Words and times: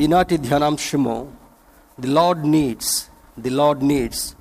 ఈనాటి 0.00 0.36
ధ్యానాంశము 0.36 1.32
the 2.00 2.06
Lord 2.06 2.46
needs 2.46 3.04
the 3.40 3.50
Lord 3.50 3.84
needs 3.84 4.34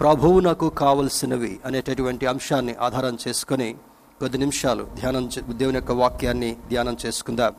ప్రభువునకు 0.00 0.68
కావలసినవి 0.68 1.60
అనేటటువంటి 1.64 2.26
అంశాన్ని 2.26 2.74
ఆధారం 2.80 3.18
చేసుకొని 3.28 3.74
కొద్ది 4.20 4.38
నిమిషాలు 4.38 4.86
ధ్యానం 4.94 5.28
చే- 5.28 5.52
దేవుని 5.52 5.76
యొక్క 5.76 5.92
వాక్యాన్ని 5.92 6.56
ధ్యానం 6.68 6.96
చేసుకుందాం. 7.06 7.52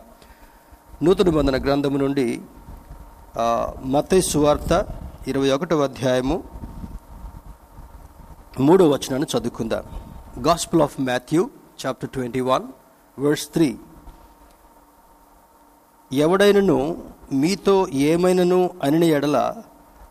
నూతన 1.04 1.30
బంధన 1.30 1.64
గ్రంథము 1.64 1.98
నుండి 1.98 2.42
మతై 3.86 4.22
సువార్త 4.22 4.86
ఇరవై 5.28 5.50
ఒకటవ 5.52 5.84
అధ్యాయము 5.84 6.44
మూడో 8.60 8.90
వచనాన్ని 8.90 9.38
చదువుకుందాం. 9.38 9.84
Gospel 10.48 10.82
of 10.82 11.02
Matthew 11.02 11.50
chapter 11.86 12.10
twenty 12.10 12.42
one 12.42 12.64
verse 13.20 13.48
three 13.48 13.78
ఎవడైనను 16.12 17.04
మీతో 17.42 17.88
ఏమైనను 18.10 18.60
అనిన 18.84 19.04
ఎడల 19.04 19.38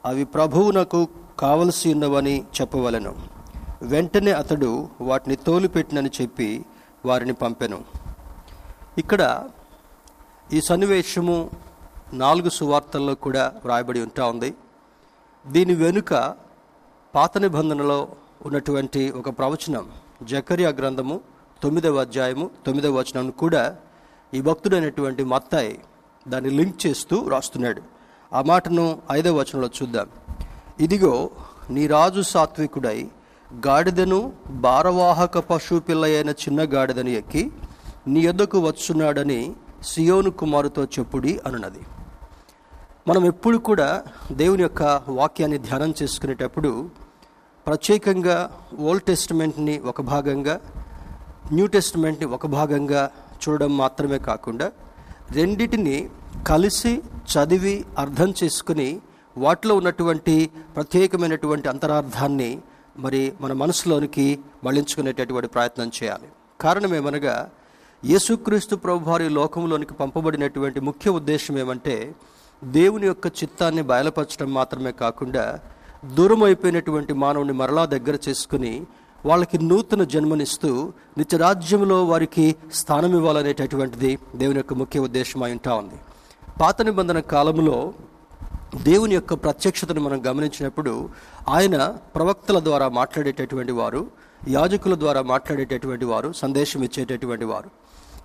అవి 0.05 0.25
ప్రభువునకు 0.25 1.01
కావలసి 1.39 1.93
ఉన్నవని 1.93 2.45
చెప్పవలెను. 2.61 3.13
వెంటనే 3.83 4.33
అతడు 4.33 4.89
వాటిని 5.01 5.37
తోలిపెట్టినని 5.37 6.11
చెప్పి 6.21 6.49
వారిని 7.07 7.33
పంపెను. 7.33 7.79
ఇక్కడ 8.99 9.23
ఈ 10.53 10.61
సన్నివేశము 10.61 11.51
నాలుగు 12.13 12.49
సువార్తల్లో 12.49 13.15
కూడా 13.15 13.45
వ్రాయబడి 13.65 14.01
ఉంటా 14.01 14.25
ఉంది. 14.27 14.51
దీని 15.47 15.75
వెనుక 15.75 16.35
పాత 17.15 17.39
నిబంధనలో 17.39 18.09
ఉన్నటువంటి 18.47 19.11
ఒక 19.11 19.39
ప్రవచనం 19.39 19.87
జకరియా 20.23 20.71
గ్రంథము 20.71 21.21
తొమ్మిదవ 21.63 22.01
అధ్యాయము 22.01 22.51
తొమ్మిదవ 22.67 22.93
వచనం 22.99 23.31
కూడా 23.31 23.77
ఈ 24.35 24.41
భక్తుడైనటువంటి 24.41 25.25
మత్తాయి 25.25 25.79
దాన్ని 26.29 26.51
లింక్ 26.51 26.87
చేస్తూ 26.87 27.29
రాస్తున్నాడు. 27.29 27.83
ఆ 28.33 28.43
మాటను 28.43 28.99
ఐదవ 29.13 29.35
వచనంలో 29.35 29.71
చూద్దాం. 29.83 30.07
ఇదిగో 30.81 31.31
నీ 31.71 31.87
రాజు 31.87 32.23
సాత్వికుడై 32.23 33.09
గాడిదను 33.67 34.33
భారవాహక 34.51 35.39
పశు 35.39 35.79
పిల్ల 35.79 36.05
అయిన 36.05 36.31
చిన్న 36.31 36.63
గాడిదను 36.63 37.09
ఎక్కి 37.09 37.51
నీ 38.07 38.21
యొద్దకు 38.21 38.59
వచ్చున్నాడని 38.59 39.55
సియోను 39.85 40.31
కుమారుతో 40.31 40.85
చెప్పుడి 40.85 41.41
అనున్నది. 41.47 41.81
మనం 43.09 43.25
ఎప్పుడు 43.25 43.59
కూడా 43.59 44.03
దేవుని 44.33 44.63
యొక్క 44.63 45.03
వాక్యాన్ని 45.09 45.59
ధ్యానం 45.59 45.95
చేసుకునేటప్పుడు 46.03 46.91
ప్రత్యేకంగా 47.67 48.51
ఓల్డ్ 48.81 49.03
టెస్టిమెంట్ని 49.03 49.79
ఒక 49.79 50.01
భాగంగా 50.01 50.61
న్యూ 51.53 51.67
టెస్టిమెంట్ని 51.67 52.27
ఒక 52.27 52.47
భాగంగా 52.47 53.11
చూడడం 53.43 53.77
మాత్రమే 53.77 54.19
కాకుండా 54.19 54.71
రెండిటిని 55.35 55.97
కలిసి 56.47 56.93
చదివి 57.33 57.85
అర్థం 57.99 58.35
చేసుకుని 58.43 58.89
వాటిలో 59.37 59.77
ఉన్నటువంటి 59.77 60.35
ప్రత్యేకమైనటువంటి 60.77 61.69
అంతరార్థాన్ని 61.69 62.51
మరి 62.99 63.33
మన 63.41 63.53
మనసులోనికి 63.53 64.27
మళ్ళించుకునేటటువంటి 64.65 65.49
ప్రయత్నం 65.49 65.91
చేయాలి. 65.99 66.29
కారణం 66.61 66.95
ఏమనగా 66.95 67.37
యేసుక్రీస్తు 68.03 68.77
ప్రభువారి 68.77 69.29
లోకంలోనికి 69.29 69.95
పంపబడినటువంటి 69.95 70.81
ముఖ్య 70.81 71.11
ఉద్దేశం 71.11 71.59
ఏమంటే 71.59 71.97
దేవుని 72.63 73.07
యొక్క 73.07 73.27
చిత్తాన్ని 73.41 73.83
బయలుపరచడం 73.83 74.55
మాత్రమే 74.55 74.93
కాకుండా 74.93 75.45
దూరం 76.05 76.43
అయిపోయినటువంటి 76.43 77.13
మానవుని 77.15 77.53
మరలా 77.53 77.85
దగ్గర 77.87 78.19
చేసుకుని 78.29 78.73
వాళ్ళకి 79.27 79.59
నూతన 79.59 80.05
జన్మనిస్తూ 80.05 80.93
నిత్యరాజ్యంలో 81.19 82.05
వారికి 82.05 82.57
స్థానం 82.75 83.17
ఇవ్వాలనేటటువంటిది 83.17 84.19
దేవుని 84.37 84.59
యొక్క 84.59 84.75
ముఖ్య 84.75 85.01
ఉద్దేశం 85.01 85.43
అయి 85.43 85.53
ఉంటా 85.53 85.75
ఉంది. 85.75 85.95
పాత 86.61 86.83
నిబంధన 86.83 87.21
కాలంలో 87.21 87.95
దేవుని 88.83 89.15
యొక్క 89.15 89.35
ప్రత్యక్షతను 89.35 90.01
మనం 90.01 90.27
గమనించినప్పుడు 90.27 91.09
ఆయన 91.49 91.97
ప్రవక్తల 92.15 92.61
ద్వారా 92.61 92.89
మాట్లాడేటటువంటి 92.89 93.73
వారు 93.73 94.07
యాజకుల 94.49 94.95
ద్వారా 94.95 95.23
మాట్లాడేటటువంటి 95.23 96.05
వారు 96.05 96.33
సందేశం 96.33 96.83
ఇచ్చేటటువంటి 96.83 97.45
వారు. 97.45 97.71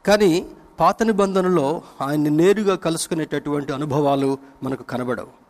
కానీ 0.08 0.46
పాత 0.80 1.04
నిబంధనలో 1.04 1.82
ఆయన్ని 2.02 2.30
నేరుగా 2.30 2.76
కలుసుకునేటటువంటి 2.76 3.74
అనుభవాలు 3.74 4.38
మనకు 4.64 4.84
కనబడవు. 4.84 5.47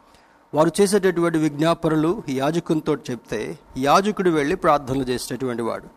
వారు 0.54 0.72
చేసేటటువంటి 0.82 1.38
విజ్ఞాపనలు 1.38 2.24
యాజకునితో 2.30 2.96
చెప్తే 2.96 3.60
యాజకుడు 3.78 4.30
వెళ్ళి 4.30 4.56
ప్రార్థనలు 4.56 5.04
చేసేటటువంటి 5.04 5.62
వాడు. 5.62 5.88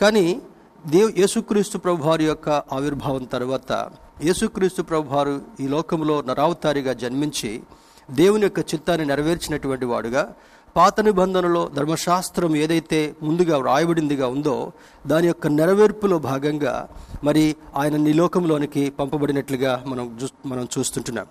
కానీ 0.00 0.40
దేవ్ 0.86 1.12
యేసుక్రీస్తు 1.18 1.78
ప్రభువారి 1.78 2.24
యొక్క 2.24 2.48
ఆవిర్భావం 2.48 3.24
తర్వాత 3.24 3.90
యేసుక్రీస్తు 4.24 4.82
ప్రభువారు 4.82 5.40
ఈ 5.60 5.68
లోకంలో 5.68 6.22
నరావతారిగా 6.22 6.92
జన్మించి 6.92 7.62
దేవుని 8.10 8.42
యొక్క 8.42 8.58
చిత్తాన్ని 8.58 9.06
నెరవేర్చినటువంటి 9.06 9.84
వాడుగా 9.84 10.34
పాత 10.76 11.00
నిబంధనలో 11.00 11.70
ధర్మశాస్త్రం 11.74 12.56
ఏదైతే 12.56 13.14
ముందుగా 13.22 13.58
వ్రాయబడిందిగా 13.58 14.26
ఉందో 14.26 14.72
దాని 15.06 15.26
యొక్క 15.26 15.46
నెరవేర్పులో 15.46 16.18
భాగంగా 16.18 16.88
మరి 17.24 17.56
ఆయన 17.76 17.96
నిలోకంలోనికి 17.96 18.16
లోకంలోనికి 18.16 18.90
పంపబడినట్లుగా 18.90 19.84
మనం 19.86 20.18
చూ- 20.22 20.30
మనం 20.46 20.68
చూస్తుంటున్నాం. 20.78 21.26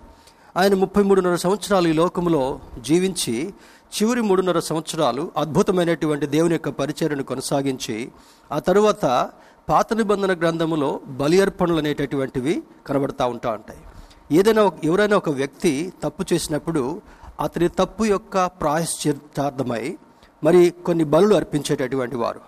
ఆయన 0.56 0.74
ముప్పై 0.74 1.02
మూడున్నర 1.02 1.36
సంవత్సరాలు 1.36 1.88
ఈ 1.88 1.92
లోకంలో 1.92 2.60
జీవించి 2.78 3.54
చివరి 3.92 4.20
మూడున్నర 4.20 4.58
సంవత్సరాలు 4.60 5.32
అద్భుతమైనటువంటి 5.36 6.26
దేవుని 6.26 6.54
యొక్క 6.54 6.68
పరిచర్యను 6.68 7.22
కొనసాగించి 7.22 8.12
ఆ 8.52 8.58
తరువాత 8.58 9.30
పాత 9.68 9.92
నిబంధన 9.92 10.32
గ్రంథములో 10.38 11.00
బలి 11.06 11.40
అర్పణలు 11.40 11.78
అనేటటువంటివి 11.78 12.62
కనబడతా 12.86 13.26
ఉంటా 13.26 13.50
ఉంటాయి. 13.50 13.78
ఏదైనా 14.38 14.72
ఎవరైనా 14.84 15.16
ఒక 15.16 15.30
వ్యక్తి 15.30 15.92
తప్పు 16.02 16.24
చేసినప్పుడు 16.32 17.02
అతని 17.40 17.68
తప్పు 17.68 18.04
యొక్క 18.04 18.46
ప్రాయశ్చిత్తార్థమై 18.46 19.98
మరి 20.44 20.70
కొన్ని 20.86 21.04
బలులు 21.04 21.34
అర్పించేటటువంటి 21.34 22.16
వారు. 22.16 22.40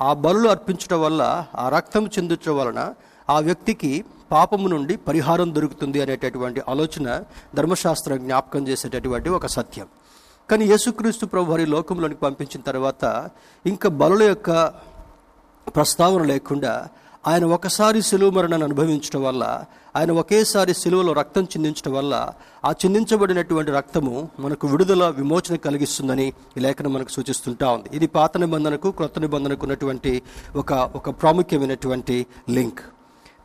ఆ 0.00 0.12
బలులు 0.12 0.48
అర్పించడం 0.48 1.00
వల్ల 1.00 1.46
ఆ 1.54 1.68
రక్తం 1.68 2.06
చెందుచడం 2.06 2.56
వలన 2.56 2.94
ఆ 3.30 3.40
వ్యక్తికి 3.40 4.04
పాపము 4.30 4.68
నుండి 4.68 4.96
పరిహారం 4.96 5.54
దొరుకుతుంది 5.54 6.02
అనేటటువంటి 6.02 6.62
ఆలోచన 6.68 7.22
ధర్మశాస్త్రం 7.54 8.18
జ్ఞాపకం 8.18 8.68
చేసేటటువంటి 8.68 9.28
ఒక 9.28 9.46
సత్యం. 9.46 9.86
కానీ 10.50 10.64
యేసుక్రీస్తు 10.64 11.26
ప్రభు 11.26 11.50
వారి 11.50 11.66
లోకంలోనికి 11.66 12.20
పంపించిన 12.20 12.60
తర్వాత 12.60 13.30
ఇంకా 13.66 13.88
బలుల 13.88 14.22
యొక్క 14.22 14.66
ప్రస్తావన 15.76 16.22
లేకుండా 16.24 16.88
ఆయన 17.26 17.44
ఒకసారి 17.44 18.02
సిలువ 18.02 18.30
మరణాన్ని 18.30 18.64
అనుభవించడం 18.64 19.22
వల్ల 19.22 19.64
ఆయన 19.96 20.10
ఒకేసారి 20.12 20.74
సిలువలో 20.74 21.12
రక్తం 21.12 21.44
చిందించడం 21.44 21.92
వల్ల 21.92 22.32
ఆ 22.64 22.70
చిందించబడినటువంటి 22.70 23.70
రక్తము 23.70 24.28
మనకు 24.40 24.66
విడుదల 24.66 25.08
విమోచన 25.08 25.56
కలిగిస్తుందని 25.56 26.32
ఈ 26.56 26.60
లేఖనం 26.60 26.92
మనకు 26.92 27.08
సూచిస్తుంటా 27.08 27.70
ఉంది. 27.70 27.88
ఇది 27.92 28.06
పాత 28.06 28.36
నిబంధనకు 28.36 28.90
క్రొత్త 28.90 29.18
నిబంధనకు 29.18 29.62
ఉన్నటువంటి 29.62 30.22
ఒక 30.56 30.72
ఒక 30.72 31.10
ప్రాముఖ్యమైనటువంటి 31.10 32.26
లింక్. 32.50 32.80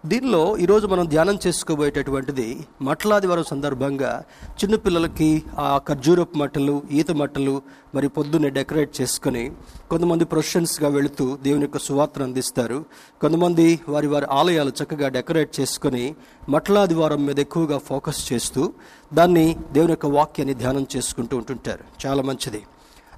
దీనిలో 0.05 0.57
ఈరోజు 0.57 0.87
మనం 0.87 1.05
ధ్యానం 1.05 1.37
చేసుకోబోయేటటువంటిది 1.47 2.45
మట్లాదివారం 2.81 3.43
సందర్భంగా 3.43 4.23
చిన్నపిల్లలకి 4.51 5.43
ఆ 5.59 5.77
ఖర్జూరపు 5.77 6.37
మట్టలు 6.37 6.83
ఈత 6.91 7.11
మట్టలు 7.11 7.61
మరి 7.95 8.07
పొద్దున్నే 8.07 8.49
డెకరేట్ 8.49 9.01
చేసుకొని 9.01 9.51
కొంతమంది 9.89 10.25
ప్రొఫెషన్స్గా 10.25 10.89
వెళుతూ 10.89 11.37
దేవుని 11.43 11.61
యొక్క 11.61 11.77
సువార్తను 11.77 12.25
అందిస్తారు. 12.25 12.85
కొంతమంది 13.21 13.79
వారి 13.89 14.07
వారి 14.07 14.25
ఆలయాలు 14.31 14.73
చక్కగా 14.83 15.07
డెకరేట్ 15.07 15.59
చేసుకొని 15.59 16.15
మట్లాదివారం 16.49 17.25
మీద 17.25 17.39
ఎక్కువగా 17.39 17.77
ఫోకస్ 17.77 18.33
చేస్తూ 18.33 18.73
దాన్ని 19.13 19.57
దేవుని 19.71 19.91
యొక్క 19.91 20.05
వాక్యాన్ని 20.05 20.55
ధ్యానం 20.55 20.87
చేసుకుంటూ 20.95 21.37
ఉంటుంటారు. 21.37 21.85
చాలా 22.05 22.23
మంచిది. 22.23 22.61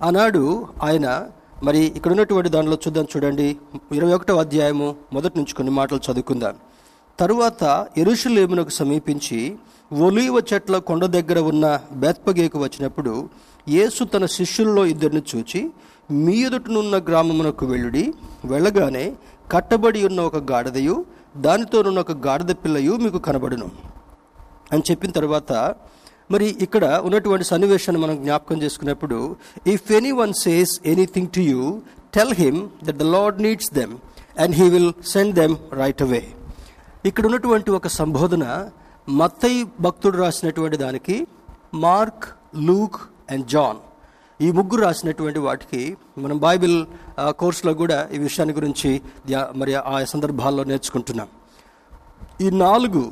ఆనాడు 0.02 0.68
ఆయన 0.84 1.28
మరి 1.64 1.80
ఇక్కడ 1.80 2.12
ఉన్నటువంటి 2.12 2.50
దానిలో 2.50 2.78
చూద్దాం 2.88 3.08
చూడండి. 3.16 3.58
ఇరవై 3.92 4.14
ఒకటో 4.14 4.38
అధ్యాయము 4.38 4.96
మొదటి 5.14 5.38
నుంచి 5.38 5.54
కొన్ని 5.54 5.74
మాటలు 5.74 6.00
చదువుకుందాం. 6.12 6.56
తరువాత 7.20 7.64
ఎరుషులేమునకు 7.98 8.70
సమీపించి 8.70 9.40
ఒలీవ 9.92 10.42
చెట్ల 10.54 10.78
కొండ 10.80 11.06
దగ్గర 11.06 11.40
ఉన్న 11.42 11.66
బెత్పగేకు 11.94 12.64
వచ్చినప్పుడు 12.64 13.14
యేసు 13.68 14.04
తన 14.04 14.26
శిష్యుల్లో 14.26 14.86
ఇద్దరిని 14.86 15.24
చూచి 15.32 15.62
మీ 16.12 16.36
ఎదుటనున్న 16.42 16.98
గ్రామమునకు 16.98 17.66
వెళ్ళుడి. 17.66 18.04
వెళ్ళగానే 18.46 19.06
కట్టబడి 19.52 20.06
ఉన్న 20.06 20.22
ఒక 20.22 20.52
గాడిదయు 20.52 20.96
దానితోనున్న 21.38 22.00
ఒక 22.00 22.12
గాడిద 22.28 22.52
పిల్లయు 22.64 22.94
మీకు 22.96 23.18
కనబడును. 23.18 23.68
అని 24.72 24.84
చెప్పిన 24.92 25.12
తర్వాత 25.12 25.52
మరి 26.32 26.56
ఇక్కడ 26.62 26.86
ఉన్నటువంటి 27.04 27.44
సన్నివేశాన్ని 27.44 28.02
మనం 28.02 28.16
జ్ఞాపకం 28.24 28.62
చేసుకున్నప్పుడు 28.62 29.18
if 29.68 29.92
anyone 30.12 30.34
says 30.34 30.74
anything 30.86 31.28
to 31.28 31.40
you 31.42 31.62
tell 32.16 32.34
him 32.34 32.60
that 32.84 32.98
the 32.98 33.08
Lord 33.10 33.42
needs 33.42 33.74
them 33.74 33.94
and 34.40 34.56
he 34.56 34.68
will 34.70 34.94
send 35.08 35.36
them 35.36 35.56
right 35.74 36.02
away 36.02 36.24
ఇక్కడ 37.10 37.24
ఉన్నటువంటి 37.26 37.70
ఒక 37.78 37.88
సంబోధన 38.00 38.46
మత్తయి 39.20 39.60
భక్తుడు 39.86 40.18
రాసినటువంటి 40.18 40.78
దానికి 40.84 41.16
మార్క్ 41.86 42.26
లూక్ 42.68 42.98
అండ్ 43.32 43.46
జాన్. 43.54 43.80
ఈ 44.40 44.48
ముగ్గురు 44.58 44.82
రాసినటువంటి 44.82 45.40
వాటికి 45.40 45.82
మనం 46.24 46.38
బైబిల్ 46.46 46.78
కోర్సులో 47.42 47.74
కూడా 47.82 47.98
ఈ 48.16 48.18
విషయాన్ని 48.28 48.56
గురించి 48.56 48.92
మరి 49.56 49.74
ఆ 49.76 49.96
సందర్భాల్లో 50.14 50.64
నేర్చుకుంటున్నాం. 50.72 51.30
ఈ 52.46 52.50
నాలుగు 52.66 53.04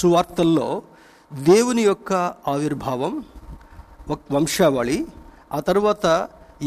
సువార్తల్లో 0.00 0.68
దేవుని 1.32 1.82
యొక్క 1.90 2.12
ఆవిర్భావం 2.54 3.12
ఒక 4.14 4.18
వంశావళి 4.36 4.98
ఆ 5.56 5.60
తర్వాత 5.68 6.06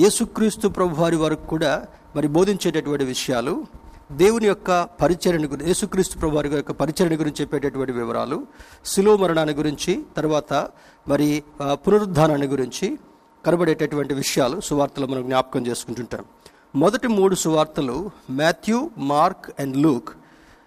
యేసుక్రీస్తు 0.04 0.68
ప్రభువారి 0.78 1.18
వరకు 1.26 1.46
కూడా 1.54 1.72
మరి 2.16 2.28
బోధించేటటువంటి 2.38 3.06
విషయాలు 3.14 3.54
దేవుని 4.12 4.46
యొక్క 4.46 4.84
పరిచరణ 5.02 5.46
గురించి 5.46 5.68
యేసుక్రీస్తు 5.68 6.18
ప్రభు 6.18 6.36
వారి 6.36 6.50
యొక్క 6.56 6.72
పరిచరణ 6.72 7.14
గురించి 7.20 7.42
చెప్పేటటువంటి 7.42 7.92
వివరాలు 7.92 8.48
శిలో 8.86 9.18
మరణాన్ని 9.18 9.56
గురించి 9.56 10.04
తర్వాత 10.18 10.54
మరి 11.08 11.44
పునరుద్ధానాన్ని 11.72 12.48
గురించి 12.48 13.00
కనబడేటటువంటి 13.46 14.14
విషయాలు 14.14 14.62
సువార్తలు 14.62 15.06
మనం 15.06 15.24
జ్ఞాపకం 15.24 15.68
చేసుకుంటుంటాం. 15.68 16.26
మొదటి 16.76 17.08
మూడు 17.08 17.36
సువార్తలు 17.36 18.12
మాథ్యూ 18.30 18.90
మార్క్ 18.98 19.62
అండ్ 19.62 19.78
లూక్. 19.78 20.10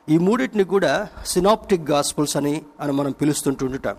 ఈ 0.09 0.19
మూడింటిని 0.19 0.65
కూడా 0.65 1.09
సినాప్టిక్ 1.27 1.91
గాస్పుల్స్ 1.91 2.37
అని 2.37 2.63
అని 2.81 2.93
మనం 2.93 3.11
పిలుస్తుంటుంటాం. 3.11 3.97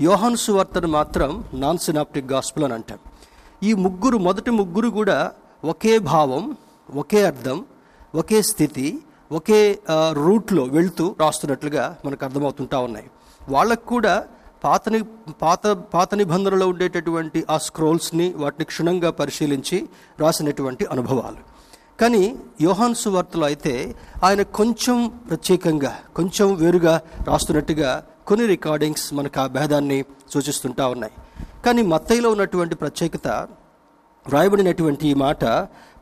యోహాను 0.00 0.36
సువార్తను 0.36 0.88
మాత్రం 0.88 1.44
నాన్ 1.54 1.78
సినాప్టిక్ 1.78 2.32
గాస్పుల్ 2.32 2.64
అని 2.64 2.74
అంటాం. 2.74 2.98
ఈ 3.62 3.72
ముగ్గురు 3.74 4.18
మొదటి 4.18 4.50
ముగ్గురు 4.50 4.88
కూడా 4.88 5.32
ఒకే 5.64 5.98
భావం 5.98 6.56
ఒకే 6.94 7.24
అర్థం 7.24 7.64
ఒకే 8.14 8.42
స్థితి 8.42 8.98
ఒకే 9.32 9.78
రూట్లో 10.12 10.62
వెళ్తూ 10.64 11.16
రాస్తున్నట్లుగా 11.20 11.96
మనకు 12.04 12.24
అర్థమవుతుంటా 12.24 12.78
ఉన్నాయి. 12.78 13.08
వాళ్ళకు 13.48 13.84
కూడా 13.86 14.14
పాత 14.64 14.82
పాత 15.42 15.66
పాత 15.66 16.14
నిబంధనలో 16.14 16.68
ఉండేటటువంటి 16.68 17.44
ఆ 17.50 17.58
స్క్రోల్స్ని 17.58 18.26
వాటిని 18.42 18.64
క్షుణ్ణంగా 18.64 19.10
పరిశీలించి 19.10 19.88
రాసినటువంటి 20.18 20.84
అనుభవాలు. 20.86 21.42
కానీ 22.00 22.36
యోహాన్ 22.60 22.94
సువార్తలో 22.94 23.46
అయితే 23.46 23.94
ఆయన 24.24 24.42
కొంచెం 24.42 24.98
ప్రత్యేకంగా 25.28 25.98
కొంచెం 26.16 26.54
వేరుగా 26.54 27.00
రాస్తున్నట్టుగా 27.28 27.90
కొన్ని 28.26 28.46
రికార్డింగ్స్ 28.46 29.14
మనకు 29.14 29.40
ఆ 29.40 29.46
భేదాన్ని 29.46 30.04
సూచిస్తుంటా 30.32 30.86
ఉన్నాయి. 30.86 31.12
కానీ 31.64 31.82
మత్తయిలో 31.82 32.30
ఉన్నటువంటి 32.30 32.74
ప్రత్యేకత 32.74 33.28
రాయబడినటువంటి 34.26 35.08
ఈ 35.08 35.14
మాట 35.14 35.44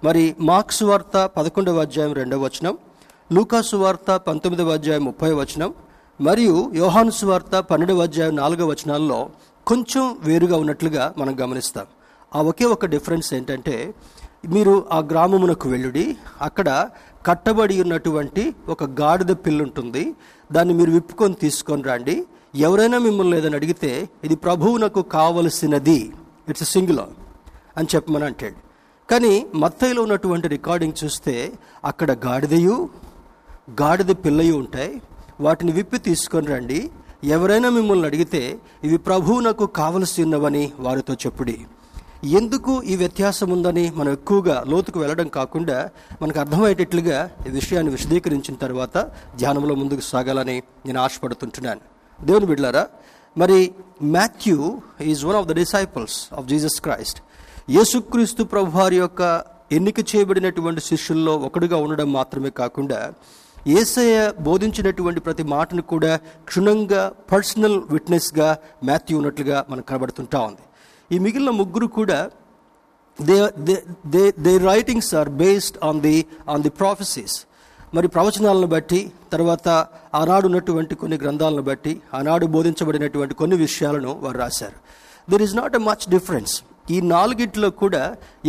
మరి 0.04 0.24
మార్క్స్ 0.40 0.82
వార్త 0.82 1.16
పదకొండవ 1.36 1.80
అధ్యాయం 1.80 2.12
రెండవ 2.12 2.40
వచనం 2.44 2.74
లూకాసు 3.32 3.76
వార్త 3.76 4.10
పంతొమ్మిదవ 4.26 4.74
అధ్యాయం 4.78 5.04
ముప్పై 5.04 5.30
వచనం 5.30 5.70
మరియు 6.20 6.54
యోహాను 6.80 7.10
సువార్త 7.10 7.54
పన్నెండవ 7.70 8.02
అధ్యాయం 8.02 8.36
నాలుగవ 8.36 8.66
వచనాల్లో 8.66 9.18
కొంచెం 9.66 10.04
వేరుగా 10.22 10.56
ఉన్నట్లుగా 10.56 11.14
మనం 11.18 11.34
గమనిస్తాం. 11.40 11.86
ఆ 12.32 12.42
ఒకే 12.50 12.64
ఒక 12.74 12.86
డిఫరెన్స్ 12.94 13.30
ఏంటంటే 13.34 13.74
మీరు 14.54 14.74
ఆ 14.92 15.00
గ్రామమునకు 15.10 15.68
వెళ్ళుడి 15.68 16.06
అక్కడ 16.40 16.68
కట్టబడి 17.26 17.80
ఉన్నటువంటి 17.82 18.44
ఒక 18.68 18.84
గాడిద 19.00 19.34
పిల్లు 19.46 19.64
ఉంటుంది 19.64 20.04
దాన్ని 20.52 20.74
మీరు 20.74 20.90
విప్పుకొని 20.90 21.36
తీసుకొని 21.44 21.82
రండి. 21.90 22.16
ఎవరైనా 22.68 22.98
మిమ్మల్ని 22.98 23.34
లేదని 23.36 23.60
అడిగితే 23.60 23.92
ఇది 24.24 24.36
ప్రభువునకు 24.46 25.02
కావలసినది 25.16 26.00
ఇట్స్ 26.48 26.68
సింగులర్ 26.72 27.12
అని 27.76 27.88
చెప్పమని 27.94 28.24
అంటాడు. 28.24 28.67
కానీ 29.10 29.46
మత్తయిలో 29.54 30.02
ఉన్నటువంటి 30.02 30.48
రికార్డింగ్ 30.48 31.04
చూస్తే 31.04 31.52
అక్కడ 31.84 32.10
గాడిదయు 32.26 32.88
గాడిద 33.82 34.10
పిల్లయు 34.24 34.54
ఉంటాయి. 34.54 35.02
వాటిని 35.40 35.72
విప్పి 35.72 35.98
తీసుకొని 35.98 36.46
రండి. 36.46 36.90
ఎవరైనా 37.24 37.68
మిమ్మల్ని 37.70 38.06
అడిగితే 38.06 38.58
ఇవి 38.84 38.98
ప్రభువునకు 38.98 39.66
కావలసి 39.66 40.22
ఉన్నవని 40.22 40.72
వారితో 40.78 41.14
చెప్పుడి. 41.14 41.58
ఎందుకు 42.24 42.82
ఈ 42.82 42.96
వ్యత్యాసం 42.96 43.50
ఉందని 43.50 43.92
మనం 43.94 44.12
ఎక్కువగా 44.12 44.64
లోతుకు 44.66 45.00
వెళ్ళడం 45.00 45.28
కాకుండా 45.28 45.90
మనకు 46.22 46.40
అర్థమయ్యేటట్లుగా 46.40 47.30
ఈ 47.46 47.50
విషయాన్ని 47.50 47.92
విశదీకరించిన 47.92 48.54
తర్వాత 48.54 48.98
ధ్యానంలో 49.36 49.74
ముందుకు 49.74 50.00
సాగాలని 50.00 50.62
నేను 50.86 51.00
ఆశపడుతుంటున్నాను. 51.00 51.80
దేవుని 52.24 52.46
బిడ్లారా 52.46 52.86
మరి 53.38 53.72
Matthew 54.02 54.80
is 55.00 55.24
one 55.24 55.36
of 55.36 55.46
the 55.46 55.52
disciples 55.52 56.34
of 56.34 56.46
Jesus 56.46 56.80
Christ. 56.80 57.20
యేసుక్రీస్తు 57.76 58.42
ప్రభు 58.50 58.70
వారి 58.78 58.96
యొక్క 58.96 59.22
ఎన్నిక 59.76 60.00
చేయబడినటువంటి 60.10 60.80
శిష్యుల్లో 60.80 61.32
ఒకడుగా 61.46 61.76
ఉండడం 61.84 62.08
మాత్రమే 62.12 62.50
కాకుండా 62.60 63.00
ఏసయ్య 63.78 64.18
బోధించినటువంటి 64.46 65.20
ప్రతి 65.26 65.44
మాటను 65.54 65.82
కూడా 65.92 66.12
క్షుణ్ణంగా 66.48 67.02
పర్సనల్ 67.32 67.76
విట్నెస్గా 67.90 68.48
మ్యాథ్యూ 68.88 69.16
ఉన్నట్లుగా 69.18 69.58
మనకు 69.70 69.86
కనబడుతుంటా 69.90 70.38
ఉంది. 70.48 70.64
ఈ 71.14 71.18
మిగిలిన 71.24 71.52
ముగ్గురు 71.60 71.88
కూడా 71.98 72.18
they 73.18 73.36
they 74.14 74.24
they 74.46 74.54
writings 74.70 75.12
are 75.20 75.30
based 75.42 75.78
on 75.88 76.00
the 76.06 76.16
on 76.54 76.64
the 76.68 76.72
prophecies. 76.80 77.36
మరి 77.96 78.08
ప్రవచనాలను 78.16 78.70
బట్టి 78.76 79.02
తర్వాత 79.34 79.68
ఆనాడు 80.22 80.46
ఉన్నటువంటి 80.52 80.94
కొన్ని 81.02 81.18
గ్రంథాలను 81.24 81.66
బట్టి 81.70 81.94
ఆనాడు 82.20 82.46
బోధించబడినటువంటి 82.56 83.36
కొన్ని 83.42 83.56
విషయాలను 83.66 84.12
వారు 84.24 84.38
రాశారు. 84.44 84.78
There 85.30 85.42
is 85.48 85.56
not 85.60 85.76
a 85.80 85.84
much 85.90 86.06
difference 86.16 86.54
ఈ 86.94 86.96
నాలుగిట్లో 87.14 87.68
కూడా 87.82 88.02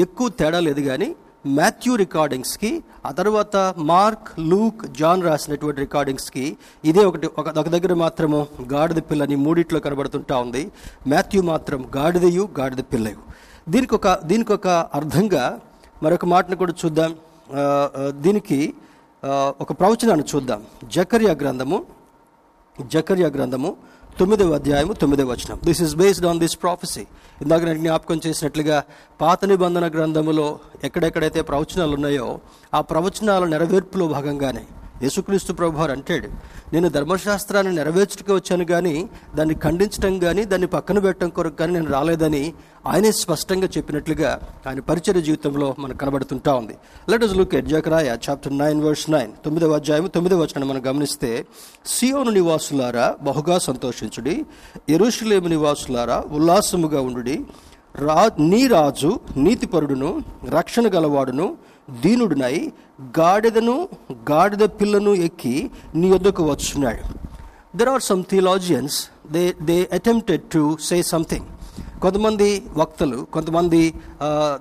ఎక్కువ 0.04 0.28
తేడా 0.40 0.60
లేదు 0.68 0.82
కానీ 0.90 1.10
మాథ్యూ 1.58 1.94
రికార్డింగ్స్కి 1.96 2.72
ఆ 3.08 3.12
తర్వాత 3.20 3.56
మార్క్ 3.92 4.30
లూక్ 4.52 4.82
జాన్ 5.00 5.22
రాసినటువంటి 5.28 5.80
రికార్డింగ్స్కి 5.86 6.46
ఇదే 6.90 7.04
ఒకటి 7.10 7.28
ఒక 7.40 7.48
ఒక 7.62 7.70
దగ్గర 7.76 7.94
మాత్రము 8.04 8.40
గాడిద 8.74 9.02
పిల్లని 9.10 9.36
మూడిట్లో 9.46 9.80
కనబడుతుంటా 9.86 10.38
ఉంది. 10.46 10.64
మాథ్యూ 11.12 11.42
మాత్రం 11.52 11.80
గాడిదయు 11.98 12.44
గాడిద 12.60 12.84
పిల్లయు. 12.94 13.22
దీనికి 13.74 13.96
ఒక 14.00 14.08
దీనికి 14.30 14.54
ఒక 14.58 14.68
అర్థంగా 15.00 15.46
మరొక 16.04 16.26
మాటను 16.34 16.56
కూడా 16.56 16.74
చూద్దాం. 16.82 17.14
దీనికి 18.26 18.60
ఒక 19.62 19.72
ప్రవచనాన్ని 19.80 20.26
చూద్దాం. 20.32 20.62
జకర్య 20.96 21.32
గ్రంథము 21.42 21.78
జకర్య 22.80 23.28
గ్రంథము 23.38 23.72
తొమ్మిదవ 24.10 24.54
అధ్యాయము 24.54 24.94
తొమ్మిదవ 24.94 25.28
వచనం. 25.32 25.58
This 25.66 25.82
is 25.86 25.94
based 25.96 26.26
on 26.26 26.40
this 26.40 26.56
prophecy 26.64 27.04
ఇందాక 27.42 27.62
నేను 27.64 27.80
జ్ఞాపకం 27.80 28.18
చేసినట్లుగా 28.26 28.78
పాత 29.20 29.46
నిబంధన 29.46 29.86
గ్రంథములో 29.88 30.48
ఎక్కడెక్కడైతే 30.84 31.42
ప్రవచనాలు 31.50 31.94
ఉన్నాయో 31.98 32.28
ఆ 32.74 32.82
ప్రవచనాల 32.92 33.46
నెరవేర్పులో 33.54 34.08
భాగంగానే 34.16 34.64
యేసుక్రీస్తు 35.04 35.54
ప్రభువారు 35.54 35.92
అంటాడు 35.92 36.28
నేను 36.74 36.90
ధర్మశాస్త్రాన్ని 36.90 37.76
నెరవేర్చుటకు 37.76 38.34
వచ్చాను 38.34 38.66
కానీ 38.66 39.10
దాన్ని 39.36 39.56
ఖండించడం 39.56 40.20
కానీ 40.20 40.44
దాన్ని 40.44 40.68
పక్కన 40.68 41.00
పెట్టడం 41.00 41.30
కొరకు 41.30 41.56
కానీ 41.56 41.74
నేను 41.74 41.92
రాలేదని 41.92 42.54
ఆయనే 42.88 43.12
స్పష్టంగా 43.12 43.68
చెప్పినట్లుగా 43.78 44.42
ఆయన 44.68 44.80
పరిచయ 44.80 45.22
జీవితంలో 45.22 45.76
మనకు 45.80 45.98
కనబడుతుంటా 45.98 46.54
ఉంది. 46.54 46.76
Let 47.10 47.24
us 47.24 47.36
look 47.36 47.56
at 47.56 47.66
Zechariah 47.66 48.18
chapter 48.30 48.58
nine 48.58 48.82
verse 48.82 49.10
nine 49.10 49.32
తొమ్మిదవ 49.46 49.72
అధ్యాయం 49.72 50.08
తొమ్మిదవ 50.08 50.42
వచనం 50.42 50.68
మనం 50.68 50.82
గమనిస్తే 50.88 51.46
సియోను 51.86 52.32
నివాసులారా 52.32 53.16
బహుగా 53.22 53.60
సంతోషించుడి. 53.60 54.46
ఎరుషులేము 54.90 55.48
నివాసులారా 55.48 56.24
ఉల్లాసముగా 56.32 57.02
ఉండుడి. 57.02 57.46
రా 57.96 58.32
నీ 58.40 58.68
రాజు 58.68 59.20
నీతిపరుడును 59.38 60.22
రక్షణ 60.50 60.88
గలవాడును 60.88 61.58
దీనుడునై 62.04 62.72
గాడిదను 63.20 63.90
గాడిద 64.32 64.64
పిల్లను 64.80 65.14
ఎక్కి 65.28 65.72
నీ 65.96 66.12
వద్దకు 66.12 66.44
వచ్చున్నాడు. 66.52 67.04
There 67.78 67.90
are 67.90 68.02
some 68.02 68.24
theologians 68.24 68.98
they 69.32 69.54
they 69.62 69.90
attempted 69.94 70.42
to 70.42 70.78
say 70.82 71.02
something 71.02 71.46
కొంతమంది 72.02 72.64
వక్తలు 72.78 73.28
కొంతమంది 73.34 73.94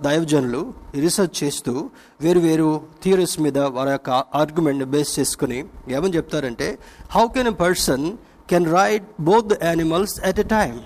దైవజనులు 0.03 0.73
రీసెర్చ్ 0.95 1.45
చేస్తూ 1.45 1.91
వేరు 2.21 2.41
వేరు 2.41 2.81
థియరీస్ 3.03 3.41
మీద 3.41 3.59
వారి 3.59 3.91
యొక్క 3.91 4.11
ఆర్గ్యుమెంట్ని 4.11 4.85
బేస్ 4.85 5.19
చేసుకుని 5.19 5.65
ఏమని 5.89 6.17
చెప్తారంటే 6.17 6.79
how 7.11 7.27
can 7.29 7.49
a 7.49 7.57
person 7.65 8.07
can 8.51 8.67
ride 8.67 9.05
both 9.21 9.49
the 9.49 9.57
animals 9.63 10.21
at 10.25 10.41
a 10.41 10.43
time 10.43 10.79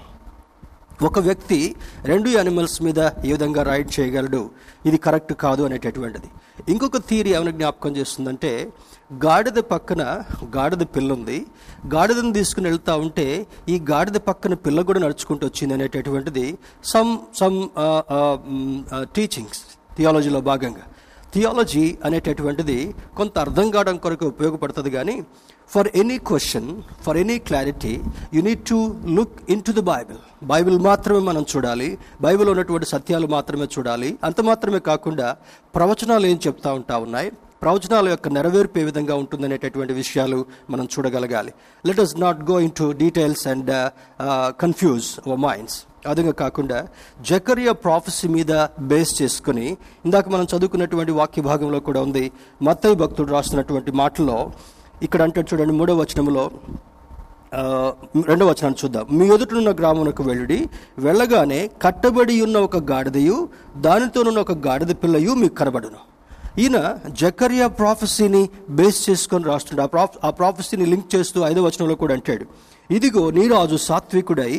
ఒక 1.05 1.19
వ్యక్తి 1.19 1.77
రెండు 2.05 2.29
యానిమల్స్ 2.29 2.83
మీద 2.83 2.99
ఏ 3.01 3.33
విధంగా 3.33 3.63
రైడ్ 3.63 4.01
చేయగలడు? 4.01 4.51
ఇది 4.85 4.99
కరెక్ట్ 4.99 5.33
కాదు 5.43 5.63
అనేటటువంటిది. 5.67 6.29
ఇంకొక 6.69 6.99
థియరీ 7.09 7.31
ఏమైనా 7.37 7.53
జ్ఞాపకం 7.59 7.93
చేస్తుందంటే 7.99 8.51
గాడిద 9.25 9.59
పక్కన 9.71 10.03
గాడిద 10.57 10.83
పిల్ల 10.95 11.09
ఉంది 11.17 11.39
గాడిదను 11.95 12.33
తీసుకుని 12.33 12.67
వెళ్తా 12.69 12.95
ఉంటే 13.05 13.27
ఈ 13.69 13.77
గాడిద 13.91 14.19
పక్కన 14.29 14.55
పిల్ల 14.65 14.83
కూడా 14.89 15.01
నడుచుకుంటూ 15.05 15.45
వచ్చింది 15.47 15.75
అనేటటువంటిది 15.77 16.47
సమ్ 16.93 17.13
సమ్ 17.41 17.59
టీచింగ్స్ 19.17 19.63
థియాలజీలో 19.97 20.41
భాగంగా. 20.51 20.85
థియాలజీ 21.33 21.85
అనేటటువంటిది 22.07 22.79
కొంత 23.17 23.35
అర్థం 23.39 23.67
కావడం 23.75 23.97
కొరకు 23.99 24.25
ఉపయోగపడుతుంది 24.33 24.91
కానీ 24.97 25.15
for 25.73 25.89
any 26.01 26.17
question 26.29 26.69
for 27.05 27.19
any 27.23 27.37
clarity 27.49 27.93
you 28.35 28.41
need 28.49 28.65
to 28.71 28.79
look 29.19 29.37
into 29.67 29.73
the 29.79 29.83
Bible 29.93 30.19
Bible 30.53 30.77
మాత్రమే 30.89 31.21
మనం 31.29 31.45
చూడాలి. 31.53 31.89
బైబిల్ 32.21 32.49
ఉన్నటువంటి 32.53 32.87
సత్యాలు 32.95 33.27
మాత్రమే 33.27 33.67
చూడాలి. 33.77 34.11
అంత 34.25 34.41
మాత్రమే 34.41 34.81
కాకుండా 34.91 35.29
ప్రవచనాలు 35.75 36.27
ఏం 36.33 36.39
చెప్తా 36.47 36.73
ఉంటా 36.79 36.97
ఉన్నాయి? 37.07 37.31
ప్రవచనాల 37.63 38.07
యొక్క 38.09 38.29
నెరవేర్పు 38.29 38.79
ఏ 38.79 38.85
విధంగా 38.89 39.15
ఉంటుందనేటటువంటి 39.23 39.93
విషయాలు 39.93 40.39
మనం 40.71 40.85
చూడగలగాలి. 40.95 41.53
Let 41.87 42.01
us 42.05 42.15
not 42.25 42.41
go 42.51 42.57
into 42.81 42.87
details 43.03 43.45
and 43.53 43.71
confuse 44.63 45.09
our 45.27 45.41
minds 45.47 45.77
అదిగా 46.13 46.33
కాకుండా 46.43 46.79
జకరియా 47.31 47.73
ప్రాఫెసీ 47.85 48.29
మీద 48.37 48.53
బేస్ 48.93 49.13
చేసుకుని 49.23 49.67
ఇందాక 50.07 50.29
మనం 50.29 50.47
చదువుకున్నటువంటి 50.53 51.13
వాక్య 51.21 51.43
భాగంలో 51.51 51.81
కూడా 51.89 52.01
ఉంది. 52.07 52.25
మత్తయ్య 52.69 53.01
భక్తుడు 53.03 53.31
రాస్తున్నటువంటి 53.37 53.93
మాటల్లో 54.03 54.39
ఇక్కడ 55.07 55.21
అంటే 55.27 55.41
చూడండి 55.51 55.75
మూడవ 55.81 55.97
వచనంలో 56.03 56.45
రెండవ 58.29 58.47
వచనాన్ని 58.51 58.79
చూద్దాం. 58.83 59.05
మీ 59.19 59.25
ఎదుటనున్న 59.35 59.71
గ్రామమునకు 59.81 60.23
వెళ్ళుడి 60.29 60.59
వెళ్ళగానే 61.07 61.59
కట్టబడి 61.85 62.35
ఉన్న 62.47 62.59
ఒక 62.67 62.79
గాడిదయు 62.91 63.37
దానితోనున్న 63.87 64.41
ఒక 64.47 64.55
గాడిద 64.67 64.93
పిల్లయు 65.03 65.33
మీకు 65.43 65.57
కనబడును. 65.61 66.01
ఈయన 66.63 66.79
జకరియా 67.21 67.67
ప్రాఫెసీని 67.81 68.43
బేస్ 68.79 69.01
చేసుకొని 69.09 69.45
రాస్తుండే 69.51 69.83
ఆ 69.85 69.91
ప్రాఫ్ 69.95 70.17
ఆ 70.29 70.31
ప్రాఫెసీని 70.39 70.87
లింక్ 70.93 71.13
చేస్తూ 71.15 71.39
ఐదవ 71.51 71.65
వచనంలో 71.69 71.97
కూడా 72.03 72.15
అంటాడు. 72.19 72.47
ఇదిగో 72.97 73.23
నీ 73.37 73.45
రాజు 73.55 73.77
సాత్వికుడై 73.89 74.53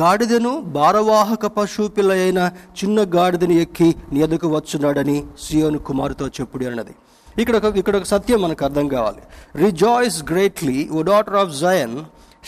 గాడిదను 0.00 0.52
భారవాహక 0.78 1.46
పశువు 1.56 1.88
పిల్ల 1.96 2.12
అయిన 2.22 2.40
చిన్న 2.78 2.98
గాడిదని 3.16 3.56
ఎక్కి 3.64 3.88
నీ 4.12 4.20
ఎదుకు 4.26 4.48
వచ్చున్నాడని 4.56 5.18
సియోను 5.44 5.80
కుమారుతో 5.90 6.26
చెప్పుడు 6.38 6.66
అన్నది. 6.70 6.94
ఇక్కడ 7.42 7.56
ఒక 7.60 7.76
ఇక్కడ 7.82 7.96
ఒక 8.00 8.06
సత్యం 8.12 8.38
మనకు 8.44 8.62
అర్థం 8.66 8.86
కావాలి. 8.96 9.22
Rejoice 9.64 10.18
greatly 10.30 10.78
O 10.96 11.02
daughter 11.12 11.38
of 11.42 11.50
Zion 11.64 11.96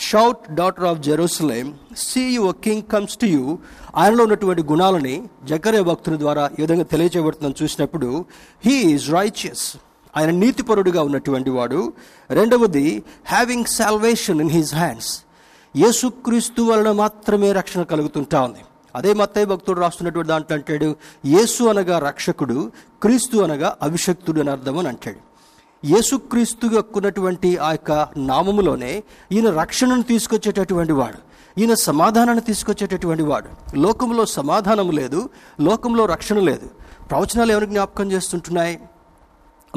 shout 0.09 0.43
daughter 0.59 0.87
of 0.89 0.99
Jerusalem 1.07 1.67
see 2.05 2.21
your 2.37 2.57
king 2.65 2.85
comes 2.93 3.17
to 3.21 3.27
you 3.35 3.43
ఆయనలో 4.01 4.23
ఉన్నటువంటి 4.27 4.63
గుణాలని 4.71 5.15
జకరే 5.49 5.81
భక్తుని 5.89 6.17
ద్వారా 6.23 6.43
ఈ 6.57 6.61
విధంగా 6.65 6.85
తెలియజేయబడుతుందని 6.93 7.59
చూసినప్పుడు 7.61 8.09
హీ 8.65 8.75
ఈజ్ 8.93 9.07
రైచియస్ 9.17 9.65
ఆయన 10.13 10.31
నీతిపరుడుగా 10.43 11.01
ఉన్నటువంటి 11.09 11.51
వాడు. 11.57 11.81
రెండవది 12.39 12.87
having 13.33 13.69
salvation 13.79 14.41
in 14.45 14.53
his 14.57 14.73
hands 14.81 15.11
యేసుక్రీస్తు 15.75 16.61
వలన 16.69 16.91
మాత్రమే 17.03 17.49
రక్షణ 17.59 17.81
కలుగుతుంటా 17.91 18.39
ఉంది. 18.47 18.61
అదే 18.99 19.13
మత్తయ్య 19.13 19.45
భక్తుడు 19.45 19.79
రాస్తున్నటువంటి 19.79 20.29
దాంట్లో 20.29 20.55
అంటాడు 20.57 20.95
యేసు 21.25 21.63
అనగా 21.63 21.99
రక్షకుడు 21.99 22.71
క్రీస్తు 23.01 23.37
అనగా 23.37 23.77
అభిషక్తుడు 23.81 24.39
అని 24.39 24.51
అర్థం 24.51 24.77
అని 24.77 24.87
అంటాడు. 24.87 25.21
యేసుక్రీస్తు 25.87 26.67
ఉన్నటువంటి 26.95 27.57
ఆ 27.57 27.71
యొక్క 27.71 27.91
నామములోనే 28.17 29.03
ఈయన 29.31 29.49
రక్షణను 29.49 30.03
తీసుకొచ్చేటటువంటి 30.03 30.93
వాడు 30.93 31.19
ఈయన 31.59 31.73
సమాధానాన్ని 31.73 32.43
తీసుకొచ్చేటటువంటి 32.43 33.23
వాడు. 33.23 33.77
లోకంలో 33.77 34.25
సమాధానం 34.25 34.91
లేదు 34.91 35.29
లోకంలో 35.61 36.05
రక్షణ 36.05 36.39
లేదు. 36.39 36.67
ప్రవచనాలు 37.09 37.51
ఎవరికి 37.51 37.71
జ్ఞాపకం 37.71 38.11
చేస్తుంటున్నాయి? 38.11 38.79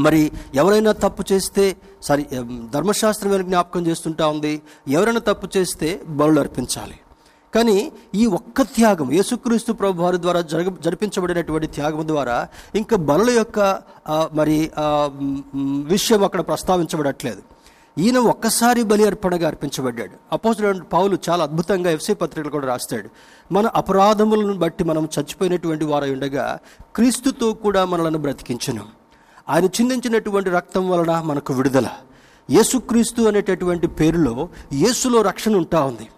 మరి 0.01 0.33
ఎవరైనా 0.55 0.93
తప్పు 0.93 1.25
చేస్తే 1.33 1.77
సారీ 2.03 2.27
ధర్మశాస్త్రం 2.75 3.31
ఎవరికి 3.31 3.49
జ్ఞాపకం 3.49 3.87
చేస్తుంటా 3.87 4.27
ఉంది? 4.27 4.63
ఎవరైనా 4.89 5.21
తప్పు 5.21 5.49
చేస్తే 5.57 6.01
బరులు 6.09 6.41
అర్పించాలి. 6.41 6.99
కానీ 7.55 7.93
ఈ 8.15 8.27
ఒక్క 8.27 8.63
త్యాగం 8.63 9.09
యేసుక్రీస్తు 9.13 9.73
ప్రభు 9.73 10.03
వారి 10.03 10.19
ద్వారా 10.25 10.41
జరగ 10.53 10.69
జరిపించబడినటువంటి 10.85 11.67
త్యాగం 11.67 12.09
ద్వారా 12.09 12.37
ఇంకా 12.75 12.97
బలుల 13.09 13.31
యొక్క 13.31 13.59
మరి 14.33 14.57
విషయం 15.95 16.23
అక్కడ 16.25 16.41
ప్రస్తావించబడట్లేదు. 16.41 17.43
ఈయన 17.99 18.19
ఒక్కసారి 18.33 18.83
బలి 18.91 19.05
అర్పణగా 19.07 19.47
అర్పించబడ్డాడు. 19.49 20.15
అపోజిట్ 20.33 20.85
పావులు 20.93 21.17
చాలా 21.29 21.43
అద్భుతంగా 21.49 21.91
ఎఫ్సీ 21.97 22.15
పత్రికలు 22.23 22.51
కూడా 22.51 22.67
రాస్తాడు. 22.67 23.09
మన 23.55 23.67
అపరాధములను 23.81 24.55
బట్టి 24.63 24.85
మనం 24.91 25.05
చచ్చిపోయినటువంటి 25.17 25.85
వారై 25.85 26.11
ఉండగా 26.15 26.47
క్రీస్తుతో 26.97 27.53
కూడా 27.65 27.85
మనలను 27.85 28.19
బ్రతికించను. 28.19 28.85
ఆయన 29.49 29.67
చిందించినటువంటి 29.77 30.51
రక్తం 30.51 30.85
వలన 30.91 31.21
మనకు 31.31 31.53
విడుదల. 31.55 31.89
యేసుక్రీస్తు 32.51 33.23
అనేటటువంటి 33.23 33.87
పేరులో 34.01 34.49
యేసులో 34.85 35.21
రక్షణ 35.31 35.55
ఉంటా 35.63 35.81
ఉంది. 35.93 36.09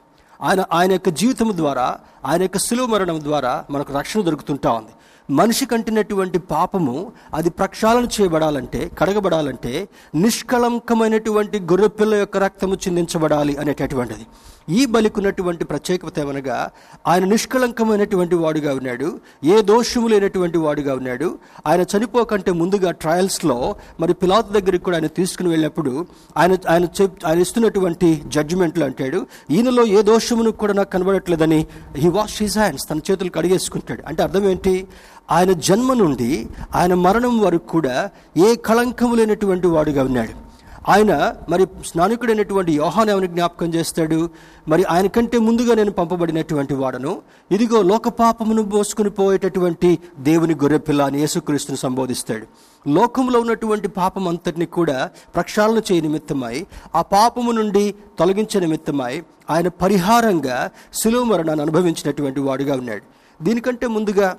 ఆయన 0.44 0.64
ఆయన 0.72 0.92
యొక్క 0.92 1.08
జీవితం 1.08 1.50
ద్వారా 1.56 1.86
ఆయన 2.24 2.42
యొక్క 2.42 2.58
సులువు 2.58 2.86
మరణం 2.86 3.18
ద్వారా 3.20 3.64
మనకు 3.70 3.92
రక్షణ 3.98 4.20
దొరుకుతుంటా 4.20 4.70
ఉంది. 4.72 4.92
మనిషి 5.30 5.66
కంటినటువంటి 5.66 6.38
పాపము 6.38 7.12
అది 7.34 7.50
ప్రక్షాళన 7.50 8.06
చేయబడాలంటే 8.14 8.90
కడగబడాలంటే 8.98 9.72
నిష్కళంకమైనటువంటి 10.14 11.60
గొర్రెపిల్ల 11.60 12.14
యొక్క 12.14 12.36
రక్తము 12.36 12.74
చిందించబడాలి 12.74 13.56
అనేటటువంటిది. 13.56 14.26
ఈ 14.68 14.86
బలికున్నటువంటి 14.86 15.64
ప్రత్యేకత 15.64 16.18
ఏమనగా 16.18 16.70
ఆయన 17.06 17.24
నిష్కళంకమైనటువంటి 17.24 18.34
వాడుగా 18.34 18.74
ఉన్నాడు 18.74 19.20
ఏ 19.44 19.62
దోషము 19.62 20.08
లేనటువంటి 20.08 20.58
వాడుగా 20.58 20.94
ఉన్నాడు. 20.94 21.38
ఆయన 21.66 21.82
చనిపోకంటే 21.82 22.52
ముందుగా 22.52 22.90
ట్రయల్స్లో 22.90 23.74
మరి 24.00 24.14
పిలాత్ 24.14 24.52
దగ్గరికి 24.52 24.84
కూడా 24.84 24.96
ఆయన 24.96 25.06
తీసుకుని 25.06 25.48
వెళ్ళినప్పుడు 25.48 26.06
ఆయన 26.36 26.56
ఆయన 26.68 26.84
చెప్ 26.84 27.26
ఆయన 27.26 27.38
ఇస్తున్నటువంటి 27.38 28.22
జడ్జిమెంట్లు 28.26 28.84
అంటాడు 28.84 29.26
ఈయనలో 29.50 29.86
ఏ 29.86 30.02
దోషమును 30.02 30.50
కూడా 30.50 30.72
నాకు 30.72 30.90
కనబడట్లేదని 30.90 31.66
హీ 31.96 32.08
వాష్ 32.08 32.42
హిజ్ 32.42 32.58
హ్యాండ్స్ 32.58 32.88
తన 32.90 33.00
చేతులు 33.10 33.30
కడిగేసుకుంటాడు. 33.30 34.02
అంటే 34.06 34.22
అర్థం 34.22 34.50
ఏంటి? 34.50 34.86
ఆయన 35.30 35.52
జన్మ 35.52 35.92
నుండి 35.92 36.48
ఆయన 36.74 36.94
మరణం 36.94 37.38
వరకు 37.38 37.66
కూడా 37.68 38.10
ఏ 38.36 38.54
కళంకము 38.54 39.14
లేనటువంటి 39.14 39.66
వాడుగా 39.66 40.04
ఉన్నాడు. 40.04 40.53
ఆయన 40.88 41.34
మరి 41.48 41.66
స్నానికుడైనటువంటి 41.86 42.72
యోహాన్ 42.72 43.10
ఎవరిని 43.10 43.28
జ్ఞాపకం 43.34 43.74
చేస్తాడు? 43.74 44.30
మరి 44.68 44.84
ఆయన 44.84 45.06
కంటే 45.06 45.38
ముందుగా 45.38 45.74
నేను 45.74 45.90
పంపబడినటువంటి 45.90 46.74
వాడను. 46.74 47.22
ఇదిగో 47.52 47.82
లోక 47.82 48.08
పాపమును 48.08 48.62
మోసుకుని 48.62 49.10
పోయేటటువంటి 49.10 49.98
దేవుని 50.18 50.54
గొర్రెపిల్ల 50.54 51.02
అని 51.02 51.18
యేసుక్రీస్తుని 51.20 51.78
సంబోధిస్తాడు. 51.78 52.46
లోకంలో 52.88 53.40
ఉన్నటువంటి 53.40 53.88
పాపం 53.88 54.28
అంతటిని 54.28 54.66
కూడా 54.66 55.10
ప్రక్షాళన 55.34 55.78
చేయ 55.78 56.00
నిమిత్తమై 56.00 56.66
ఆ 56.94 57.02
పాపము 57.02 57.52
నుండి 57.52 57.94
తొలగించే 58.18 58.60
నిమిత్తమై 58.60 59.22
ఆయన 59.50 59.68
పరిహారంగా 59.68 60.70
శిలువ 60.94 61.24
మరణాన్ని 61.24 61.62
అనుభవించినటువంటి 61.62 62.40
వాడుగా 62.40 62.76
ఉన్నాడు. 62.76 63.02
దీనికంటే 63.44 63.86
ముందుగా 63.86 64.36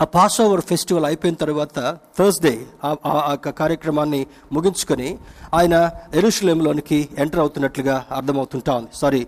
ఆ 0.00 0.04
పాస్ 0.04 0.40
ఓవర్ 0.40 0.60
ఫెస్టివల్ 0.60 1.04
అయిపోయిన 1.04 1.36
తర్వాత 1.36 1.78
థర్స్డే 2.18 2.52
ఆ- 2.84 2.96
ఆ 3.06 3.30
యొక్క 3.30 3.50
కార్యక్రమాన్ని 3.50 4.26
ముగించుకొని 4.52 5.18
ఆయన 5.54 5.74
ఎరుషులేంలోనికి 6.14 7.08
ఎంటర్ 7.18 7.40
అవుతున్నట్లుగా 7.40 8.04
అర్థమవుతుంటా 8.12 8.74
ఉంది. 8.74 8.90
Sorry 8.94 9.22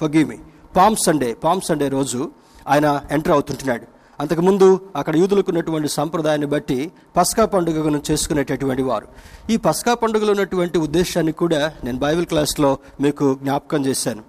forgive me 0.00 0.38
palm 0.76 0.96
Sunday 0.96 1.34
palm 1.34 1.60
Sunday 1.60 1.88
రోజు 1.88 2.30
ఆయన 2.68 3.02
ఎంటర్ 3.10 3.32
అవుతుంటున్నాడు. 3.32 3.86
అంతకుముందు 4.20 4.66
అక్కడ 4.96 5.16
యూదులకు 5.16 5.50
ఉన్నటువంటి 5.50 5.88
సంప్రదాయాన్ని 5.88 6.46
బట్టి 6.46 6.78
పస్కా 7.16 7.44
పండుగను 7.44 8.02
చేసుకునేటటువంటి 8.10 8.82
వారు. 8.82 9.08
ఈ 9.50 9.56
పస్కా 9.56 9.94
పండుగలో 9.94 10.30
ఉన్నటువంటి 10.32 10.78
ఉద్దేశాన్ని 10.78 11.32
కూడా 11.32 11.72
నేను 11.84 11.98
బైబిల్ 11.98 12.26
క్లాస్లో 12.26 12.78
మీకు 13.00 13.34
జ్ఞాపకం 13.42 13.86
చేశాను. 13.86 14.22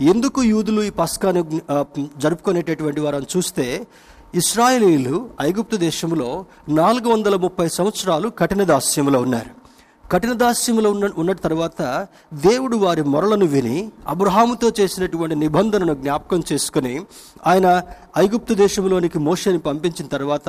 ఎందుకు 0.00 0.42
యూదులు 0.42 0.82
ఈ 0.82 0.90
పస్కాను 0.90 1.40
జరుపుకునేటటువంటి 2.16 3.00
వారని 3.00 3.26
చూస్తే 3.36 3.66
ఇస్రాయేలీలు 4.34 5.28
ఐగుప్తు 5.40 5.76
దేశంలో 5.76 6.44
నాలుగు 6.68 7.12
వందల 7.12 7.36
ముప్పై 7.36 7.68
సంవత్సరాలు 7.68 8.28
కఠిన 8.28 8.62
దాస్యంలో 8.62 9.20
ఉన్నారు. 9.20 9.62
కఠిన 10.10 10.32
దాస్యంలో 10.32 10.90
ఉన్న 10.90 11.08
ఉన్న 11.18 11.32
తర్వాత 11.32 12.06
దేవుడు 12.34 12.76
వారి 12.76 13.02
మొరలను 13.02 13.46
విని 13.46 13.90
అబ్రహాముతో 14.08 14.72
చేసినటువంటి 14.80 15.34
నిబంధనను 15.34 15.94
జ్ఞాపకం 15.94 16.42
చేసుకుని 16.52 17.02
ఆయన 17.46 17.82
ఐగుప్తు 18.18 18.54
దేశంలోనికి 18.54 19.18
మోషని 19.18 19.58
పంపించిన 19.58 20.06
తర్వాత 20.06 20.48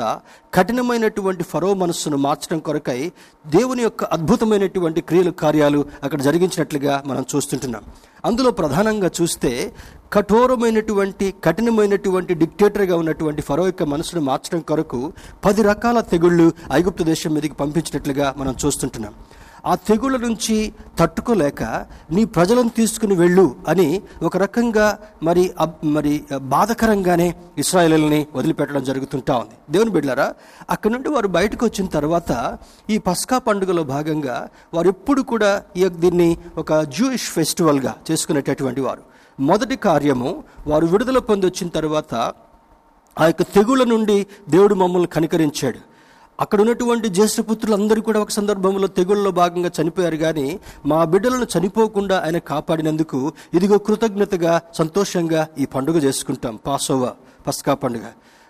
కఠినమైనటువంటి 0.53 1.43
ఫరో 1.43 1.73
మనస్సును 1.73 2.17
మార్చడం 2.17 2.59
కొరకై 2.59 3.11
దేవుని 3.47 3.83
యొక్క 3.83 4.03
అద్భుతమైనటువంటి 4.03 5.01
క్రియలు 5.01 5.31
కార్యాలు 5.31 5.85
అక్కడ 6.03 6.21
జరిగించినట్లుగా 6.21 7.03
మనం 7.05 7.25
చూస్తుంటున్నాం. 7.35 7.83
అందులో 8.25 8.51
ప్రధానంగా 8.51 9.11
చూస్తే 9.21 9.73
కఠోరమైనటువంటి 10.13 11.33
కఠినమైనటువంటి 11.43 12.33
డిక్టేటర్గా 12.33 12.97
ఉన్నటువంటి 12.97 13.41
ఫరో 13.41 13.65
యొక్క 13.65 13.83
మనసును 13.83 14.21
మార్చడం 14.21 14.59
కొరకు 14.59 15.13
పది 15.45 15.61
రకాల 15.61 15.99
తెగుళ్ళు 15.99 16.53
ఐగుప్తు 16.71 17.03
దేశం 17.03 17.33
మీదకి 17.33 17.53
పంపించినట్లుగా 17.53 18.33
మనం 18.37 18.55
చూస్తుంటున్నాం. 18.65 19.13
ఆ 19.65 19.75
తెగుళ్ళ 19.75 20.17
నుంచి 20.17 20.73
తట్టుకోలేక 20.99 21.63
నీ 22.11 22.25
ప్రజలను 22.25 22.69
తీసుకుని 22.69 23.15
వెళ్ళు 23.15 23.55
అని 23.67 24.01
ఒక 24.23 24.37
రకంగా 24.37 24.97
మరి 25.23 25.51
అబ్- 25.59 25.89
మరి 25.89 26.23
బాధకరంగానే 26.37 27.35
ఇస్రాయలని 27.57 28.27
వదిలిపెట్టడం 28.35 28.83
జరుగుతుంటా 28.83 29.37
ఉంది. 29.37 29.55
దేవుని 29.69 29.89
బిడ్డారా 29.89 30.33
అక్కడి 30.69 30.93
నుండి 30.93 31.09
వారు 31.09 31.27
బయటకు 31.27 31.65
వచ్చిన 31.65 31.87
తర్వాత 31.87 32.57
ఈ 32.89 32.97
పస్కా 32.97 33.37
పండుగలో 33.37 33.83
భాగంగా 33.83 34.49
వారు 34.73 34.87
ఎప్పుడు 34.87 35.21
కూడా 35.21 35.63
ఈ 35.77 35.81
యొక్క 35.81 35.97
దీన్ని 35.97 36.37
ఒక 36.57 36.81
జూయిష్ 36.81 37.31
ఫెస్టివల్గా 37.31 37.95
చేసుకునేటటువంటి 38.11 38.81
వారు. 38.81 39.01
మొదటి 39.39 39.75
కార్యము 39.75 40.43
వారు 40.67 40.85
విడుదల 40.85 41.17
పొంది 41.17 41.45
వచ్చిన 41.45 41.69
తర్వాత 41.69 42.15
ఆ 43.19 43.25
యొక్క 43.25 43.41
తెగుళ్ళ 43.41 43.83
నుండి 43.83 44.27
దేవుడు 44.49 44.75
మమ్మల్ని 44.75 45.07
కనికరించాడు. 45.07 45.92
అక్కడ 46.43 46.61
ఉన్నటువంటి 46.61 47.09
జ్యేష్ఠపుత్రులు 47.09 47.75
అందరూ 47.75 48.01
కూడా 48.01 48.19
ఒక 48.19 48.29
సందర్భంలో 48.29 48.87
తెగుళ్ళలో 48.87 49.31
భాగంగా 49.31 49.71
చనిపోయారు. 49.81 50.15
కానీ 50.15 50.59
మా 50.85 51.03
బిడ్డలను 51.03 51.47
చనిపోకుండా 51.53 52.15
ఆయన 52.25 52.37
కాపాడినందుకు 52.37 53.31
ఇదిగో 53.53 53.77
కృతజ్ఞతగా 53.77 54.61
సంతోషంగా 54.73 55.47
ఈ 55.59 55.65
పండుగ 55.65 55.97
చేసుకుంటాం. 55.97 56.59
పాసోవా 56.67 57.13
పస్కా 57.47 57.73
పండుగ. 57.73 58.05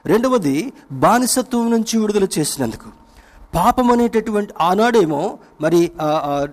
రెండవది 0.05 0.73
బానిసత్వం 0.91 1.71
నుంచి 1.71 2.00
విడుదల 2.00 2.27
చేసినందుకు. 2.39 3.02
పాపం 3.55 3.91
అనేటటువంటి 3.91 4.53
ఆనాడేమో 4.62 5.22
మరి 5.62 5.79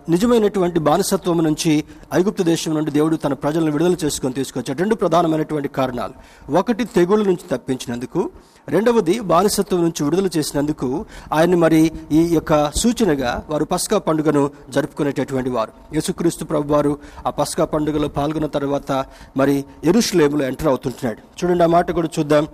నిజమైనటువంటి 0.08 0.78
బానిసత్వం 0.88 1.38
నుంచి 1.44 1.72
ఐగుప్తు 2.14 2.42
దేశం 2.42 2.74
నుండి 2.74 2.90
దేవుడు 2.90 3.16
తన 3.16 3.32
ప్రజలను 3.32 3.70
విడుదల 3.74 3.96
చేసుకొని 4.04 4.34
తీసుకొచ్చాడు. 4.34 4.78
రెండు 4.78 4.94
ప్రధానమైనటువంటి 4.94 5.68
కారణాలు. 5.78 6.14
ఒకటి 6.58 6.84
తెగుళ్ళ 6.84 7.24
నుంచి 7.26 7.46
తప్పించినందుకు 7.52 8.30
రెండవది 8.68 9.14
బానిసత్వం 9.30 9.80
నుంచి 9.82 10.04
విడుదల 10.04 10.28
చేసినందుకు 10.36 10.88
ఆయన్ని 11.32 11.56
మరి 11.56 11.80
ఈ 12.12 12.20
యొక్క 12.34 12.52
సూచనగా 12.82 13.32
వారు 13.50 13.64
పస్కా 13.64 13.98
పండుగను 13.98 14.50
జరుపుకునేటటువంటి 14.74 15.50
వారు. 15.50 15.72
యేసుక్రీస్తు 15.94 16.44
ప్రభు 16.44 16.72
వారు 16.72 16.92
ఆ 17.26 17.30
పస్కా 17.30 17.64
పండుగలో 17.64 18.08
పాల్గొన్న 18.18 18.50
తర్వాత 18.56 18.92
మరి 19.36 19.64
ఎరుషులేములో 19.84 20.44
ఎంటర్ 20.46 20.68
అవుతుంటున్నాడు. 20.68 21.20
చూడండి 21.38 21.64
ఆ 21.64 21.70
మాట 21.76 21.90
కూడా 21.90 22.10
చూద్దాం. 22.18 22.46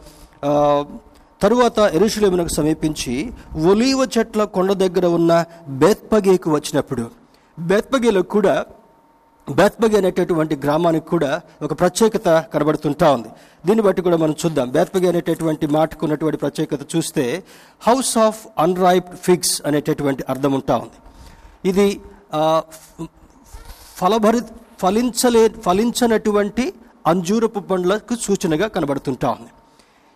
తరువాత 1.43 1.78
ఎరుషులేమునకు 1.78 2.49
సమీపించి 2.49 3.14
ఒలీవ 3.71 4.09
చెట్ల 4.19 4.45
కొండ 4.45 4.73
దగ్గర 4.73 5.07
ఉన్న 5.19 5.33
బేత్పగేకు 5.83 6.50
వచ్చినప్పుడు 6.50 7.05
బేత్పగేలో 7.59 8.23
కూడా 8.23 8.55
బేత్పగే 9.49 9.97
అనేటటువంటి 9.97 10.55
గ్రామానికి 10.57 11.07
కూడా 11.07 11.40
ఒక 11.62 11.73
ప్రత్యేకత 11.81 12.28
కనబడుతుంటా 12.55 13.12
ఉంది. 13.16 13.28
దీన్ని 13.66 13.83
బట్టి 13.87 14.02
కూడా 14.02 14.16
మనం 14.16 14.35
చూద్దాం. 14.45 14.69
బేత్పగే 14.71 15.09
అనేటటువంటి 15.09 15.66
మాటకు 15.66 16.02
ఉన్నటువంటి 16.07 16.38
ప్రత్యేకత 16.38 16.97
చూస్తే 16.97 17.45
హౌస్ 17.87 18.19
ఆఫ్ 18.19 18.40
అన్రైప్డ్ 18.59 19.16
ఫిగ్స్ 19.16 19.62
అనేటటువంటి 19.66 20.25
అర్థం 20.28 20.52
ఉంటా 20.52 20.76
ఉంది. 20.76 20.99
ఇది 21.71 22.00
ఫలభరి 23.97 24.40
ఫలించలే 24.83 25.49
ఫలించనటువంటి 25.49 26.73
అంజూరపు 27.07 27.61
పండ్లకు 27.61 28.14
సూచనగా 28.23 28.66
కనబడుతుంటా 28.69 29.28
ఉంది. 29.28 29.50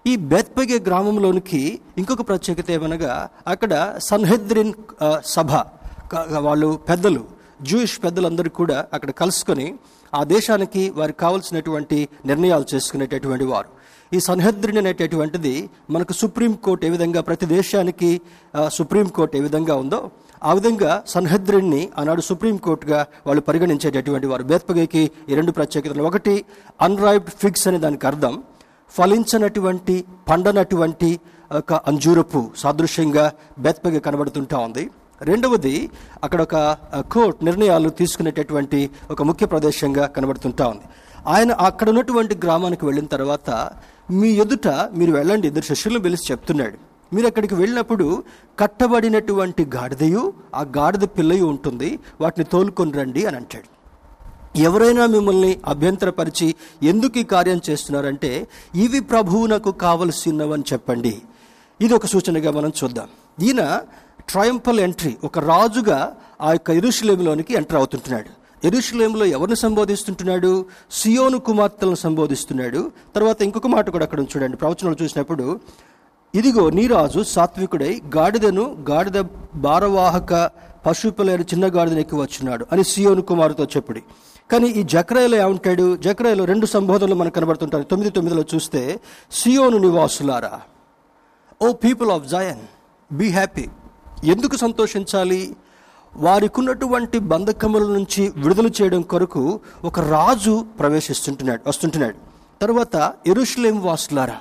ఈ 0.06 0.16
బెత్పగే 0.16 0.78
గ్రామంలోనికి 0.86 1.80
ఇంకొక 1.98 2.22
ప్రత్యేకత 2.28 2.70
ఏమనగా 2.70 3.28
అక్కడ 3.46 3.72
సన్హెద్రిన్ 3.98 4.72
సభ. 5.24 5.52
వాళ్ళు 6.46 6.68
పెద్దలు 6.88 7.22
జూయిష్ 7.62 7.96
పెద్దలందరూ 8.04 8.50
కూడా 8.50 8.86
అక్కడ 8.92 9.10
కలుసుకొని 9.10 9.66
ఆ 10.12 10.24
దేశానికి 10.24 10.82
వారికి 10.90 11.18
కావలసినటువంటి 11.18 11.98
నిర్ణయాలు 12.26 12.66
చేసుకునేటటువంటి 12.74 13.44
వారు. 13.44 13.68
ఈ 14.12 14.20
సన్హద్రిని 14.20 14.78
అనేటటువంటిది 14.78 15.54
మనకు 15.90 16.12
సుప్రీం 16.12 16.52
కోర్ట్ 16.64 16.84
ఏ 16.84 16.90
విధంగా 16.94 17.20
ప్రతి 17.28 17.46
దేశానికి 17.46 18.10
సుప్రీంకోర్టు 18.78 19.36
సుప్రీం 19.36 19.42
ఏ 19.42 19.48
విధంగా 19.48 19.74
ఉందో 19.82 20.00
ఆ 20.44 20.52
విధంగా 20.58 20.92
సన్హద్రిన్ని 21.14 21.82
ఆనాడు 21.98 22.20
సుప్రీంకోర్టుగా 22.20 23.00
వాళ్ళు 23.26 23.42
పరిగణించేటటువంటి 23.48 24.26
వారు. 24.26 24.44
బేత్పగేకి 24.50 25.02
ఈ 25.28 25.34
రెండు 25.40 25.52
ప్రత్యేకతలు. 25.58 26.02
ఒకటి 26.10 26.34
అన్రైబ్డ్ 26.88 27.34
ఫిక్స్ 27.42 27.68
అనే 27.68 27.78
దానికి 27.84 28.06
అర్థం. 28.06 28.34
ఫలించనటువంటి 28.90 30.04
పండనటువంటి 30.30 31.20
ఒక 31.52 31.72
అంజూరపు 31.72 32.50
సాదృశ్యంగా 32.56 33.32
బెత్పగా 33.58 33.98
కనబడుతుంటా 33.98 34.58
ఉంది. 34.58 34.90
రెండవది 35.22 35.90
అక్కడ 36.24 36.42
ఒక 36.42 36.56
కోర్ట్ 37.12 37.44
నిర్ణయాలు 37.44 37.88
తీసుకునేటటువంటి 37.88 38.90
ఒక 39.10 39.22
ముఖ్య 39.22 39.46
ప్రదేశంగా 39.46 40.06
కనబడుతుంటా 40.06 40.66
ఉంది. 40.68 40.86
ఆయన 41.26 41.52
అక్కడ 41.52 41.88
ఉన్నటువంటి 41.88 42.34
గ్రామానికి 42.34 42.84
వెళ్ళిన 42.84 43.06
తర్వాత 43.06 43.50
మీ 44.10 44.28
ఎదుట 44.28 44.68
మీరు 44.68 45.12
వెళ్ళండి 45.12 45.46
ఇద్దరు 45.48 45.64
శిష్యులను 45.64 46.00
పిలిచి 46.00 46.26
చెప్తున్నాడు. 46.30 46.78
మీరు 47.14 47.26
అక్కడికి 47.26 47.54
వెళ్ళినప్పుడు 47.54 48.22
కట్టబడినటువంటి 48.58 49.64
గాడిదయు 49.64 50.32
ఆ 50.54 50.62
గాడిద 50.78 51.00
పిల్లయు 51.00 51.44
ఉంటుంది 51.44 51.98
వాటిని 52.20 52.44
తోలుకొని 52.52 52.92
రండి 52.92 53.26
అని 53.26 53.36
అంటాడు. 53.36 53.79
ఎవరైనా 54.56 55.06
మిమ్మల్ని 55.06 55.60
అభ్యంతరపరిచి 55.66 56.54
ఎందుకు 56.82 57.18
ఈ 57.18 57.22
కార్యం 57.22 57.60
చేస్తున్నారంటే 57.70 58.48
ఇవి 58.74 59.00
ప్రభువునకు 59.00 59.70
కావలసినవని 59.70 60.62
చెప్పండి. 60.72 61.22
ఇది 61.80 61.94
ఒక 61.94 62.06
సూచనగా 62.06 62.50
మనం 62.50 62.72
చూద్దాం. 62.84 63.08
ఈయన 63.42 63.80
ట్రయంపల్ 64.28 64.80
ఎంట్రీ 64.80 65.16
ఒక 65.24 65.38
రాజుగా 65.38 66.16
ఆ 66.40 66.52
యొక్క 66.52 66.70
ఎరుషులేములోనికి 66.70 67.54
ఎంటర్ 67.54 67.76
అవుతుంటున్నాడు. 67.76 68.40
ఎరుషులేములో 68.66 69.24
ఎవరిని 69.24 69.56
సంబోధిస్తుంటున్నాడు? 69.56 70.64
సియోను 70.92 71.38
కుమార్తెలను 71.38 71.94
సంబోధిస్తున్నాడు. 71.94 72.90
తర్వాత 73.14 73.42
ఇంకొక 73.42 73.66
మాట 73.66 73.90
కూడా 73.90 74.04
అక్కడ 74.04 74.20
చూడండి. 74.20 74.56
ప్రవచనాలు 74.56 75.02
చూసినప్పుడు 75.02 75.60
ఇదిగో 76.34 76.70
నీ 76.70 76.86
రాజు 76.86 77.22
సాత్వికుడై 77.22 78.00
గాడిదను 78.16 78.86
గాడిద 78.90 79.24
భారవాహక 79.54 80.50
పశువులైన 80.86 81.40
చిన్న 81.40 81.66
గాడిదను 81.66 82.00
ఎక్కువ 82.00 82.20
వచ్చినాడు 82.20 82.66
అని 82.72 82.84
సియోను 82.84 83.22
కుమారుతో 83.22 83.64
చెప్పుడి. 83.64 84.02
కానీ 84.52 84.68
ఈ 84.68 84.82
జక్రయలో 84.82 85.36
ఏమంటాడు? 85.36 85.96
జక్రయలో 85.96 86.44
రెండు 86.44 86.66
సంబోధనలు 86.66 87.14
మనకు 87.14 87.34
కనబడుతుంటారు 87.34 87.82
తొమ్మిది 87.82 88.12
తొమ్మిదిలో 88.12 88.44
చూస్తే 88.54 89.00
సియోను 89.32 89.78
నివాసులారా. 89.78 90.60
O 91.62 91.72
people 91.72 92.10
of 92.10 92.26
Zion 92.26 92.60
be 93.16 93.28
happy. 93.30 93.68
ఎందుకు 94.24 94.56
సంతోషించాలి? 94.56 95.56
వారికి 96.16 96.60
ఉన్నటువంటి 96.60 97.18
బంధకముల 97.18 97.82
నుంచి 97.82 98.32
విడుదల 98.36 98.66
చేయడం 98.66 99.02
కొరకు 99.02 99.60
ఒక 99.84 100.00
రాజు 100.00 100.66
ప్రవేశిస్తుంటున్నాడు 100.78 101.68
వస్తుంటున్నాడు. 101.68 102.16
తర్వాత 102.62 103.14
ఎరుషులేం 103.26 103.80
వాసులారా. 103.80 104.36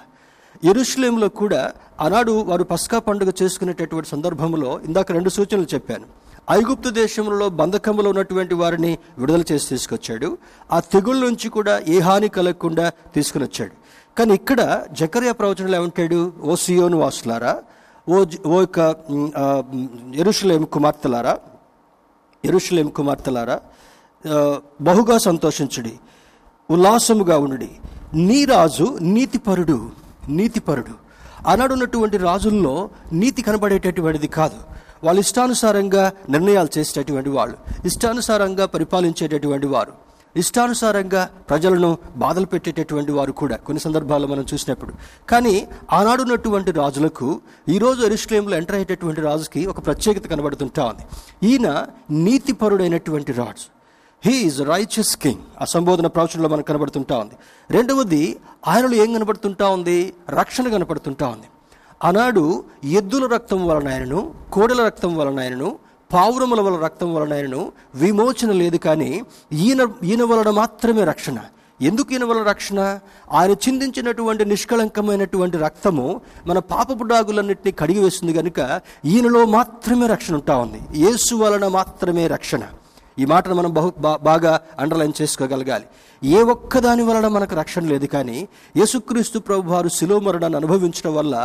ఎరుషులేంలో 0.64 1.30
కూడా 1.30 1.72
ఆనాడు 2.02 2.42
వారు 2.42 2.64
పస్కా 2.64 3.00
పండుగ 3.00 3.32
చేసుకునేటటువంటి 3.44 4.10
సందర్భంలో 4.10 4.80
ఇందాక 4.80 5.12
రెండు 5.12 5.30
సూచనలు 5.30 5.68
చెప్పాను. 5.74 6.29
ఐగుప్తు 6.58 6.90
దేశంలో 7.00 7.46
బంధకములో 7.60 8.08
ఉన్నటువంటి 8.14 8.56
వారిని 8.62 8.92
విడుదల 9.22 9.44
చేసి 9.50 9.68
తీసుకొచ్చాడు. 9.74 10.30
ఆ 10.76 10.78
తెగుళ్ళ 10.94 11.20
నుంచి 11.30 11.48
కూడా 11.58 11.74
ఏ 11.96 11.98
హాని 12.08 12.30
కలగకుండా 12.38 12.86
తీసుకుని 13.16 13.44
వచ్చాడు 13.48 13.76
కానీ 14.18 14.34
ఇక్కడ 14.40 14.62
జకర్యా 15.00 15.34
ప్రవచనలు 15.40 15.76
ఏమంటాడు? 15.80 16.20
ఓ 16.50 16.56
సియోను 16.64 16.98
వాసులారా 17.04 17.54
ఓ 18.08 18.18
ఓ 18.54 18.56
యొక్క 18.66 18.80
ఎరుషులేం 20.24 20.64
కుమార్తెలారా 20.76 21.34
ఎరుషులేం 22.44 22.90
కుమార్తెలారా 22.98 23.58
బహుగా 24.88 25.18
సంతోషించుడి 25.28 25.94
ఉల్లాసముగా 26.70 27.38
ఉండి 27.46 27.70
నీ 28.28 28.40
రాజు 28.54 28.88
నీతిపరుడు 29.16 29.78
నీతిపరుడు. 30.40 30.94
ఆనాడు 31.52 31.72
ఉన్నటువంటి 31.78 32.18
రాజుల్లో 32.30 32.74
నీతి 33.22 33.42
కనబడేటటువంటిది 33.48 34.30
కాదు. 34.40 34.60
వాళ్ళు 35.04 35.20
ఇష్టానుసారంగా 35.20 36.12
నిర్ణయాలు 36.30 36.70
చేసేటటువంటి 36.78 37.30
వాళ్ళు 37.30 37.58
ఇష్టానుసారంగా 37.86 38.66
పరిపాలించేటటువంటి 38.66 39.68
వారు 39.68 40.10
ఇష్టానుసారంగా 40.36 41.30
ప్రజలను 41.50 41.98
బాధలు 42.16 42.46
పెట్టేటటువంటి 42.46 43.12
వారు 43.12 43.32
కూడా 43.32 43.56
కొన్ని 43.56 43.82
సందర్భాల్లో 43.82 44.28
మనం 44.28 44.46
చూసినప్పుడు. 44.54 44.94
కానీ 45.30 45.68
ఆనాడు 45.94 46.22
ఉన్నటువంటి 46.22 46.72
రాజులకు 46.72 47.42
ఈరోజు 47.70 48.06
ఎరుశ్లేంలో 48.06 48.58
ఎంటర్ 48.58 48.76
అయ్యేటటువంటి 48.76 49.22
రాజుకి 49.22 49.66
ఒక 49.66 49.86
ప్రత్యేకత 49.86 50.28
కనబడుతుంటా 50.28 50.86
ఉంది. 50.86 51.02
ఈయన 51.48 51.86
నీతిపరుడైనటువంటి 52.12 53.32
రాజు. 53.32 53.80
హీ 54.30 54.38
ఈజ్ 54.38 54.62
రైచియస్ 54.62 55.18
కింగ్ 55.18 55.42
ఆ 55.62 55.66
సంబోధన 55.66 56.08
ప్రవచనంలో 56.08 56.50
మనకు 56.50 56.66
కనబడుతుంటా 56.66 57.18
ఉంది. 57.18 57.34
రెండవది 57.70 58.38
ఆయనలో 58.68 58.94
ఏం 58.94 59.14
కనబడుతుంటా 59.14 59.70
ఉంది? 59.70 60.14
రక్షణ 60.30 60.70
కనపడుతుంటా 60.70 61.28
ఉంది. 61.28 61.46
ఆనాడు 62.04 62.64
ఎద్దుల 62.84 63.26
రక్తం 63.26 63.68
వలన 63.68 63.90
ఆయనను 63.90 64.34
కోడెల 64.54 64.86
రక్తం 64.86 65.18
వలన 65.18 65.40
ఆయనను 65.40 65.76
పావురముల 66.14 66.62
వలన 66.62 66.80
రక్తం 66.80 67.14
వలన 67.14 67.34
ఆయనను 67.34 67.72
విమోచన 67.96 68.52
లేదు 68.52 68.78
కానీ 68.78 69.24
ఈయన 69.54 69.88
ఈయన 70.04 70.24
వలన 70.24 70.50
మాత్రమే 70.50 71.04
రక్షణ. 71.04 71.38
ఎందుకు 71.82 72.12
ఈయన 72.12 72.24
వలన 72.24 72.44
రక్షణ? 72.44 73.00
ఆయన 73.32 73.52
చిందించినటువంటి 73.52 74.46
నిష్కళంకమైనటువంటి 74.46 75.58
రక్తము 75.58 76.22
మన 76.48 76.60
పాపపు 76.60 77.04
డాగులన్నింటినీ 77.04 77.72
కడిగివేస్తుంది 77.72 78.34
కనుక 78.34 78.82
ఈయనలో 79.06 79.46
మాత్రమే 79.46 80.08
రక్షణ 80.08 80.34
ఉంటా 80.34 80.58
ఉంది. 80.58 81.02
యేసు 81.02 81.36
వలన 81.36 81.68
మాత్రమే 81.68 82.28
రక్షణ. 82.28 82.62
ఈ 83.20 83.26
మాటను 83.26 83.56
మనం 83.56 83.74
బహు 83.74 83.94
బా- 83.98 84.20
బాగా 84.22 84.52
అండర్లైన్ 84.80 85.14
చేసుకోగలగాలి. 85.22 85.86
ఏ 86.22 86.42
ఒక్కదాని 86.44 87.04
వలన 87.04 87.28
మనకు 87.28 87.56
రక్షణ 87.56 87.82
లేదు 87.86 88.06
కానీ 88.06 88.38
యేసుక్రీస్తు 88.78 89.40
ప్రభు 89.40 89.72
వారు 89.72 89.90
శిలో 89.90 90.20
మరణాన్ని 90.20 90.58
అనుభవించడం 90.58 91.16
వల్ల 91.16 91.36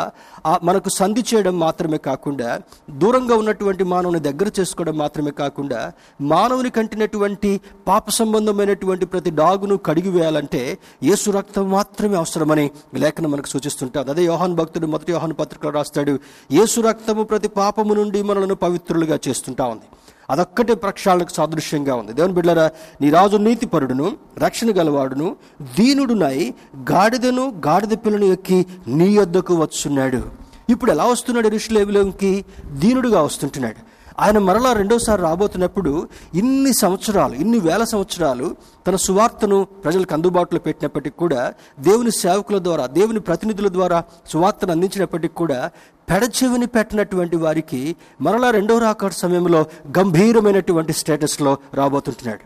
మనకు 0.63 0.89
సంధి 0.89 1.25
చేయడం 1.31 1.59
మాత్రమే 1.59 1.99
కాకుండా 1.99 2.49
దూరంగా 2.91 3.35
ఉన్నటువంటి 3.37 3.85
మానవుని 3.85 4.21
దగ్గర 4.21 4.51
చేసుకోవడం 4.61 4.99
మాత్రమే 4.99 5.31
కాకుండా 5.31 5.81
మానవుని 6.21 6.71
కంటినటువంటి 6.71 7.61
పాప 7.89 8.11
సంబంధమైనటువంటి 8.11 9.07
ప్రతి 9.07 9.31
డాగును 9.31 9.77
కడిగి 9.77 10.11
వేయాలంటే 10.11 10.63
యేసు 11.03 11.31
రక్తం 11.31 11.71
మాత్రమే 11.71 12.17
అవసరమని 12.17 12.71
లేఖనం 12.95 13.31
మనకు 13.31 13.47
సూచిస్తుంటుంది. 13.47 14.11
అదే 14.11 14.25
యోహాన్ 14.25 14.55
భక్తుడు 14.55 14.87
మొదటి 14.87 15.13
యోహాన్ 15.13 15.35
పత్రికలో 15.41 15.71
రాస్తాడు 15.71 16.19
యేసు 16.53 16.81
రక్తము 16.81 17.23
ప్రతి 17.23 17.49
పాపము 17.49 17.95
నుండి 17.95 18.23
మనలను 18.23 18.55
పవిత్రులుగా 18.55 19.19
చేస్తుంటా 19.29 19.65
ఉంది. 19.65 19.87
అదొక్కటే 20.31 20.75
ప్రక్షాళనకు 20.75 21.33
సాదృశ్యంగా 21.33 21.95
ఉంది. 21.95 22.13
దేవుని 22.13 22.33
బిడ్డరా 22.33 22.71
నీ 23.01 23.11
రాజు 23.11 23.37
నీతిపరుడును 23.37 24.17
రక్షణ 24.39 24.71
గలవాడును 24.71 25.37
దీనుడునై 25.63 26.55
గాడిదను 26.93 27.53
గాడిద 27.67 27.89
పిల్లను 27.89 28.25
ఎక్కి 28.25 28.67
నీ 28.87 29.09
యొద్దకు 29.11 29.55
వచ్చున్నాడు. 29.55 30.23
ఇప్పుడు 30.71 30.91
ఎలా 30.91 31.05
వస్తున్నాడు 31.05 31.49
ఋషులేవిలోకి 31.49 32.45
దీనుడుగా 32.73 33.23
వస్తుంటున్నాడు. 33.23 33.94
ఆయన 34.21 34.39
మరలా 34.39 34.73
రెండోసారి 34.73 35.23
రాబోతున్నప్పుడు 35.23 36.09
ఇన్ని 36.35 36.73
సంవత్సరాలు 36.75 37.35
ఇన్ని 37.35 37.59
వేల 37.59 37.85
సంవత్సరాలు 37.85 38.57
తన 38.87 38.97
సువార్తను 38.97 39.65
ప్రజలకు 39.65 40.15
అందుబాటులో 40.15 40.61
పెట్టినప్పటికీ 40.61 41.17
కూడా 41.19 41.55
దేవుని 41.81 42.11
సేవకుల 42.11 42.59
ద్వారా 42.59 42.87
దేవుని 42.87 43.21
ప్రతినిధుల 43.21 43.69
ద్వారా 43.69 44.05
సువార్తను 44.31 44.73
అందించినప్పటికీ 44.73 45.35
కూడా 45.35 45.71
పెడచెవిని 46.11 46.67
పెట్టినటువంటి 46.67 47.37
వారికి 47.37 47.97
మరలా 48.21 48.51
రెండో 48.51 48.79
రాక 48.79 49.09
సమయంలో 49.09 49.67
గంభీరమైనటువంటి 49.99 50.93
స్టేటస్లో 50.93 51.59
రాబోతుంటున్నాడు. 51.75 52.41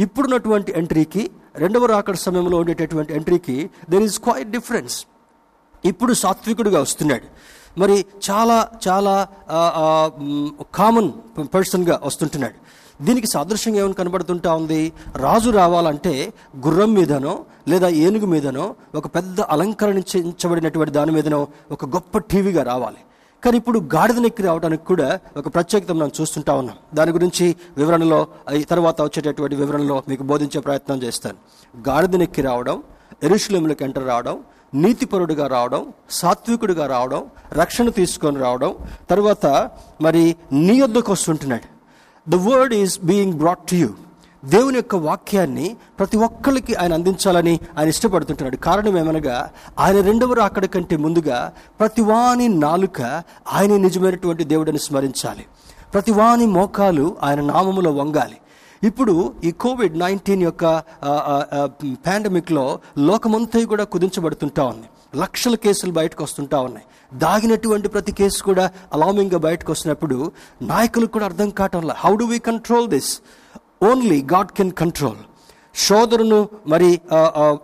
ఇప్పుడున్నటువంటి 0.00 0.72
ఎంట్రీకి 0.76 1.30
రెండవ 1.56 1.86
రాకడ 1.86 2.14
సమయంలో 2.14 2.58
ఉండేటటువంటి 2.58 3.14
ఎంట్రీకి 3.14 3.70
దెర్ 3.90 4.02
ఈజ్ 4.02 4.20
క్వైట్ 4.20 4.50
డిఫరెన్స్ 4.50 5.06
ఇప్పుడు 5.84 6.12
సాత్వికుడిగా 6.12 6.80
వస్తున్నాడు. 6.80 7.26
మరి 7.80 7.96
చాలా 8.28 8.58
చాలా 8.86 9.14
కామన్ 10.78 11.10
పర్సన్గా 11.54 11.96
వస్తుంటున్నాడు. 12.04 12.56
దీనికి 13.06 13.28
సాదృశ్యంగా 13.32 13.78
ఏమైనా 13.80 13.96
కనబడుతుంటా 13.98 14.50
ఉంది? 14.60 14.80
రాజు 15.24 15.50
రావాలంటే 15.60 16.14
గుర్రం 16.66 16.90
మీదనో 16.98 17.34
లేదా 17.70 17.88
ఏనుగు 18.04 18.26
మీదనో 18.34 18.66
ఒక 19.00 19.06
పెద్ద 19.16 19.40
అలంకరించబడినటువంటి 19.54 20.92
దాని 20.98 21.12
మీదనో 21.16 21.40
ఒక 21.74 21.84
గొప్ప 21.96 22.18
టీవీగా 22.32 22.62
రావాలి. 22.72 23.00
కానీ 23.44 23.56
ఇప్పుడు 23.62 23.78
గాడిదనెక్కి 23.94 24.42
రావడానికి 24.42 24.84
కూడా 24.90 25.08
ఒక 25.36 25.46
ప్రత్యేకత 25.54 25.92
మనం 25.98 26.10
చూస్తుంటా 26.20 26.52
ఉన్నాం. 26.60 26.76
దాని 26.98 27.12
గురించి 27.16 27.46
వివరణలో 27.76 28.20
తర్వాత 28.70 28.98
వచ్చేటటువంటి 29.02 29.56
వివరణలో 29.62 29.96
మీకు 30.10 30.22
బోధించే 30.32 30.60
ప్రయత్నం 30.60 30.98
చేస్తాను. 31.02 31.38
గాడిదనెక్కి 31.88 32.42
రావడం 32.50 32.76
ఎరుషులములకు 33.22 33.84
ఎంటర్ 33.84 34.06
రావడం 34.12 34.36
నీతిపరుడుగా 34.82 35.46
రావడం 35.46 35.82
సాత్వికుడిగా 36.10 36.86
రావడం 36.86 37.22
రక్షణ 37.52 37.88
తీసుకొని 37.88 38.38
రావడం 38.38 38.74
తర్వాత 39.10 39.70
మరి 40.00 40.36
నీ 40.52 40.80
వద్దకు 40.80 41.12
వస్తుంటున్నాడు. 41.12 41.66
The 42.30 42.34
word 42.34 42.74
is 42.74 43.00
being 43.04 43.32
brought 43.32 43.64
to 43.70 43.74
you 43.74 43.88
దేవుని 44.44 44.76
యొక్క 44.76 44.96
వాక్యాన్ని 44.96 45.76
ప్రతి 45.98 46.16
ఒక్కరికి 46.16 46.74
ఆయన 46.74 46.92
అందించాలని 46.92 47.60
ఆయన 47.78 47.88
ఇష్టపడుతుంటున్నాడు. 47.88 48.56
కారణం 48.56 48.98
ఏమనగా 48.98 49.50
ఆయన 49.78 50.00
రెండవ 50.00 50.32
రాకడ 50.32 50.64
కంటే 50.64 50.96
ముందుగా 50.96 51.52
ప్రతివాని 51.80 52.48
నాలుక 52.48 53.02
ఆయన 53.52 53.76
నిజమైనటువంటి 53.76 54.44
దేవుడిని 54.44 54.78
స్మరించాలి. 54.78 55.44
ప్రతివాని 55.94 56.46
మోకాలు 56.46 57.16
ఆయన 57.22 57.40
నామములో 57.40 57.90
వంగాలి. 57.90 58.36
ఇప్పుడు 58.84 59.34
ఈ 59.44 59.50
కోవిడ్ 59.50 59.98
నైన్టీన్ 59.98 60.42
యొక్క 60.42 60.82
పాండమిక్లో 62.06 62.78
లోకమంతా 62.98 63.64
కూడా 63.64 63.84
కుదించబడుతుంటా 63.84 64.64
ఉంది. 64.64 64.88
లక్షల 65.16 65.54
కేసులు 65.54 65.92
బయటకు 65.92 66.24
వస్తుంటా 66.24 66.60
ఉన్నాయి. 66.60 66.86
దాగినటువంటి 67.14 67.88
ప్రతి 67.88 68.12
కేసు 68.12 68.42
కూడా 68.42 68.70
అలామింగ్గా 68.92 69.38
బయటకు 69.38 69.72
వస్తున్నప్పుడు 69.72 70.32
నాయకులకు 70.62 71.12
కూడా 71.12 71.24
అర్థం 71.24 71.50
కావటంలా 71.50 71.94
how 71.98 72.16
do 72.16 72.24
we 72.24 72.38
control 72.38 72.88
this 72.88 73.20
only 73.82 74.22
God 74.22 74.52
can 74.52 74.72
control 74.72 75.16
శోధనను 75.84 76.48
మరి 76.66 77.00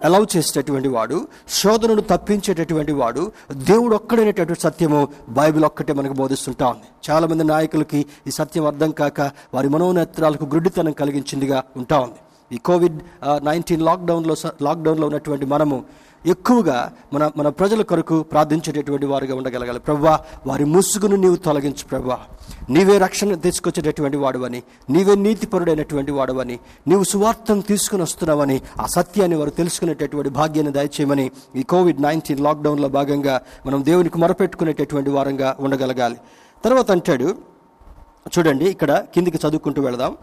అలౌ 0.05 0.25
చేసేటటువంటి 0.37 0.88
వాడు 0.88 1.18
శోధనను 1.48 2.01
తప్పించేటటువంటి 2.01 2.92
వాడు 2.92 3.33
దేవుడు 3.53 3.94
ఒక్కడైనటువంటి 3.94 4.61
సత్యము 4.61 5.09
బైబిల్ 5.29 5.64
ఒక్కటే 5.64 5.92
మనకు 5.92 6.12
బోధిస్తుంటా 6.12 6.66
ఉంది. 6.66 6.88
చాలామంది 7.11 7.44
నాయకులకి 7.44 8.07
ఈ 8.27 8.31
సత్యం 8.31 8.66
అర్థం 8.66 8.90
కాక 8.90 9.20
వారి 9.55 9.68
మనోనేత్రాలకు 9.68 10.44
గుడ్డితనం 10.44 10.92
కలిగించిందిగా 10.92 11.64
ఉంటా 11.77 11.98
ఉంది. 12.01 12.20
ఈ 12.52 12.58
కోవిడ్ 12.58 12.98
నైన్టీన్ 13.44 13.82
లాక్డౌన్లో 13.82 14.34
లాక్డౌన్లో 14.62 15.06
ఉన్నటువంటి 15.06 15.46
మనము 15.46 15.84
ఎక్కువగా 16.26 16.92
మన 17.12 17.30
మన 17.36 17.48
ప్రజల 17.48 17.82
కొరకు 17.82 18.22
ప్రార్థించేటటువంటి 18.22 19.06
వారుగా 19.06 19.34
ఉండగలగాలి. 19.36 19.78
ప్రవ్వా 19.78 20.20
వారి 20.46 20.64
ముసుగును 20.64 21.16
నీవు 21.16 21.36
తొలగించు 21.36 21.84
ప్రవ్వా. 21.90 22.18
నీవే 22.70 22.98
రక్షణ 22.98 23.34
తీసుకొచ్చేటటువంటి 23.34 24.16
వాడువని 24.16 24.62
నీవే 24.90 25.14
నీతిపరుడైనటువంటి 25.14 26.12
వాడువని 26.12 26.58
నీవు 26.88 27.04
సువార్థను 27.04 27.62
తీసుకుని 27.62 28.02
వస్తున్నావని 28.02 28.60
ఆ 28.80 28.86
సత్యాన్ని 28.86 29.36
వారు 29.36 29.50
తెలుసుకునేటటువంటి 29.50 30.30
భాగ్యాన్ని 30.30 30.72
దయచేయమని 30.72 31.30
ఈ 31.56 31.62
కోవిడ్ 31.62 32.02
నైన్టీన్ 32.02 32.40
లాక్డౌన్లో 32.40 32.88
భాగంగా 32.88 33.40
మనం 33.66 33.84
దేవునికి 33.84 34.18
మొరపెట్టుకునేటటువంటి 34.18 35.10
వారంగా 35.10 35.56
ఉండగలగాలి. 35.60 36.16
తర్వాత 36.64 36.90
అంటాడు 36.90 37.34
చూడండి 38.38 38.64
ఇక్కడ 38.64 39.04
కిందికి 39.14 39.36
చదువుకుంటూ 39.36 39.82
వెళదాం. 39.82 40.16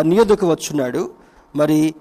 నియోజక 0.00 0.44
వచ్చున్నాడు. 0.44 1.25
మరి 1.56 1.94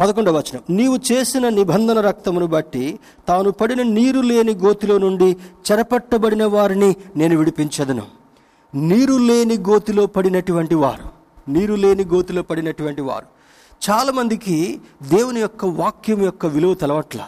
పదకొండవ 0.00 0.36
వచనం. 0.36 0.62
నీవు 0.70 0.98
చేసిన 1.12 1.48
నిబంధన 1.48 2.00
రక్తమును 2.00 2.46
బట్టి 2.46 2.98
తాను 3.28 3.50
పడిన 3.50 3.82
నీరు 3.82 4.20
లేని 4.20 4.54
గోతిలో 4.54 4.98
నుండి 4.98 5.36
చెరపట్టబడిన 5.66 6.44
వారిని 6.44 6.96
నేను 7.16 7.36
విడిపించదను. 7.36 8.02
నీరు 8.74 9.14
లేని 9.14 9.58
గోతిలో 9.58 10.06
పడినటువంటి 10.06 10.74
వారు. 10.74 11.04
నీరు 11.50 11.74
లేని 11.74 12.04
గోతిలో 12.04 12.42
పడినటువంటి 12.42 13.02
వారు. 13.02 13.26
చాలామందికి 13.90 14.80
దేవుని 15.02 15.40
యొక్క 15.40 15.64
వాక్యం 15.64 16.22
యొక్క 16.22 16.46
విలువ 16.46 16.74
తెలవట్ల. 16.74 17.26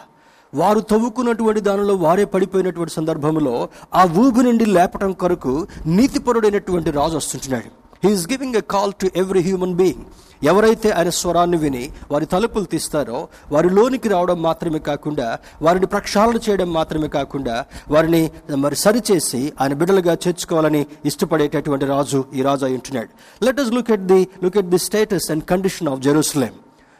వారు 0.55 0.79
తవ్వుకున్నటువంటి 0.79 1.59
దానిలో 1.59 1.95
వారే 1.95 2.25
పడిపోయినటువంటి 2.25 2.93
సందర్భంలో 2.93 3.69
ఆ 3.93 4.03
ఊబి 4.17 4.43
నుండి 4.43 4.65
లేపటం 4.65 5.11
కొరకు 5.11 5.67
నీతిపరుడైనటువంటి 5.85 6.91
రాజు 6.91 7.17
వస్తుంటున్నాడు. 7.17 7.82
He's 8.03 8.27
giving 8.31 8.55
a 8.55 8.61
call 8.61 8.93
to 9.01 9.07
every 9.15 9.41
human 9.41 9.75
being 9.75 10.01
ఎవరైతే 10.43 10.89
ఆయన 10.89 11.09
స్వరాన్ని 11.09 11.57
విని 11.57 11.83
వారి 12.11 12.25
తలుపులు 12.25 12.63
తీస్తారో 12.63 13.27
వారి 13.51 13.69
లోనికి 13.69 14.09
రావడం 14.09 14.41
మాత్రమే 14.41 14.79
కాకుండా 14.79 15.37
వారిని 15.61 15.85
ప్రక్షాళన 15.85 16.39
చేయడం 16.49 16.73
మాత్రమే 16.73 17.07
కాకుండా 17.07 17.65
వారిని 17.89 18.31
మరి 18.55 18.75
సరిచేసి 18.75 19.53
ఆయన 19.61 19.73
బిడ్డలుగా 19.73 20.13
చేర్చుకోవాలని 20.13 20.85
ఇష్టపడేటటువంటి 21.05 21.85
రాజు 21.85 22.23
ఈ 22.35 22.41
రాజు 22.41 22.65
అయి 22.65 22.73
ఉంటున్నాడు. 22.73 23.09
Let 23.45 23.59
us 23.59 23.71
look 23.71 23.91
at 23.91 24.05
the 24.05 24.27
look 24.43 24.57
at 24.57 24.65
the 24.65 24.77
status 24.77 25.31
and 25.31 25.43
condition 25.43 25.89
of 25.89 25.99
Jerusalem 25.99 26.53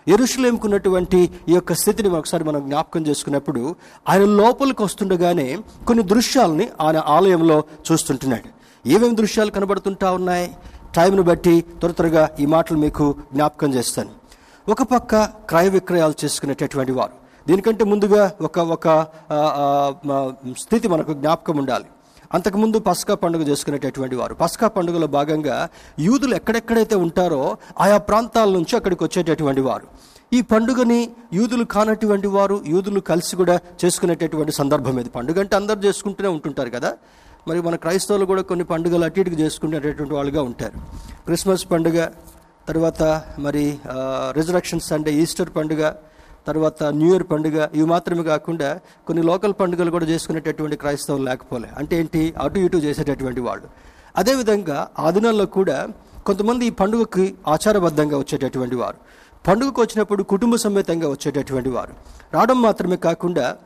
ఎరుషులేంకు 0.07 0.65
ఉన్నటువంటి 0.67 1.19
ఈ 1.49 1.53
యొక్క 1.53 1.73
స్థితిని 1.73 2.09
ఒకసారి 2.09 2.43
మనం 2.43 2.61
జ్ఞాపకం 2.61 3.07
చేసుకున్నప్పుడు 3.07 3.75
ఆయన 4.09 4.25
లోపలికి 4.25 4.83
వస్తుండగానే 4.83 5.57
కొన్ని 5.87 6.03
దృశ్యాలని 6.03 6.67
ఆయన 6.81 6.97
ఆలయంలో 7.07 7.63
చూస్తుంటున్నాడు. 7.91 8.49
ఏమేమి 8.87 9.15
దృశ్యాలు 9.15 9.51
కనబడుతుంటా 9.51 10.11
ఉన్నాయి? 10.11 10.47
టైంను 10.95 11.21
బట్టి 11.21 11.65
త్వర 11.79 11.91
త్వరగా 11.91 12.29
ఈ 12.39 12.45
మాటలు 12.45 12.77
మీకు 12.77 13.15
జ్ఞాపకం 13.33 13.73
చేస్తాను. 13.73 14.09
ఒక 14.71 14.83
పక్క 14.83 15.23
క్రయ 15.23 15.69
విక్రయాలు 15.69 16.13
చేసుకునేటటువంటి 16.25 16.91
వారు. 16.91 17.11
దీనికంటే 17.47 17.83
ముందుగా 17.83 18.31
ఒక 18.41 18.59
ఒక 18.59 18.87
స్థితి 20.59 20.87
మనకు 20.87 21.13
జ్ఞాపకం 21.13 21.57
ఉండాలి. 21.57 21.85
అంతకుముందు 22.33 22.79
పస్కా 22.79 23.15
పండుగ 23.15 23.41
చేసుకునేటటువంటి 23.41 24.15
వారు. 24.15 24.33
పస్కా 24.33 24.67
పండుగలో 24.67 25.07
భాగంగా 25.07 25.69
యూదులు 25.99 26.35
ఎక్కడెక్కడైతే 26.35 26.95
ఉంటారో 26.95 27.57
ఆయా 27.79 27.97
ప్రాంతాల 27.97 28.49
నుంచి 28.49 28.75
అక్కడికి 28.75 29.03
వచ్చేటటువంటి 29.03 29.61
వారు. 29.61 29.87
ఈ 30.33 30.41
పండుగని 30.41 31.09
యూదులు 31.33 31.63
కానటువంటి 31.63 32.27
వారు 32.27 32.61
యూదులు 32.65 32.99
కలిసి 32.99 33.35
కూడా 33.35 33.59
చేసుకునేటటువంటి 33.85 34.51
సందర్భం 34.51 34.99
ఇది. 34.99 35.09
పండుగ 35.09 35.39
అంటే 35.39 35.55
అందరు 35.55 35.79
చేసుకుంటూనే 35.79 36.29
ఉంటుంటారు 36.29 36.69
కదా. 36.69 36.93
మరి 37.47 37.61
మన 37.61 37.75
క్రైస్తవులు 37.75 38.25
కూడా 38.25 38.41
కొన్ని 38.41 38.65
పండుగలు 38.65 39.03
అటు 39.03 39.19
ఇటుకు 39.19 39.35
చేసుకునేటటువంటి 39.35 40.13
వాళ్ళుగా 40.13 40.41
ఉంటారు. 40.41 40.77
క్రిస్మస్ 41.25 41.71
పండుగ 41.71 42.07
తర్వాత 42.67 43.23
మరి 43.39 43.79
రిజరక్షన్ 44.31 44.79
సండే 44.79 45.13
ఈస్టర్ 45.13 45.49
పండుగ 45.55 45.93
తర్వాత 46.47 46.83
న్యూ 46.83 47.11
ఇయర్ 47.11 47.23
పండుగ 47.23 47.67
ఇవి 47.73 47.85
మాత్రమే 47.85 48.23
కాకుండా 48.23 48.79
కొన్ని 49.07 49.23
లోకల్ 49.23 49.53
పండుగలు 49.59 49.91
కూడా 49.91 50.05
చేసుకునేటటువంటి 50.05 50.75
క్రైస్తవులు 50.75 51.23
లేకపోలే. 51.23 51.69
అంటే 51.77 51.99
ఏంటి? 51.99 52.33
అటు 52.41 52.59
ఇటు 52.59 52.77
చేసేటటువంటి 52.77 53.41
వాళ్ళు. 53.41 53.67
అదేవిధంగా 54.15 54.87
ఆ 54.99 55.09
దినాల్లో 55.09 55.45
కూడా 55.45 55.87
కొంతమంది 56.25 56.65
ఈ 56.65 56.69
పండుగకి 56.69 57.35
ఆచారబద్ధంగా 57.47 58.17
వచ్చేటటువంటి 58.17 58.75
వారు. 58.75 58.97
పండుగకు 59.47 59.81
వచ్చినప్పుడు 59.81 60.23
కుటుంబ 60.23 60.55
సమేతంగా 60.55 61.09
వచ్చేటటువంటి 61.09 61.69
వారు. 61.69 61.93
రావడం 62.33 62.61
మాత్రమే 62.61 62.95
కాకుండా 62.95 63.57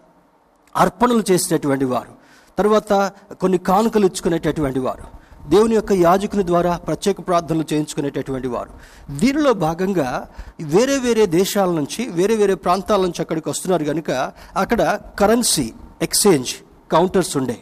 అర్పణలు 0.78 1.24
చేసేటటువంటి 1.32 1.86
వారు. 1.86 2.17
తర్వాత 2.60 3.12
కొన్ని 3.42 3.58
కానుకలు 3.58 4.06
ఇచ్చుకునేటటువంటి 4.06 4.80
వారు. 4.80 5.18
దేవుని 5.50 5.76
యొక్క 5.76 5.92
యాజకుని 5.92 6.46
ద్వారా 6.46 6.78
ప్రత్యేక 6.78 7.28
ప్రార్థనలు 7.28 7.66
చేయించుకునేటటువంటి 7.74 8.48
వారు. 8.48 8.70
దీనిలో 9.20 9.54
భాగంగా 9.54 10.28
వేరే 10.62 10.98
వేరే 10.98 11.26
దేశాల 11.26 11.70
నుంచి 11.70 12.10
వేరే 12.10 12.36
వేరే 12.36 12.56
ప్రాంతాల 12.56 13.02
నుంచి 13.02 13.22
అక్కడికి 13.22 13.50
వస్తున్నారు 13.50 13.84
కనుక 13.84 14.12
అక్కడ 14.56 15.00
కరెన్సీ 15.20 15.74
ఎక్స్చేంజ్ 16.02 16.52
కౌంటర్స్ 16.92 17.38
ఉండే. 17.38 17.58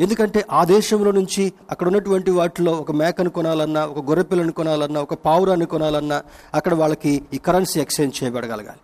ఎందుకంటే 0.00 0.44
ఆ 0.50 0.64
దేశంలో 0.64 1.10
నుంచి 1.10 1.52
అక్కడ 1.70 1.86
ఉన్నటువంటి 1.86 2.30
వాటిలో 2.30 2.72
ఒక 2.72 2.92
మేకను 2.92 3.30
కొనాలన్నా 3.30 3.86
ఒక 3.86 4.04
గొర్రెపిల్లను 4.04 4.52
కొనాలన్నా 4.52 5.00
ఒక 5.00 5.14
పావురాన్ని 5.14 5.66
కొనాలన్నా 5.66 6.22
అక్కడ 6.54 6.74
వాళ్ళకి 6.74 7.22
ఈ 7.34 7.38
కరెన్సీ 7.38 7.80
ఎక్స్చేంజ్ 7.80 8.24
చేయబడగలగాలి. 8.24 8.82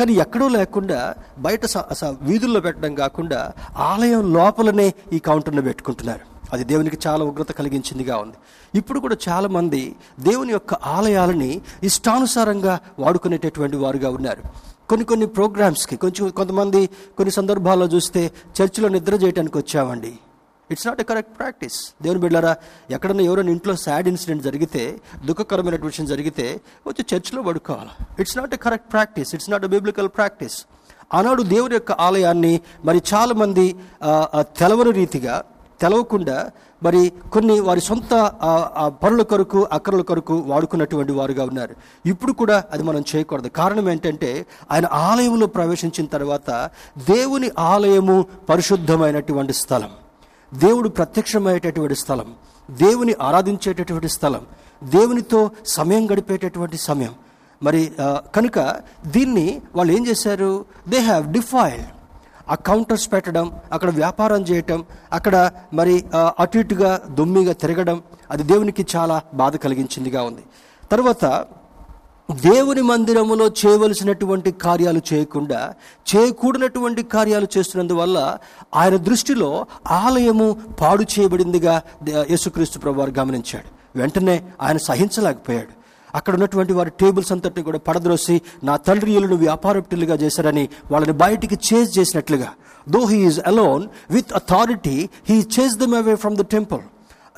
కానీ 0.00 0.12
ఎక్కడో 0.12 0.48
లేకుండా 0.48 1.14
బయట 1.38 1.60
వీధుల్లో 2.22 2.60
పెట్టడం 2.60 2.94
కాకుండా 2.94 3.52
ఆలయం 3.76 4.32
లోపలనే 4.32 4.94
ఈ 5.12 5.18
కౌంటర్ను 5.18 5.62
పెట్టుకుంటున్నారు. 5.62 6.20
అది 6.52 6.64
దేవునికి 6.64 6.98
చాలా 7.06 7.24
ఉగ్రత 7.24 7.52
కలిగించిందిగా 7.52 8.16
ఉంది. 8.16 8.36
ఇప్పుడు 8.78 9.00
కూడా 9.00 9.16
చాలామంది 9.28 9.96
దేవుని 10.20 10.52
యొక్క 10.52 10.74
ఆలయాలని 10.74 11.60
ఇష్టానుసారంగా 11.82 12.80
వాడుకునేటటువంటి 12.98 13.76
వారుగా 13.76 14.10
ఉన్నారు. 14.10 14.42
కొన్ని 14.88 15.04
కొన్ని 15.04 15.26
ప్రోగ్రామ్స్కి 15.26 15.96
కొంచెం 15.96 16.28
కొంతమంది 16.28 16.86
కొన్ని 16.86 17.30
సందర్భాల్లో 17.32 17.86
చూస్తే 17.86 18.32
చర్చిలో 18.62 18.88
నిద్ర 18.88 19.14
చేయడానికి 19.14 19.58
వచ్చామండి. 19.58 20.18
It's 20.72 20.86
not 20.86 21.00
a 21.00 21.06
correct 21.10 21.32
practice 21.38 21.78
దేవుని 22.02 22.20
బిడ్డారా 22.24 22.52
ఎక్కడన్నా 22.96 23.24
ఎవరైనా 23.28 23.52
ఇంట్లో 23.56 23.74
సాడ్ 23.84 24.08
ఇన్సిడెంట్ 24.12 24.42
జరిగితే 24.48 24.82
దుఃఖకరమైన 25.28 25.78
విషయం 25.90 26.06
జరిగితే 26.12 26.46
వచ్చి 26.86 27.02
చర్చిలో 27.12 27.42
పడుకోవాలి. 27.42 27.92
It's 28.20 28.36
not 28.38 28.54
a 28.54 28.60
correct 28.66 28.88
practice 28.92 29.30
it's 29.34 29.50
not 29.50 29.64
a 29.64 29.70
biblical 29.76 30.10
practice 30.18 30.58
ఆనాడు 31.18 31.42
దేవుని 31.54 31.74
యొక్క 31.74 31.92
ఆలయాన్ని 32.06 32.54
మరి 32.84 32.98
చాలామంది 33.12 33.64
తెలవని 34.60 34.92
రీతిగా 34.98 35.36
తెలవకుండా 35.80 36.50
మరి 36.82 37.00
కొన్ని 37.32 37.54
వారి 37.60 37.80
సొంత 37.80 38.12
పనుల 39.02 39.22
కొరకు 39.30 39.60
అక్కర్ల 39.72 40.02
కొరకు 40.10 40.34
వాడుకున్నటువంటి 40.50 41.12
వారుగా 41.12 41.44
ఉన్నారు. 41.44 41.74
ఇప్పుడు 42.12 42.32
కూడా 42.32 42.64
అది 42.72 42.82
మనం 42.82 43.02
చేయకూడదు. 43.10 43.48
కారణం 43.60 43.86
ఏంటంటే 43.90 44.30
ఆయన 44.72 44.86
ఆలయంలో 45.08 45.46
ప్రవేశించిన 45.56 46.06
తర్వాత 46.06 46.50
దేవుని 47.10 47.50
ఆలయము 47.58 48.16
పరిశుద్ధమైనటువంటి 48.48 49.52
స్థలం. 49.62 49.90
దేవుడు 50.54 50.88
ప్రత్యక్షమయ్యేటటువంటి 50.88 51.94
స్థలం 51.94 52.34
దేవుని 52.70 53.14
ఆరాధించేటటువంటి 53.22 54.08
స్థలం 54.08 54.42
దేవునితో 54.84 55.50
సమయం 55.66 56.10
గడిపేటటువంటి 56.10 56.78
సమయం. 56.78 57.14
మరి 57.62 57.92
కనుక 58.34 58.58
దీన్ని 59.06 59.60
వాళ్ళు 59.76 59.92
ఏం 59.92 60.06
చేశారు? 60.06 60.64
దే 60.88 60.98
హ్యావ్ 60.98 61.32
డిఫైల్డ్ 61.32 61.88
ఆ 62.50 62.54
కౌంటర్స్ 62.54 63.12
పెట్టడం 63.12 63.46
అక్కడ 63.72 63.90
వ్యాపారం 63.90 64.42
చేయటం 64.42 64.84
అక్కడ 65.12 65.50
మరి 65.72 66.04
అటు 66.14 66.58
ఇటుగా 66.58 67.00
దొమ్మిగా 67.10 67.52
తిరగడం 67.52 68.02
అది 68.30 68.42
దేవునికి 68.42 68.86
చాలా 68.96 69.22
బాధ 69.34 69.56
కలిగించిందిగా 69.56 70.22
ఉంది. 70.22 70.44
తర్వాత 70.92 71.24
దేవుని 72.34 72.82
మందిరములో 72.82 73.46
చేయవలసినటువంటి 73.46 74.50
కార్యాలు 74.50 75.00
చేయకుండా 75.12 75.74
చేయకూడనటువంటి 76.16 77.02
కార్యాలు 77.02 77.48
చేస్తున్నందువల్ల 77.58 78.38
ఆయన 78.74 78.96
దృష్టిలో 78.96 79.66
ఆలయము 79.86 80.60
పాడు 80.80 81.02
చేయబడిందిగా 81.02 81.82
యేసుక్రీస్తు 82.08 82.78
ప్రభువారు 82.78 83.10
గమనించాడు. 83.18 83.98
వెంటనే 83.98 84.44
ఆయన 84.60 84.76
సహించలేకపోయాడు. 84.76 85.80
అక్కడ 86.14 86.34
ఉన్నటువంటి 86.34 86.72
వారి 86.72 86.90
టేబుల్స్ 86.90 87.32
అంతటిని 87.32 87.62
కూడా 87.64 87.78
పడద్రోసి 87.78 88.42
నా 88.64 88.76
తండ్రి 88.76 89.12
ఇల్లును 89.12 89.36
వ్యాపారప్టులుగా 89.36 90.14
చేశారని 90.14 90.68
వాళ్ళని 90.90 91.12
బయటికి 91.12 91.54
చేజ్ 91.54 91.98
చేసినట్లుగా. 91.98 92.48
Though 92.88 93.06
he's 93.06 93.40
alone 93.46 93.88
with 94.10 94.32
authority 94.32 95.08
he 95.28 95.34
chase 95.34 95.76
them 95.76 95.94
away 95.94 96.14
from 96.14 96.36
the 96.36 96.40
temple 96.40 96.80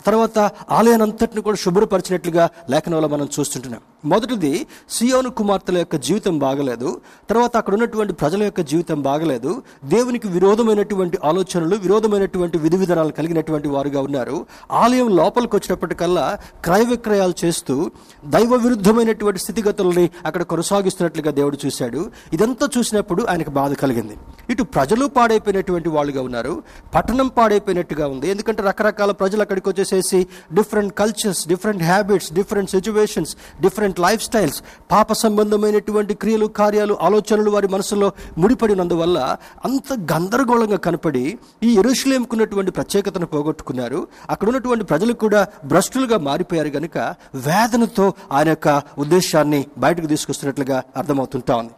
తర్వాత 0.07 0.39
ఆలయానంతటిని 0.71 1.43
కూడా 1.43 1.57
శుభ్రపరిచినట్లుగా 1.57 2.49
లేఖనంలో 2.71 3.09
మనం 3.09 3.29
చూస్తుంటున్నాం. 3.41 3.81
మొదటిది 4.05 4.67
సియోను 4.91 5.31
కుమార్తెల 5.31 5.79
యొక్క 5.79 5.97
జీవితం 5.97 6.39
బాగలేదు. 6.39 7.01
తర్వాత 7.31 7.57
అక్కడ 7.57 7.75
ఉన్నటువంటి 7.75 8.13
ప్రజల 8.13 8.43
యొక్క 8.43 8.61
జీవితం 8.61 9.03
బాగలేదు. 9.03 9.63
దేవునికి 9.85 10.29
విరోధమైనటువంటి 10.29 11.19
ఆలోచనలు 11.25 11.77
విరోధమైనటువంటి 11.77 12.59
విధి 12.59 12.77
విధానాలు 12.77 13.13
కలిగినటువంటి 13.13 13.69
వారుగా 13.69 14.01
ఉన్నారు. 14.01 14.47
ఆలయం 14.73 15.17
లోపలికి 15.17 15.57
వచ్చినప్పటికల్లా 15.57 16.39
క్రయ 16.65 16.85
విక్రయాలు 16.85 17.35
చేస్తూ 17.45 17.91
దైవ 18.25 18.55
విరుద్ధమైనటువంటి 18.55 19.41
స్థితిగతుల్ని 19.41 20.11
అక్కడ 20.27 20.43
కొనసాగిస్తున్నట్లుగా 20.43 21.31
దేవుడు 21.31 21.59
చూశాడు. 21.67 22.11
ఇదంతా 22.33 22.69
చూసినప్పుడు 22.79 23.27
ఆయనకు 23.31 23.51
బాధ 23.51 23.73
కలిగింది. 23.73 24.17
ఇటు 24.51 24.63
ప్రజలు 24.63 25.07
పాడైపోయినటువంటి 25.07 25.89
వాళ్ళుగా 25.89 26.23
ఉన్నారు. 26.23 26.63
పట్టణం 26.95 27.29
పాడైపోయినట్టుగా 27.29 28.07
ఉంది. 28.07 28.31
ఎందుకంటే 28.31 28.63
రకరకాల 28.63 29.11
ప్రజలు 29.11 29.41
అక్కడికి 29.41 29.69
వచ్చేసేసి 29.69 30.27
different 30.55 30.95
cultures 30.95 31.49
different 31.49 31.83
habits 31.83 32.33
different 32.33 32.71
situations 32.71 33.37
different 33.61 33.92
lifestyles 34.23 34.63
పాప 34.93 35.13
సంబంధమైనటువంటి 35.13 36.15
క్రియలు 36.15 36.47
కార్యాలు 36.47 36.99
ఆలోచనలు 37.03 37.51
వారి 37.51 37.69
మనసులో 37.69 38.13
ముడిపడినందువల్ల 38.39 39.37
అంత 39.65 39.93
గందరగోళంగా 40.13 40.77
కనపడి 40.77 41.39
ఈ 41.63 41.79
ఎరుషులేముకున్నటువంటి 41.79 42.71
ప్రత్యేకతను 42.71 43.27
పోగొట్టుకున్నారు. 43.27 44.09
అక్కడ 44.31 44.49
ఉన్నటువంటి 44.49 44.85
ప్రజలు 44.85 45.13
కూడా 45.13 45.47
భ్రష్టులుగా 45.65 46.19
మారిపోయారు 46.19 46.69
కనుక 46.69 46.99
వేదనతో 47.35 48.13
ఆయన 48.33 48.49
యొక్క 48.49 48.83
ఉద్దేశాన్ని 48.99 49.67
బయటకు 49.79 50.07
తీసుకొస్తున్నట్లుగా 50.07 50.83
అర్థమవుతుంటా 50.97 51.57
ఉంది. 51.57 51.73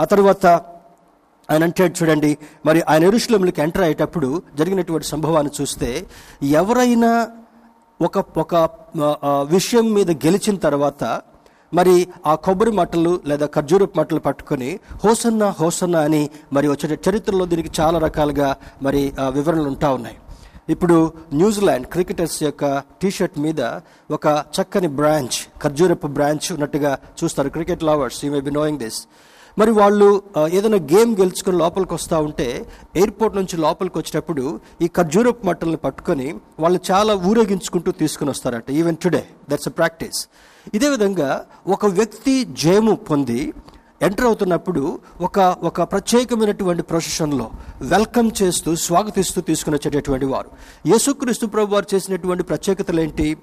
ఆ 0.00 0.04
తర్వాత 0.04 0.46
ఆయన 1.50 1.64
అంటాడు 1.64 2.02
చూడండి 2.02 2.38
మరి 2.66 2.82
ఆయన 2.88 3.04
ఎరుషులంలోకి 3.04 3.60
ఎంటర్ 3.60 3.82
అయ్యేటప్పుడు 3.82 4.42
జరిగినటువంటి 4.58 5.06
సంభవాన్ని 5.06 5.62
చూస్తే 5.62 6.06
ఎవరైనా 6.42 7.28
ఒక 8.02 8.18
ఒక 8.38 8.68
విషయం 9.42 9.92
మీద 9.92 10.10
గెలిచిన 10.10 10.56
తర్వాత 10.56 11.20
మరి 11.72 11.94
ఆ 12.30 12.32
కొబ్బరి 12.46 12.72
మట్టలు 12.80 13.12
లేదా 13.30 13.46
ఖర్జూరపు 13.56 13.96
మట్టలు 13.98 14.20
పట్టుకొని 14.26 14.70
హోసన్న 15.04 15.44
హోసన్న 15.60 15.96
అని 16.08 16.22
మరి 16.56 16.66
వచ్చే 16.72 16.96
చరిత్రలో 17.06 17.44
దీనికి 17.52 17.70
చాలా 17.80 17.98
రకాలుగా 18.06 18.48
మరి 18.86 19.02
వివరణలు 19.36 19.68
ఉంటా 19.72 19.90
ఉన్నాయి. 19.98 20.18
ఇప్పుడు 20.74 20.96
న్యూజిలాండ్ 21.40 21.86
క్రికెటర్స్ 21.94 22.38
యొక్క 22.46 22.64
టీషర్ట్ 23.02 23.38
మీద 23.44 23.60
ఒక 24.16 24.26
చక్కని 24.56 24.90
బ్రాంచ్ 24.98 25.38
ఖర్జూరపు 25.62 26.08
బ్రాంచ్ 26.16 26.46
ఉన్నట్టుగా 26.56 26.92
చూస్తారు 27.20 27.50
cricket 27.56 27.82
lovers. 27.88 28.18
You 28.24 28.30
may 28.34 28.40
be 28.48 28.54
knowing 28.58 28.80
this 28.84 29.00
మరి 29.56 29.72
వాళ్ళు 29.78 30.08
ఏదైనా 30.56 30.78
గేమ్ 30.92 31.12
గెలుచుకొని 31.20 31.56
లోపలికి 31.62 31.94
వస్తూ 31.98 32.18
ఉంటే 32.28 32.46
ఎయిర్పోర్ట్ 33.00 33.38
నుంచి 33.38 33.56
లోపలికి 33.64 33.96
వచ్చేటప్పుడు 34.00 34.44
ఈ 34.84 34.88
ఖర్జూరపు 34.98 35.42
మట్టలను 35.48 35.80
పట్టుకొని 35.86 36.28
వాళ్ళు 36.62 36.78
చాలా 36.90 37.14
ఊరేగించుకుంటూ 37.30 37.92
తీసుకుని 38.02 38.32
వస్తారట. 38.34 38.68
Even 38.80 38.98
today 39.04 39.22
that's 39.50 39.70
a 39.72 39.74
practice 39.80 40.20
ఇదే 40.74 40.88
విధంగా 40.88 41.46
ఒక 41.66 41.86
వ్యక్తి 41.86 42.44
జయము 42.44 42.94
పొంది 42.94 43.54
ఎంటర్ 44.02 44.26
అవుతున్నప్పుడు 44.26 44.98
ఒక 45.20 45.38
ఒక 45.62 45.82
ప్రత్యేకమైనటువంటి 45.82 46.82
ప్రొసెషన్లో 46.82 47.50
వెల్కమ్ 47.82 48.30
చేస్తూ 48.42 48.74
స్వాగతిస్తూ 48.74 49.40
తీసుకుని 49.40 49.76
వచ్చేటటువంటి 49.76 50.26
వారు. 50.26 50.50
యేసుక్రీస్తు 50.86 51.46
ప్రభు 51.46 51.74
వారు 51.74 51.86
చేసినటువంటి 51.94 52.42
ప్రత్యేకతలు 52.42 53.00
ఏంటి 53.00 53.36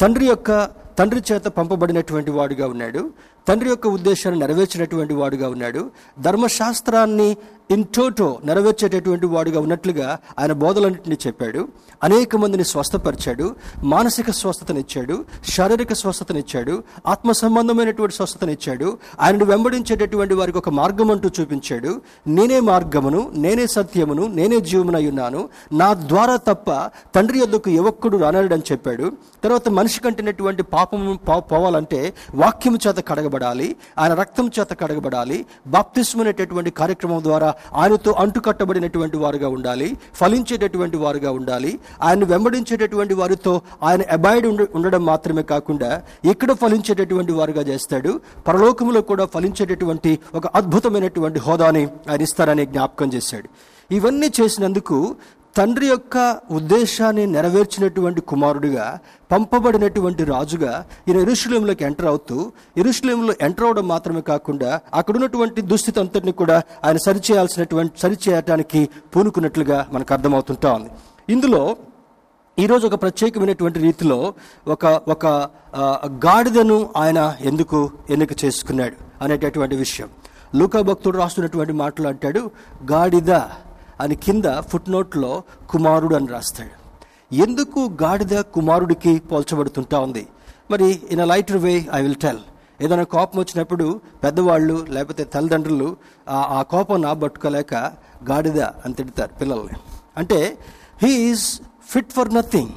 తండ్రి 0.00 0.26
యొక్క 0.26 0.68
తండ్రి 0.98 1.22
చేత 1.32 1.44
పంపబడినటువంటి 1.44 2.30
వాడుగా 2.30 2.66
ఉన్నాడు. 2.66 3.10
తండ్రి 3.48 3.68
యొక్క 3.68 3.86
ఉద్దేశాన్ని 3.86 4.40
నెరవేర్చినటువంటి 4.40 5.14
వాడుగా 5.14 5.48
ఉన్నాడు. 5.48 5.90
ధర్మశాస్త్రాన్ని 6.20 7.36
ఇన్ 7.70 7.84
టోటో 7.96 8.38
నెరవేర్చేటటువంటి 8.44 9.26
వాడుగా 9.26 9.60
ఉన్నట్లుగా 9.60 10.18
ఆయన 10.38 10.52
బోధలన్నింటినీ 10.52 11.16
చెప్పాడు. 11.26 11.68
అనేక 12.04 12.36
మందిని 12.36 12.64
స్వస్థపరిచాడు. 12.64 13.56
మానసిక 13.82 14.30
స్వస్థతనిచ్చాడు. 14.30 15.24
శారీరక 15.48 15.92
స్వస్థతనిచ్చాడు. 15.92 16.82
ఆత్మ 17.06 17.32
సంబంధమైనటువంటి 17.32 18.16
స్వస్థతనిచ్చాడు. 18.16 18.98
ఆయనను 19.20 19.44
వెంబడించేటటువంటి 19.44 20.34
వారికి 20.34 20.58
ఒక 20.58 20.68
మార్గం 20.68 21.10
అంటూ 21.10 21.30
చూపించాడు. 21.40 22.00
నేనే 22.26 22.60
మార్గమును 22.60 23.30
నేనే 23.34 23.66
సత్యమును 23.66 24.26
నేనే 24.26 24.60
జీవమునై 24.60 25.06
ఉన్నాను. 25.06 25.48
నా 25.72 25.94
ద్వారా 25.94 26.36
తప్ప 26.36 26.90
తండ్రి 27.14 27.38
యొద్దకు 27.38 27.70
యువకుడు 27.70 28.16
రానడని 28.16 28.62
చెప్పాడు. 28.72 29.12
తర్వాత 29.44 29.68
మనిషి 29.68 30.00
కంటినటువంటి 30.00 30.62
పాపము 30.62 31.14
పో- 31.14 31.38
పోవాలంటే 31.38 32.14
వాక్యము 32.34 32.78
చేత 32.88 32.96
కడగబడాలి. 33.08 33.76
ఆయన 33.98 34.14
రక్తం 34.14 34.50
చేత 34.60 34.80
కడగబడాలి. 34.80 35.46
బాప్తిస్మనేటటువంటి 35.66 36.70
కార్యక్రమం 36.70 37.22
ద్వారా 37.22 37.53
ఆయనతో 37.74 38.12
అంటుకట్టబడినటువంటి 38.12 39.16
వారుగా 39.16 39.48
ఉండాలి 39.48 39.96
ఫలించేటటువంటి 40.14 40.96
వారుగా 40.96 41.30
ఉండాలి 41.30 41.78
ఆయన 42.02 42.24
వెంబడించేటటువంటి 42.24 43.14
వారితో 43.14 43.60
ఆయన 43.82 44.02
అబాయిడ్ 44.10 44.46
ఉండ 44.46 44.66
ఉండడం 44.74 45.04
మాత్రమే 45.04 45.42
కాకుండా 45.42 46.02
ఇక్కడ 46.30 46.52
ఫలించేటటువంటి 46.52 47.32
వారుగా 47.32 47.62
చేస్తాడు 47.62 48.20
పరలోకములో 48.48 49.00
కూడా 49.02 49.26
ఫలించేటటువంటి 49.26 50.18
ఒక 50.34 50.46
అద్భుతమైనటువంటి 50.46 51.38
హోదాని 51.38 51.88
ఆయన 52.10 52.22
ఇస్తారని 52.22 52.66
జ్ఞాపకం 52.66 53.08
చేశాడు. 53.08 53.48
ఇవన్నీ 53.92 54.32
చేసినందుకు 54.40 55.16
తండ్రి 55.56 55.86
యొక్క 55.86 56.16
ఉద్దేశాన్ని 56.50 57.26
నెరవేర్చినటువంటి 57.26 58.20
కుమారుడిగా 58.20 58.98
పంపబడినటువంటి 59.32 60.24
రాజుగా 60.24 60.72
ఈయన 61.08 61.18
ఎరుషులేంలోకి 61.18 61.84
ఎంటర్ 61.84 62.06
అవుతూ 62.06 62.52
ఎరుషులేంలో 62.76 63.34
ఎంటర్ 63.40 63.66
అవడం 63.66 63.88
మాత్రమే 63.88 64.20
కాకుండా 64.20 64.80
అక్కడ 64.94 65.14
ఉన్నటువంటి 65.16 65.60
దుస్థితి 65.62 66.00
అంతటిని 66.00 66.32
కూడా 66.32 66.62
ఆయన 66.84 66.96
సరిచేయాల్సినటువంటి 66.96 68.00
సరిచేయటానికి 68.00 68.88
పూనుకున్నట్లుగా 69.16 69.86
మనకు 69.92 70.14
అర్థమవుతుంటా 70.14 70.72
ఉంది. 70.72 70.90
ఇందులో 71.28 71.62
ఈరోజు 72.58 72.86
ఒక 72.86 73.02
ప్రత్యేకమైనటువంటి 73.02 73.78
రీతిలో 73.78 74.18
ఒక 74.68 74.86
ఒక 75.08 75.26
గాడిదను 76.26 76.90
ఆయన 76.96 77.36
ఎందుకు 77.40 77.78
ఎన్నిక 78.10 78.44
చేసుకున్నాడు 78.44 78.96
అనేటటువంటి 79.24 79.76
విషయం. 79.76 80.08
లూకా 80.58 80.80
భక్తుడు 80.80 81.16
రాస్తున్నటువంటి 81.18 81.72
మాటలు 81.72 82.08
అంటాడు 82.08 82.50
గాడిద 82.92 83.30
అని 84.00 84.14
కింద 84.14 84.44
ఫుట్ 84.60 84.90
నోట్లో 84.90 85.42
కుమారుడు 85.68 86.14
అని 86.14 86.26
రాస్తాడు. 86.26 86.84
ఎందుకు 87.34 87.90
గాడిద 88.02 88.40
కుమారుడికి 88.40 89.18
పోల్చబడుతుంటా 89.18 89.98
ఉంది? 89.98 90.26
మరి 90.70 91.00
in 91.10 91.20
a 91.20 91.24
lighter 91.24 91.56
way 91.56 91.86
I 91.94 92.02
will 92.02 92.14
tell 92.14 92.38
ఏదైనా 92.80 93.02
కోపం 93.02 93.38
వచ్చినప్పుడు 93.38 94.00
పెద్దవాళ్ళు 94.24 94.86
లేకపోతే 94.88 95.24
తల్లిదండ్రులు 95.24 95.96
ఆ- 96.28 96.46
ఆ 96.50 96.62
కోపం 96.62 97.02
నాబట్టుకోలేక 97.02 97.74
గాడిద 98.30 98.60
అని 98.60 98.94
తిడతారు 98.94 99.32
పిల్లల్ని. 99.40 99.76
అంటే 100.16 100.58
he's 101.02 101.60
fit 101.88 102.12
for 102.12 102.34
nothing 102.34 102.70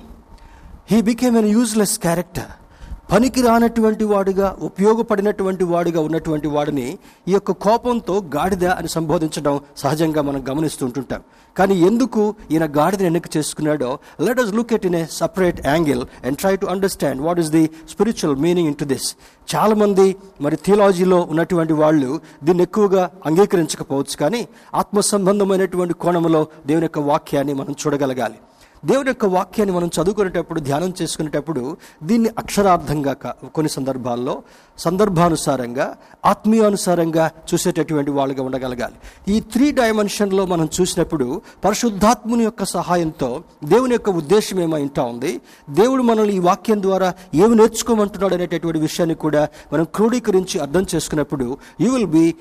he 0.92 1.02
became 1.02 1.38
an 1.38 1.48
useless 1.48 2.00
character 2.00 2.67
పనికి 3.12 3.42
రానటువంటి 3.42 4.06
వాడుగా 4.12 4.48
ఉపయోగపడినటువంటి 4.68 5.66
వాడుగా 5.72 6.00
ఉన్నటువంటి 6.08 6.48
వాడిని 6.56 6.88
ఈ 7.30 7.34
యొక్క 7.34 7.52
కోపంతో 7.66 8.16
గాడిద 8.36 8.66
అని 8.80 8.90
సంబోధించడం 8.96 9.56
సహజంగా 9.82 10.22
మనం 10.22 10.42
గమనిస్తూ 10.50 10.84
ఉంటుంటాం. 10.86 11.22
కానీ 11.56 11.76
ఎందుకు 11.90 12.24
ఈయన 12.54 12.66
గాడిదని 12.78 13.08
ఎన్నిక 13.12 13.30
చేసుకున్నాడో 13.38 13.90
let 14.26 14.42
us 14.44 14.52
look 14.58 14.74
at 14.78 14.88
in 14.90 14.98
a 15.02 15.04
separate 15.20 15.62
angle 15.66 16.02
and 16.26 16.38
try 16.42 16.54
to 16.56 16.66
understand 16.66 17.22
what 17.28 17.40
is 17.44 17.52
the 17.56 17.64
spiritual 17.94 18.38
meaning 18.46 18.70
into 18.82 18.88
this 18.94 19.08
చాలామంది 19.56 20.08
మరి 20.42 20.60
థియాలజీలో 20.66 21.22
ఉన్నటువంటి 21.34 21.74
వాళ్ళు 21.74 22.10
దీన్ని 22.44 22.64
ఎక్కువగా 22.64 23.06
అంగీకరించకపోవచ్చు 23.26 24.18
కానీ 24.24 24.42
ఆత్మ 24.74 25.00
సంబంధమైనటువంటి 25.14 25.94
కోణంలో 26.06 26.44
దేవుని 26.66 26.88
యొక్క 26.90 27.00
వాక్యాన్ని 27.12 27.54
మనం 27.54 27.76
చూడగలగాలి. 27.84 28.38
దేవుని 28.86 29.10
యొక్క 29.10 29.26
వాక్యాన్ని 29.26 29.76
మనం 29.76 29.90
చదువుకునేటప్పుడు 30.02 30.60
ధ్యానం 30.60 30.94
చేసుకునేటప్పుడు 31.02 31.78
దీన్ని 32.04 32.30
అక్షరార్థంగా 32.38 33.14
కొన్ని 33.56 33.70
సందర్భాల్లో 33.70 34.44
సందర్భానుసారంగా 34.80 35.96
ఆత్మీయానుసారంగా 36.26 37.32
చూసేటటువంటి 37.54 38.12
వాళ్ళుగా 38.12 38.44
ఉండగలగాలి. 38.44 38.96
ఈ 39.28 39.40
త్రీ 39.40 39.72
డైమెన్షన్లో 39.72 40.46
మనం 40.46 40.70
చూసినప్పుడు 40.82 41.42
పరిశుద్ధాత్ముని 41.66 42.44
యొక్క 42.44 42.64
సహాయంతో 42.66 43.44
దేవుని 43.64 43.94
యొక్క 43.94 44.10
ఉద్దేశం 44.10 44.60
ఏమైంటా 44.60 45.04
ఉంది? 45.04 45.42
దేవుడు 45.70 46.04
మనల్ని 46.04 46.36
ఈ 46.36 46.40
వాక్యం 46.40 46.82
ద్వారా 46.82 47.14
ఏమి 47.34 47.56
నేర్చుకోమంటున్నాడు 47.56 48.36
అనేటటువంటి 48.36 48.80
విషయాన్ని 48.80 49.16
కూడా 49.16 49.48
మనం 49.74 49.84
క్రోడీకరించి 49.96 50.60
అర్థం 50.60 50.86
చేసుకున్నప్పుడు 50.96 51.58
you 51.82 51.94
will 51.94 52.06
be 52.06 52.36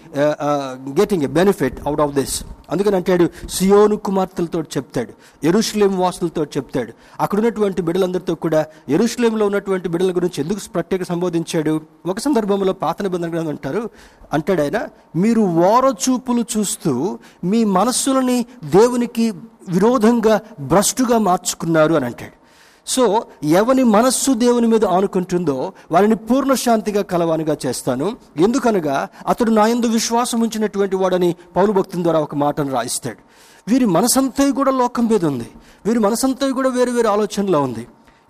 getting 1.01 1.22
a 1.22 1.27
benefit 1.27 1.81
out 1.87 2.01
of 2.01 2.14
this 2.14 2.44
అందుకని 2.70 2.96
అంటాడు 2.96 3.31
సియోను 3.51 3.96
కుమార్తెలతో 3.96 4.62
చెప్తాడు 4.62 5.12
ఎరుషులేం 5.44 5.96
వాసులతో 6.27 6.45
చెప్తాడు. 6.57 6.93
అక్కడ 7.21 7.39
ఉన్నటువంటి 7.39 7.83
బిడ్డలందరితో 7.83 8.35
కూడా 8.35 8.67
ఎరుషులేంలో 8.89 9.47
ఉన్నటువంటి 9.47 9.89
బిడ్డల 9.89 10.11
గురించి 10.11 10.43
ఎందుకు 10.45 10.59
ప్రత్యేక 10.75 11.03
సంబోధించాడు? 11.03 11.81
ఒక 12.07 12.19
సందర్భంలో 12.19 12.73
పాత 12.73 13.03
నిబంధన 13.03 13.31
గ్రంథం 13.31 13.49
అంటారు. 13.49 13.91
అంటాడు 14.33 15.19
మీరు 15.19 15.41
ఓరచూపులు 15.41 16.45
చూస్తూ 16.59 17.19
మీ 17.45 17.65
మనస్సులని 17.65 18.47
దేవునికి 18.65 19.31
విరోధంగా 19.69 20.41
భ్రష్టుగా 20.61 21.19
మార్చుకున్నారు 21.19 21.95
అని 21.95 22.05
అంటాడు. 22.05 22.47
సో 22.89 23.25
ఎవని 23.45 23.83
మనస్సు 23.83 24.33
దేవుని 24.33 24.67
మీద 24.67 24.85
ఆనుకుంటుందో 24.85 25.73
వారిని 25.93 26.17
పూర్ణశాంతిగా 26.17 27.03
కలవానిగా 27.03 27.57
చేస్తాను. 27.67 28.17
ఎందుకనగా 28.37 29.09
అతడు 29.27 29.51
నా 29.51 29.67
యందు 29.67 29.87
విశ్వాసం 29.87 30.41
ఉంచినటువంటి 30.41 30.97
వాడని 30.97 31.35
పౌరు 31.57 31.73
భక్తుని 31.73 32.03
ద్వారా 32.03 32.21
ఒక 32.21 32.35
మాటను 32.35 32.73
రాయిస్తాడు. 32.73 33.26
వీరి 33.71 33.87
మనసంతా 33.95 34.45
కూడా 34.59 34.73
లోకం 34.81 35.05
మీద 35.13 35.25
ఉంది. 35.31 35.47
వీరి 35.87 36.01
మనసంతా 36.07 36.47
కూడా 36.59 36.69
వేరు 36.77 36.93
వేరు 36.97 37.09
ఆలోచనలో 37.15 37.59
ఉంది. 37.69 37.85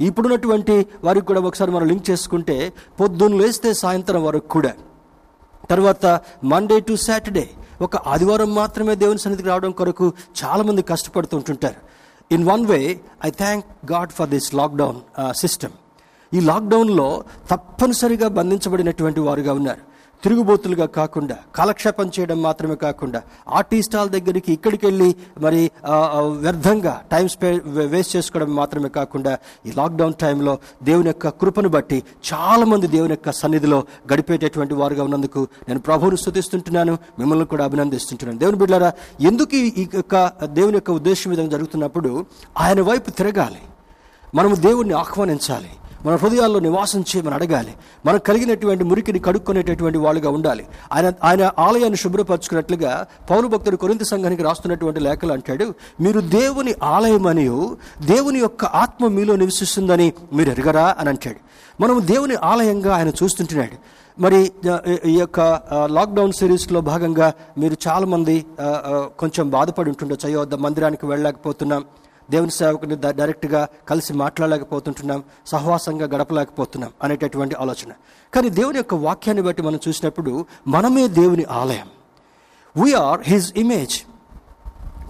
ఇప్పుడున్నటువంటి 0.07 0.75
వారికి 1.07 1.27
కూడా 1.31 1.41
ఒకసారి 1.49 1.71
మనం 1.75 1.87
లింక్ 1.91 2.07
చేసుకుంటే 2.11 2.57
పొద్దున్న 3.01 3.39
లేస్తే 3.41 3.71
సాయంత్రం 3.83 4.23
వరకు 4.27 4.49
కూడా. 4.55 4.73
తర్వాత 5.73 6.07
మండే 6.53 6.77
టు 6.89 6.95
సాటర్డే 7.07 7.45
ఒక 7.87 7.97
ఆదివారం 8.13 8.51
మాత్రమే 8.61 8.95
దేవుని 9.03 9.23
సన్నిధికి 9.25 9.49
రావడం 9.53 9.73
కొరకు 9.81 10.07
చాలామంది 10.41 10.83
కష్టపడుతుంటుంటారు 10.93 11.81
in 12.31 12.47
one 12.51 12.65
way 12.73 12.81
I 13.29 13.31
thank 13.43 13.67
God 13.93 14.15
for 14.19 14.31
this 14.35 14.49
lockdown 14.61 14.99
system 15.43 15.75
ఈ 16.33 16.41
లాక్డౌన్లో 16.51 17.09
తప్పనిసరిగా 17.53 18.29
బంధించబడినటువంటి 18.39 19.21
వారుగా 19.27 19.53
ఉన్నారు. 19.61 19.83
తిరుగుబోతులుగా 20.23 20.87
కాకుండా 20.87 21.37
కాలక్షేపం 21.57 22.11
చేయడం 22.19 22.43
మాత్రమే 22.43 22.75
కాకుండా 22.75 23.23
ఆర్టిస్టాల 23.49 24.09
దగ్గరికి 24.09 24.53
ఇక్కడికి 24.53 24.87
వెళ్ళి 24.87 25.15
మరి 25.39 25.71
వ్యర్థంగా 26.27 27.03
టైం 27.13 27.29
స్పే 27.29 27.61
వేస్ట్ 27.67 28.17
చేసుకోవడం 28.17 28.55
మాత్రమే 28.55 28.89
కాకుండా 28.89 29.39
ఈ 29.67 29.73
లాక్డౌన్ 29.73 30.15
టైంలో 30.15 30.59
దేవుని 30.83 31.07
యొక్క 31.07 31.29
కృపను 31.29 31.69
బట్టి 31.69 32.03
చాలామంది 32.33 32.87
దేవుని 32.87 33.13
యొక్క 33.13 33.33
సన్నిధిలో 33.33 33.85
గడిపేటటువంటి 34.15 34.75
వారుగా 34.75 35.05
ఉన్నందుకు 35.05 35.49
నేను 35.69 35.81
ప్రభువును 35.81 36.17
స్థుతిస్తుంటున్నాను 36.17 36.99
మిమ్మల్ని 37.19 37.47
కూడా 37.47 37.65
అభినందిస్తుంటున్నాను. 37.65 38.39
దేవుని 38.39 38.57
బిడ్డారా 38.59 38.93
ఎందుకు 39.21 39.57
ఈ- 39.57 39.73
ఈ 39.77 39.89
యొక్క 39.95 40.33
దేవుని 40.45 40.75
యొక్క 40.75 40.91
ఉద్దేశం 40.91 41.31
విధంగా 41.31 41.49
జరుగుతున్నప్పుడు 41.49 42.27
ఆయన 42.59 42.81
వైపు 42.81 43.11
తిరగాలి. 43.11 43.61
మనము 44.35 44.55
దేవుణ్ణి 44.55 44.95
ఆహ్వానించాలి. 44.95 45.71
మన 46.07 46.15
హృదయాల్లో 46.15 46.61
నివాసం 46.61 47.01
చేయమని 47.01 47.35
అడగాలి. 47.35 47.75
మనకు 48.07 48.23
కలిగినటువంటి 48.23 48.85
మురికిని 48.85 49.19
కడుక్కునేటటువంటి 49.19 49.99
వాళ్ళుగా 49.99 50.31
ఉండాలి. 50.31 50.67
ఆయన 50.93 51.13
ఆయన 51.25 51.51
ఆలయాన్ని 51.59 51.97
శుభ్రపరచుకున్నట్లుగా 51.97 53.07
పౌరు 53.31 53.47
భక్తుడు 53.47 53.77
కొరింత 53.77 54.03
సంఘానికి 54.03 54.43
రాస్తున్నటువంటి 54.43 55.01
లేఖలు 55.01 55.33
అంటాడు 55.33 55.75
మీరు 56.01 56.21
దేవుని 56.21 56.75
ఆలయమని 56.83 57.71
దేవుని 58.07 58.39
యొక్క 58.39 58.65
ఆత్మ 58.65 59.07
మీలో 59.07 59.37
నివసిస్తుందని 59.37 60.13
మీరు 60.33 60.51
ఎరగరా? 60.51 60.97
అని 60.99 61.09
అంటాడు. 61.09 61.37
మనం 61.83 62.03
దేవుని 62.05 62.35
ఆలయంగా 62.35 62.97
ఆయన 62.97 63.09
చూస్తుంటున్నాడు. 63.09 64.07
మరి 64.21 64.53
ఈ 65.05 65.19
యొక్క 65.19 65.61
లాక్డౌన్ 65.87 66.33
సిరీస్లో 66.33 66.81
భాగంగా 66.81 67.33
మీరు 67.59 67.77
చాలామంది 67.89 68.47
కొంచెం 69.19 69.51
బాధపడి 69.51 69.91
ఉంటుండొచ్చు. 69.91 70.27
అయ్యో 70.27 70.47
మందిరానికి 70.57 71.07
వెళ్ళలేకపోతున్నాం. 71.07 71.85
దేవుని 72.31 72.51
సేవకుని 72.51 72.97
డైరెక్ట్గా 72.97 73.69
కలిసి 73.89 74.13
మాట్లాడలేకపోతుంటున్నాం 74.13 75.25
సహవాసంగా 75.47 76.07
గడపలేకపోతున్నాం 76.07 76.93
అనేటటువంటి 77.03 77.55
ఆలోచన. 77.55 77.93
కానీ 78.35 78.49
దేవుని 78.49 78.79
యొక్క 78.79 78.95
వాక్యాన్ని 78.95 79.43
బట్టి 79.43 79.63
మనం 79.63 79.81
చూసినప్పుడు 79.89 80.47
మనమే 80.67 81.09
దేవుని 81.09 81.45
ఆలయం. 81.45 81.89
వీఆర్ 82.83 83.21
హిజ్ 83.25 83.53
ఇమేజ్ 83.57 84.03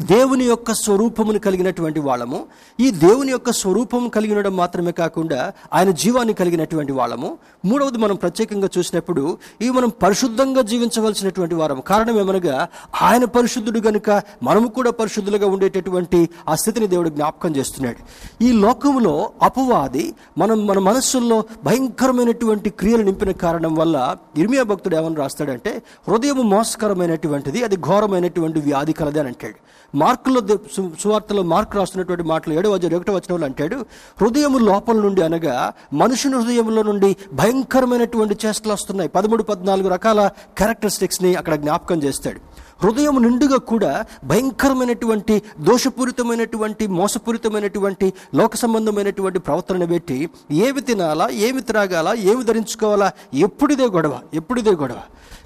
దేవుని 0.02 0.44
యొక్క 0.44 0.72
స్వరూపమును 0.72 1.38
కలిగినటువంటి 1.38 2.00
వాళ్ళము. 2.00 2.44
ఈ 2.80 2.90
దేవుని 2.90 3.32
యొక్క 3.32 3.52
స్వరూపం 3.52 4.08
కలిగినడం 4.08 4.56
మాత్రమే 4.56 4.92
కాకుండా 4.92 5.52
ఆయన 5.72 5.90
జీవాన్ని 5.90 6.34
కలిగినటువంటి 6.34 6.92
వాళ్ళము. 6.92 7.38
మూడవది 7.64 7.98
మనం 7.98 8.16
ప్రత్యేకంగా 8.16 8.68
చూసినప్పుడు 8.78 9.38
ఇవి 9.60 9.70
మనం 9.70 9.92
పరిశుద్ధంగా 10.02 10.62
జీవించవలసినటువంటి 10.62 11.54
వారం 11.54 11.80
కారణం 11.80 12.20
ఏమనగా 12.20 12.68
ఆయన 13.02 13.24
పరిశుద్ధుడు 13.24 13.80
గనుక 13.80 14.22
మనము 14.42 14.68
కూడా 14.68 14.90
పరిశుద్ధులుగా 14.90 15.46
ఉండేటటువంటి 15.46 16.28
ఆ 16.48 16.54
స్థితిని 16.54 16.86
దేవుడు 16.86 17.08
జ్ఞాపకం 17.08 17.56
చేస్తున్నాడు. 17.56 17.96
ఈ 18.44 18.52
లోకములో 18.52 19.30
అపవాది 19.42 20.14
మనం 20.38 20.66
మన 20.66 20.78
మనస్సుల్లో 20.78 21.44
భయంకరమైనటువంటి 21.64 22.70
క్రియలు 22.70 23.02
నింపిన 23.02 23.30
కారణం 23.30 23.74
వల్ల 23.74 24.16
ఇర్మియా 24.36 24.62
భక్తుడు 24.62 24.96
ఏమని 24.96 25.14
రాస్తాడంటే 25.14 25.82
హృదయం 26.08 26.50
మోసకరమైనటువంటిది 26.50 27.64
అది 27.64 27.76
ఘోరమైనటువంటి 27.76 28.60
వ్యాధి 28.60 28.92
కలది 28.92 29.18
అని 29.18 29.28
అంటాడు. 29.28 29.66
మార్కులో 29.94 30.40
సు- 30.76 31.00
సువార్తలో 31.00 31.42
మార్కు 31.42 31.76
రాస్తున్నటువంటి 31.76 32.22
మాటలు 32.22 32.54
ఏడవ 32.54 32.74
అధ్యాయం 32.74 32.96
ఒకటో 32.96 33.12
వచనంలో 33.12 33.44
అంటాడు 33.46 33.76
హృదయము 34.20 34.58
లోపల 34.58 34.96
నుండి 34.96 35.22
అనగా 35.22 35.72
మనుషుని 35.92 36.36
హృదయంలో 36.36 36.82
నుండి 36.82 37.16
భయంకరమైనటువంటి 37.32 38.46
చేష్టలు 38.46 38.72
వస్తున్నాయి. 38.72 39.10
పదమూడు 39.10 39.42
పద్నాలుగు 39.42 39.88
రకాల 39.88 40.30
క్యారెక్టరిస్టిక్స్ని 40.58 41.34
అక్కడ 41.34 41.54
జ్ఞాపకం 41.54 42.02
చేస్తాడు. 42.02 42.40
హృదయం 42.82 43.22
నిండుగా 43.22 43.56
కూడా 43.56 44.04
భయంకరమైనటువంటి 44.24 45.42
దోషపూరితమైనటువంటి 45.58 46.86
మోసపూరితమైనటువంటి 46.86 48.12
లోక 48.34 48.56
సంబంధమైనటువంటి 48.56 49.38
ప్రవర్తనను 49.38 49.86
పెట్టి 49.86 50.30
ఏమి 50.50 50.80
తినాలా 50.80 51.28
ఏమి 51.28 51.60
త్రాగాలా 51.60 52.14
ఏమి 52.14 52.44
ధరించుకోవాలా 52.44 53.12
ఎప్పుడిదే 53.34 53.86
గొడవ 53.86 54.18
ఎప్పుడిదే 54.34 54.70
గొడవ. 54.70 54.96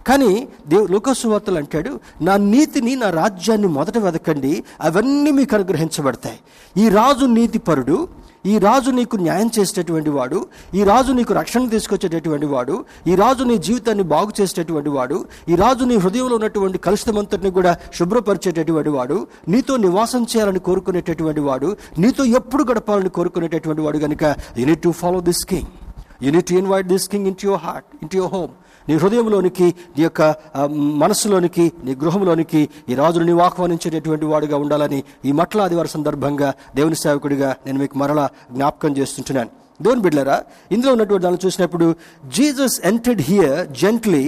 కానీ 0.06 0.30
దేవు 0.68 0.86
లోకసువార్తలు 0.86 1.56
అంటాడు 1.56 1.92
నా 2.22 2.36
నీతిని 2.44 2.96
నా 2.96 3.10
రాజ్యాన్ని 3.10 3.66
మొదట 3.68 3.98
వెతకండి 3.98 4.52
అవన్నీ 4.80 5.30
మీకు 5.30 5.54
అనుగ్రహించబడతాయి. 5.54 6.38
ఈ 6.76 6.88
రాజు 6.88 7.24
నీతిపరుడు 7.26 7.98
ఈ 8.46 8.58
రాజు 8.58 8.90
నీకు 8.90 9.16
న్యాయం 9.16 9.50
చేసేటటువంటి 9.58 10.10
వాడు 10.10 10.38
ఈ 10.74 10.84
రాజు 10.84 11.12
నీకు 11.12 11.32
రక్షణ 11.32 11.68
తీసుకొచ్చేటటువంటి 11.68 12.46
వాడు 12.46 12.74
ఈ 13.06 13.14
రాజు 13.14 13.44
నీ 13.44 13.58
జీవితాన్ని 13.58 14.02
బాగు 14.04 14.32
చేసేటటువంటి 14.40 14.88
వాడు 14.88 15.16
ఈ 15.48 15.54
రాజు 15.54 15.84
నీ 15.84 15.96
హృదయంలో 15.96 16.34
ఉన్నటువంటి 16.34 16.78
కలుషితమంతటిని 16.78 17.50
కూడా 17.50 17.72
శుభ్రపరిచేటటువంటి 17.98 18.90
వాడు 18.90 19.18
నీతో 19.48 19.76
నివాసం 19.76 20.22
చేయాలని 20.24 20.58
కోరుకునేటటువంటి 20.58 21.40
వాడు 21.40 21.70
నీతో 21.98 22.24
ఎప్పుడు 22.36 22.64
గడపాలని 22.64 23.08
కోరుకునేటటువంటి 23.08 23.82
వాడు 23.82 23.98
కనుక 23.98 24.24
you need 24.58 24.82
to 24.82 24.92
follow 24.92 25.20
this 25.20 25.44
king 25.44 25.70
you need 26.22 26.46
to 26.46 26.54
invite 26.54 26.86
this 26.86 27.08
king 27.08 27.26
in 27.26 27.38
your 27.44 27.62
heart 27.62 27.86
in 28.02 28.10
your 28.14 28.32
home 28.32 28.50
నీ 28.90 28.96
హృదయంలోనికి 29.02 29.66
నీ 29.96 30.02
యొక్క 30.02 30.22
మనస్సులోనికి 31.02 31.64
నీ 31.86 31.94
గృహంలోనికి 32.02 32.60
ఈ 32.90 32.94
రాజును 33.00 33.26
నీవు 33.30 33.42
ఆహ్వానించేటటువంటి 33.48 34.26
వాడుగా 34.32 34.56
ఉండాలని 34.64 35.00
ఈ 35.28 35.32
మట్ల 35.40 35.64
ఆదివారం 35.66 35.92
సందర్భంగా 35.96 36.48
దేవుని 36.78 36.98
సేవకుడిగా 37.04 37.50
నేను 37.66 37.78
మీకు 37.82 37.96
మరలా 38.02 38.24
జ్ఞాపకం 38.54 38.92
చేస్తుంటున్నాను. 38.98 39.50
దేవుని 39.84 40.02
బిడ్డలారా 40.04 40.38
ఇందులో 40.74 40.90
ఉన్నటువంటి 40.94 41.24
దాన్ని 41.24 41.40
చూసినప్పుడు 41.44 41.86
Jesus 42.36 42.76
entered 42.90 43.22
here 43.28 43.60
gently 43.82 44.24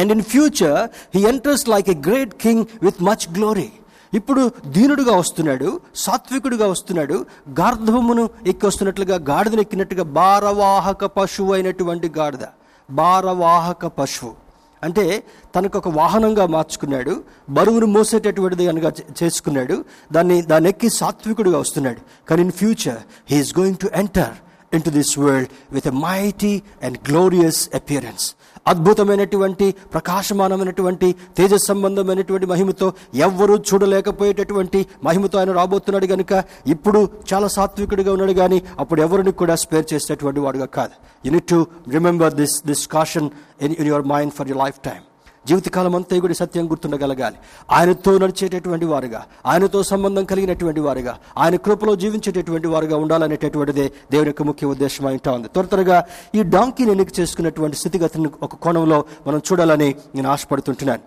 and 0.00 0.12
in 0.14 0.24
future 0.32 0.80
he 1.14 1.20
enters 1.32 1.64
like 1.72 1.88
a 1.94 1.96
great 2.08 2.34
king 2.44 2.64
with 2.82 2.98
much 3.08 3.26
glory. 3.36 3.68
ఇప్పుడు 4.12 4.42
దీనుడుగా 4.74 5.14
వస్తున్నాడు 5.20 5.68
సాత్వికుడుగా 6.04 6.66
వస్తున్నాడు 6.72 7.18
గార్ధవమును 7.60 8.24
ఎక్కి 8.46 8.66
వస్తున్నట్లుగా 8.66 9.18
గాడిదను 9.30 9.64
ఎక్కినట్టుగా 9.66 10.06
భారవాహక 10.18 11.04
పశువు 11.16 11.52
అయినటువంటి 11.58 12.10
గాడిద. 12.18 12.44
భారవాహక 12.90 13.86
పశువు. 13.86 14.34
అంటే 14.84 15.24
తనకు 15.56 15.78
ఒక 15.78 15.88
వాహనంగా 15.88 16.46
మార్చుకున్నాడు 16.46 17.24
బరువును 17.50 17.86
మోసేటటువంటిది 17.86 18.66
కనుక 18.66 18.94
చేసుకున్నాడు 19.22 19.84
దాన్ని 20.12 20.42
దాన్ని 20.42 20.68
ఎక్కి 20.68 20.90
సాత్వికుడిగా 20.90 21.58
వస్తున్నాడు. 21.58 22.00
కానీ 22.28 22.42
in 22.42 22.52
future 22.52 22.98
he's 23.30 23.58
going 23.58 23.76
to 23.76 23.90
enter 23.94 24.34
into 24.82 24.90
this 24.90 25.18
world 25.18 25.48
with 25.72 25.88
a 25.88 25.90
mighty 25.90 26.62
and 26.82 26.98
glorious 27.08 27.68
appearance 27.74 28.34
అద్భుతమైనటువంటి 28.66 29.74
ప్రకాశమానమైనటువంటి 29.92 31.14
తేజ 31.36 31.54
సంబంధమైనటువంటి 31.54 32.46
మహిమతో 32.46 32.92
ఎవ్వరూ 33.14 33.56
చూడలేకపోయేటటువంటి 33.56 34.86
మహిమతో 35.04 35.38
ఆయన 35.38 35.52
రాబోతున్నాడు 35.52 36.06
కనుక 36.06 36.44
ఇప్పుడు 36.66 37.08
చాలా 37.34 37.48
సాత్వికుడిగా 37.48 38.12
ఉన్నాడు 38.12 38.32
కానీ 38.32 38.62
అప్పుడు 38.78 39.02
ఎవరిని 39.02 39.32
కూడా 39.32 39.54
స్పేర్ 39.54 39.94
చేసేటటువంటి 39.94 40.40
వాడుగా 40.40 40.64
కాదు. 40.64 40.92
You need 41.26 41.46
to 41.46 41.66
remember 41.90 42.34
this 42.34 42.66
this 42.66 42.88
caution 42.88 43.30
in 43.62 43.74
in 43.78 43.86
your 43.86 44.06
mind 44.06 44.32
for 44.32 44.48
your 44.48 44.58
lifetime 44.84 45.04
జీవితకాలం 45.46 45.94
అంతా 45.98 46.18
కూడా 46.18 46.34
సత్యం 46.34 46.66
గుర్తుండగలగాలి. 46.70 47.36
ఆయనతో 47.70 48.18
నడిచేటటువంటి 48.18 48.86
వారుగా 48.92 49.20
ఆయనతో 49.46 49.82
సంబంధం 49.82 50.24
కలిగినటువంటి 50.24 50.80
వారుగా 50.80 51.14
ఆయన 51.38 51.56
కృపలో 51.56 51.96
జీవించేటటువంటి 51.96 52.68
వారుగా 52.68 52.96
ఉండాలనేటటువంటిదే 52.96 53.86
దేవుని 54.12 54.30
యొక్క 54.32 54.42
ముఖ్య 54.42 54.66
ఉద్దేశం 54.66 55.06
అయింటా 55.06 55.32
ఉంది. 55.32 55.48
త్వర 55.48 55.64
త్వరగా 55.64 55.98
ఈ 56.34 56.42
డాంకీని 56.54 56.90
ఎన్నిక 56.90 57.20
చేసుకున్నటువంటి 57.20 57.76
స్థితిగతిని 57.76 58.30
ఒక 58.42 58.54
కోణంలో 58.54 59.04
మనం 59.26 59.42
చూడాలని 59.48 59.94
నేను 60.14 60.28
ఆశపడుతుంటున్నాను. 60.30 61.02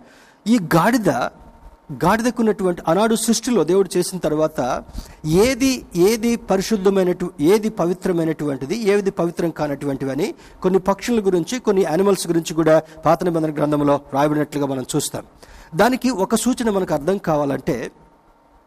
ఈ 0.46 0.58
గాడిద 0.76 1.10
గాడిదకున్నటువంటి 1.90 2.82
ఆనాడు 2.88 3.14
సృష్టిలో 3.14 3.64
దేవుడు 3.64 3.88
చేసిన 3.96 4.18
తర్వాత 4.18 4.84
ఏది 5.26 5.86
ఏది 5.96 6.36
పరిశుద్ధమైనటు 6.36 7.30
ఏది 7.40 7.68
పవిత్రమైనటువంటిది 7.68 8.76
ఏది 8.92 9.10
పవిత్రం 9.10 9.50
కానటువంటివని 9.50 10.34
కొన్ని 10.62 10.78
పక్షుల 10.78 11.20
గురించి 11.26 11.58
కొన్ని 11.58 11.82
యానిమల్స్ 11.82 12.26
గురించి 12.26 12.54
కూడా 12.54 12.82
పాత 13.04 13.24
నిబంధన 13.24 13.52
గ్రంథంలో 13.52 14.00
రాయబడినట్లుగా 14.14 14.66
మనం 14.66 14.86
చూస్తాం. 14.96 15.24
దానికి 15.74 16.10
ఒక 16.10 16.34
సూచన 16.34 16.70
మనకు 16.70 16.94
అర్థం 16.94 17.18
కావాలంటే 17.18 17.90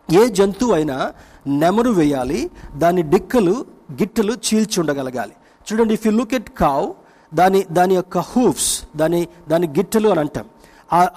ఏ 0.09 0.27
జంతువు 0.27 0.73
అయినా 0.73 1.13
నెమరు 1.47 1.89
వేయాలి 1.89 2.49
దాని 2.75 3.01
డిక్కలు 3.01 3.65
గిట్టలు 3.91 4.33
చీల్చి 4.33 4.79
ఉండగలగాలి. 4.79 5.33
చూడండి 5.67 5.93
if 5.93 6.07
you 6.07 6.11
look 6.11 6.33
at 6.33 6.49
cow 6.49 6.93
దాని 7.33 7.65
దాని 7.71 7.95
యొక్క 7.95 8.17
హూఫ్స్ 8.17 8.83
దాని 8.95 9.27
దాని 9.49 9.67
గిట్టలు 9.67 10.09
అని 10.09 10.19
అంటాం. 10.19 10.45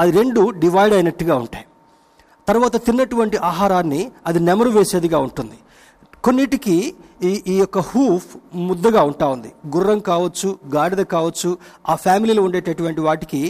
అది 0.00 0.10
రెండు 0.10 0.50
డివైడ్ 0.50 0.94
అయినట్టుగా 0.94 1.36
ఉంటాయి. 1.36 1.66
తర్వాత 2.52 2.76
తిన్నటువంటి 2.86 3.36
ఆహారాన్ని 3.52 4.02
అది 4.28 4.40
నెమరు 4.48 4.70
వేసేదిగా 4.78 5.18
ఉంటుంది. 5.26 5.58
కొన్నిటికి 6.26 6.76
ఈ 7.28 7.30
ఈ 7.52 7.54
యొక్క 7.60 7.78
హూఫ్ 7.90 8.26
ముద్దగా 8.68 9.00
ఉంటా 9.08 9.26
ఉంది. 9.34 9.50
గుర్రం 9.74 9.98
కావచ్చు 10.08 10.48
గాడిద 10.74 11.02
కావచ్చు 11.14 11.50
ఆ 11.92 11.94
ఫ్యామిలీలో 12.04 12.42
ఉండేటటువంటి 12.46 13.00
వాటికి 13.06 13.40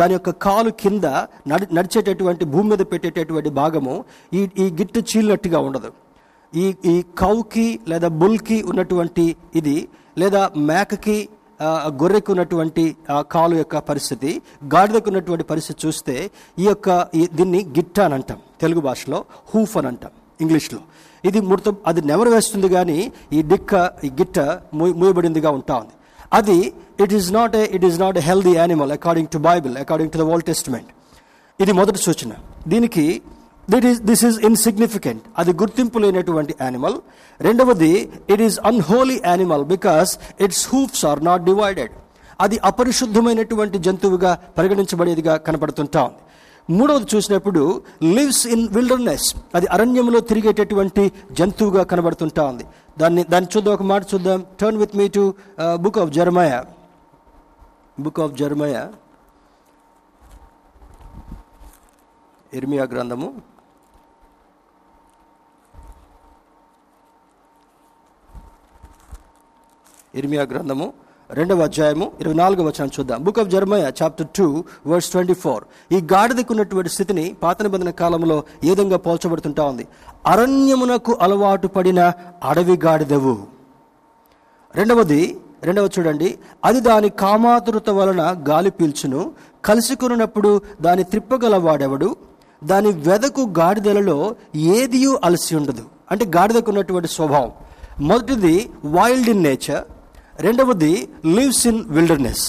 దాని 0.00 0.14
యొక్క 0.16 0.30
కాలు 0.46 0.70
కింద 0.82 1.06
నడి 1.52 1.66
నడిచేటటువంటి 1.78 2.44
భూమి 2.54 2.68
మీద 2.72 2.84
పెట్టేటటువంటి 2.92 3.50
భాగము 3.60 3.94
ఈ 4.38 4.42
ఈ 4.64 4.66
గిట్టు 4.80 5.02
చీలినట్టుగా 5.10 5.60
ఉండదు. 5.68 5.90
ఈ 6.52 6.66
ఈ 6.92 6.96
కౌకి 7.22 7.68
లేదా 7.92 8.10
బుల్కి 8.22 8.58
ఉన్నటువంటి 8.72 9.26
ఇది 9.60 9.76
లేదా 10.22 10.42
మేకకి 10.70 11.16
గొర్రెకి 11.60 11.98
గొర్రెకు 12.00 12.30
ఉన్నటువంటి 12.32 12.84
కాలు 13.34 13.54
యొక్క 13.60 13.76
పరిస్థితి 13.90 14.30
గాడిదకు 14.74 15.08
ఉన్నటువంటి 15.10 15.44
పరిస్థితి 15.50 15.78
చూస్తే 15.84 16.14
ఈ 16.62 16.64
యొక్క 16.70 16.88
దీన్ని 17.38 17.60
గిట్ట 17.76 17.98
అని 18.06 18.14
అంటాం 18.18 18.38
తెలుగు 18.64 18.80
భాషలో 18.88 19.18
హూఫ్ 19.52 19.74
అని 19.80 19.88
అంటాం 19.92 20.12
ఇంగ్లీష్లో. 20.44 20.80
ఇది 21.28 21.40
ముడత 21.50 21.68
అది 21.90 22.00
నెవరు 22.10 22.30
వేస్తుంది 22.34 22.68
కానీ 22.76 22.98
ఈ 23.36 23.40
డిక్క 23.50 23.72
ఈ 24.06 24.08
గిట్ట 24.20 24.38
మూయబడిందిగా 25.00 25.50
ఉంటా 25.58 25.74
ఉంది. 25.82 25.94
అది 26.38 26.58
it 27.02 27.12
is 27.18 27.28
not 27.38 27.54
a 27.60 27.62
it 27.76 27.84
is 27.88 27.98
not 28.04 28.16
a 28.20 28.24
healthy 28.30 28.54
animal 28.60 28.92
according 28.98 29.30
to 29.34 29.38
Bible 29.50 29.74
according 29.84 30.12
to 30.14 30.18
the 30.22 30.26
Old 30.32 30.46
Testament 30.50 30.90
ఇది 31.60 31.72
మొదటి 31.80 32.00
సూచన. 32.06 32.32
దీనికి 32.72 33.06
it 33.72 33.86
is 33.90 34.00
this 34.10 34.22
is 34.28 34.38
insignificant. 34.48 35.22
అది 35.40 35.52
గుర్తింపు 35.62 35.98
లేనటువంటి 36.04 36.54
యానిమల్ 36.64 36.96
రెండవది 37.48 37.92
it 38.34 38.42
is 38.48 38.56
unholy 38.70 39.18
animal 39.30 39.64
because 39.74 40.12
its 40.46 40.64
hoofs 40.72 41.04
are 41.10 41.22
not 41.28 41.44
divided 41.50 41.94
అది 42.44 42.56
అపరిశుద్ధమైనటువంటి 42.70 43.78
జంతువుగా 43.86 44.30
పరిగణించబడేదిగా 44.58 45.34
కనపడుతుంటా 45.46 46.00
ఉంది. 46.08 46.20
మూడవది 46.70 47.06
చూసినప్పుడు 47.14 47.82
లివ్స్ 48.02 48.46
ఇన్ 48.46 48.68
విల్డర్నెస్ 48.68 49.36
అది 49.54 49.66
అరణ్యంలో 49.66 50.20
తిరిగేటటువంటి 50.20 51.12
జంతువుగా 51.32 51.82
కనబడుతుంటా 51.82 52.44
ఉంది. 52.46 52.64
దాన్ని 52.98 53.24
దాన్ని 53.24 53.50
చూద్దాం 53.56 53.74
ఒక 53.74 53.82
మాట 53.82 54.02
చూద్దాం. 54.14 54.46
Turn 54.60 54.78
with 54.78 54.96
me 54.96 55.08
to 55.08 55.34
book 55.74 55.98
of 55.98 56.10
Jeremiah 56.10 56.62
book 58.00 58.20
of 58.20 58.32
Jeremiah 58.32 58.88
ఇర్మియా 62.54 62.84
గ్రంథము. 62.84 63.28
ఇర్మియా 70.14 70.42
గ్రంథము. 70.42 70.92
రెండవ 71.34 71.62
అధ్యాయము 71.62 72.12
ఇరవై 72.20 72.34
నాలుగవ 72.34 72.66
వచనం 72.66 72.86
చూద్దాం. 72.86 73.24
Book 73.24 73.38
of 73.38 73.48
Jeremiah 73.48 73.90
chapter 74.02 74.26
two 74.36 74.64
verse 74.86 75.10
twenty 75.10 75.34
four 75.34 75.64
ఈ 75.92 75.96
గాడిదకున్నటువంటి 76.12 76.90
స్థితిని 76.90 77.34
పాత 77.42 77.62
నిబంధన 77.62 77.90
కాలంలో 77.90 78.42
ఏ 78.64 78.70
విధంగా 78.70 78.96
పోల్చబడుతుంటా 78.96 79.64
ఉంది? 79.64 79.86
అరణ్యమునకు 80.26 81.18
అలవాటు 81.20 81.66
పడిన 81.66 82.12
అడవి 82.44 82.80
గాడిదవు. 82.84 83.38
రెండవది 84.74 85.38
రెండవ 85.62 85.88
చూడండి. 85.98 86.38
అది 86.64 86.80
దాని 86.80 87.08
కామాతురత 87.08 87.90
వలన 87.90 88.44
గాలి 88.48 88.70
పీల్చును. 88.70 89.32
కలుసుకున్నప్పుడు 89.64 90.60
దాని 90.80 91.04
త్రిప్పగల 91.04 91.56
వాడెవడు? 91.56 92.16
దాని 92.64 92.88
వెదకు 92.88 93.40
గాడిదలలో 93.58 94.36
ఏదియూ 94.56 95.18
అలసి 95.24 95.56
ఉండదు. 95.56 95.84
అంటే 96.10 96.24
గాడిదకు 96.24 96.70
ఉన్నటువంటి 96.70 97.08
స్వభావం. 97.08 97.50
మొదటిది 98.00 98.70
వైల్డ్ 98.84 99.28
ఇన్ 99.28 99.42
నేచర్ 99.42 99.91
రెండవది 100.46 100.92
లివ్స్ 101.36 101.64
ఇన్ 101.70 101.80
విల్డర్నెస్ 101.96 102.44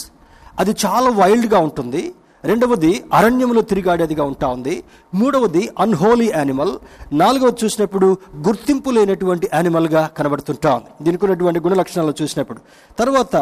అది 0.60 0.74
చాలా 0.84 1.10
వైల్డ్గా 1.22 1.60
ఉంటుంది. 1.68 2.04
రెండవది 2.52 2.90
అరణ్యంలో 3.18 3.62
తిరిగాడేదిగా 3.70 4.24
ఉంటా 4.32 4.48
ఉంది. 4.56 4.74
మూడవది 5.20 5.62
అన్హోలీ 5.80 6.26
యానిమల్ 6.36 6.74
నాలుగవది 7.22 7.60
చూసినప్పుడు 7.64 8.08
గుర్తింపు 8.48 8.90
లేనటువంటి 8.90 9.46
యానిమల్గా 9.54 10.02
కనబడుతుంటా 10.18 10.72
ఉంది. 10.76 10.90
దీనికి 11.06 11.24
ఉన్నటువంటి 11.26 11.60
గుణ 11.66 11.74
లక్షణాలు 11.82 12.14
చూసినప్పుడు. 12.22 12.60
తర్వాత 13.00 13.36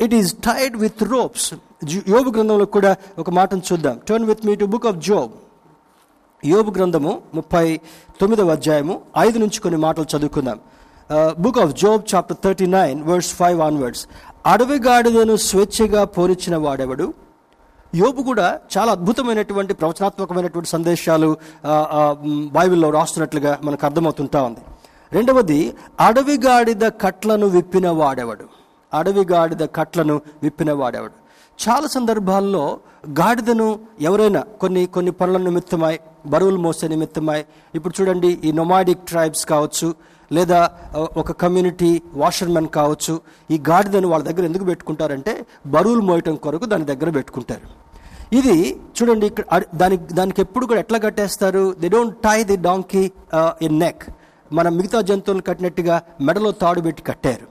it 0.00 0.14
is 0.14 0.32
tied 0.48 0.76
with 0.84 1.02
ropes 1.12 1.48
యోబు 2.08 2.30
గ్రంథంలో 2.36 2.66
కూడా 2.76 2.92
ఒక 3.18 3.30
మాటను 3.30 3.62
చూద్దాం. 3.72 3.96
Turn 4.08 4.28
with 4.30 4.46
me 4.46 4.54
to 4.62 4.64
book 4.74 4.86
of 4.86 5.00
Job 5.08 5.32
యోబు 6.44 6.70
గ్రంథము 6.78 7.12
ముప్పై 7.34 7.66
తొమ్మిదవ 8.20 8.52
అధ్యాయము 8.58 8.94
ఐదు 9.18 9.38
నుంచి 9.38 9.58
కొన్ని 9.60 9.80
మాటలు 9.80 10.06
చదువుకుందాం. 10.12 10.58
Book 11.44 11.58
of 11.64 11.72
Job 11.82 12.02
chapter 12.12 12.38
thirty 12.44 12.66
nine 12.78 12.98
words 13.08 13.32
five 13.40 13.58
onwards 13.68 14.04
అడవి 14.52 14.78
గాడిదను 14.86 15.34
స్వేచ్ఛగా 15.48 16.02
పోరించిన 16.16 16.56
వాడెవడు? 16.64 17.06
యోబు 17.92 18.20
కూడా 18.28 18.46
చాలా 18.74 18.90
అద్భుతమైనటువంటి 18.96 19.72
ప్రవచనాత్మకమైనటువంటి 19.80 20.70
సందేశాలు 20.76 21.28
బైబిల్లో 22.56 22.88
రాస్తున్నట్లుగా 22.96 23.52
మనకు 23.66 23.84
అర్థమవుతుంటా 23.88 24.40
ఉంది. 24.48 24.62
రెండవది 25.12 25.58
అడవి 26.06 26.36
గాడిద 26.46 26.84
కట్లను 27.02 27.46
విప్పిన 27.56 27.88
వాడెవడు? 28.00 28.46
అడవి 28.92 29.24
గాడిద 29.32 29.62
కట్లను 29.76 30.16
విప్పిన 30.44 30.72
వాడెవడు? 30.80 31.16
చాలా 31.58 31.86
సందర్భాల్లో 31.96 32.64
గాడిదను 33.20 33.68
ఎవరైనా 34.08 34.40
కొన్ని 34.62 34.82
కొన్ని 34.94 35.12
పనుల 35.20 35.38
నిమిత్తమై 35.48 35.94
బరువులు 36.32 36.60
మోసే 36.66 36.86
నిమిత్తమై 36.92 37.40
ఇప్పుడు 37.76 37.94
చూడండి 37.98 38.30
ఈ 38.48 38.50
నొమాడిక్ 38.60 39.06
ట్రైబ్స్ 39.10 39.44
కావచ్చు 39.52 39.88
లేదా 40.36 40.58
ఒక 41.22 41.32
కమ్యూనిటీ 41.42 41.90
వాషర్మెన్ 42.22 42.68
కావచ్చు 42.78 43.14
ఈ 43.54 43.58
గాడిదని 43.68 44.10
వాళ్ళ 44.12 44.24
దగ్గర 44.28 44.44
ఎందుకు 44.50 44.64
పెట్టుకుంటారంటే 44.70 45.34
బరువులు 45.76 46.04
మోయటం 46.10 46.36
కొరకు 46.46 46.66
దాని 46.72 46.90
దగ్గర 46.92 47.10
పెట్టుకుంటారు. 47.18 47.66
ఇది 48.38 48.56
చూడండి 48.96 49.26
ఇక్కడ 49.30 49.62
దానికి 49.82 50.14
దానికి 50.18 50.40
ఎప్పుడు 50.44 50.64
కూడా 50.70 50.80
ఎట్లా 50.84 50.98
కట్టేస్తారు? 51.06 51.64
They 51.80 51.88
don't 51.96 52.16
tie 52.26 52.38
the 52.50 52.56
donkey 52.68 53.02
in 53.68 53.78
neck 53.84 54.04
మన 54.58 54.68
మిగతా 54.78 54.98
జంతువులను 55.10 55.44
కట్టినట్టుగా 55.48 55.94
మెడలో 56.26 56.50
తాడు 56.62 56.80
పెట్టి 56.86 57.02
కట్టారు. 57.10 57.46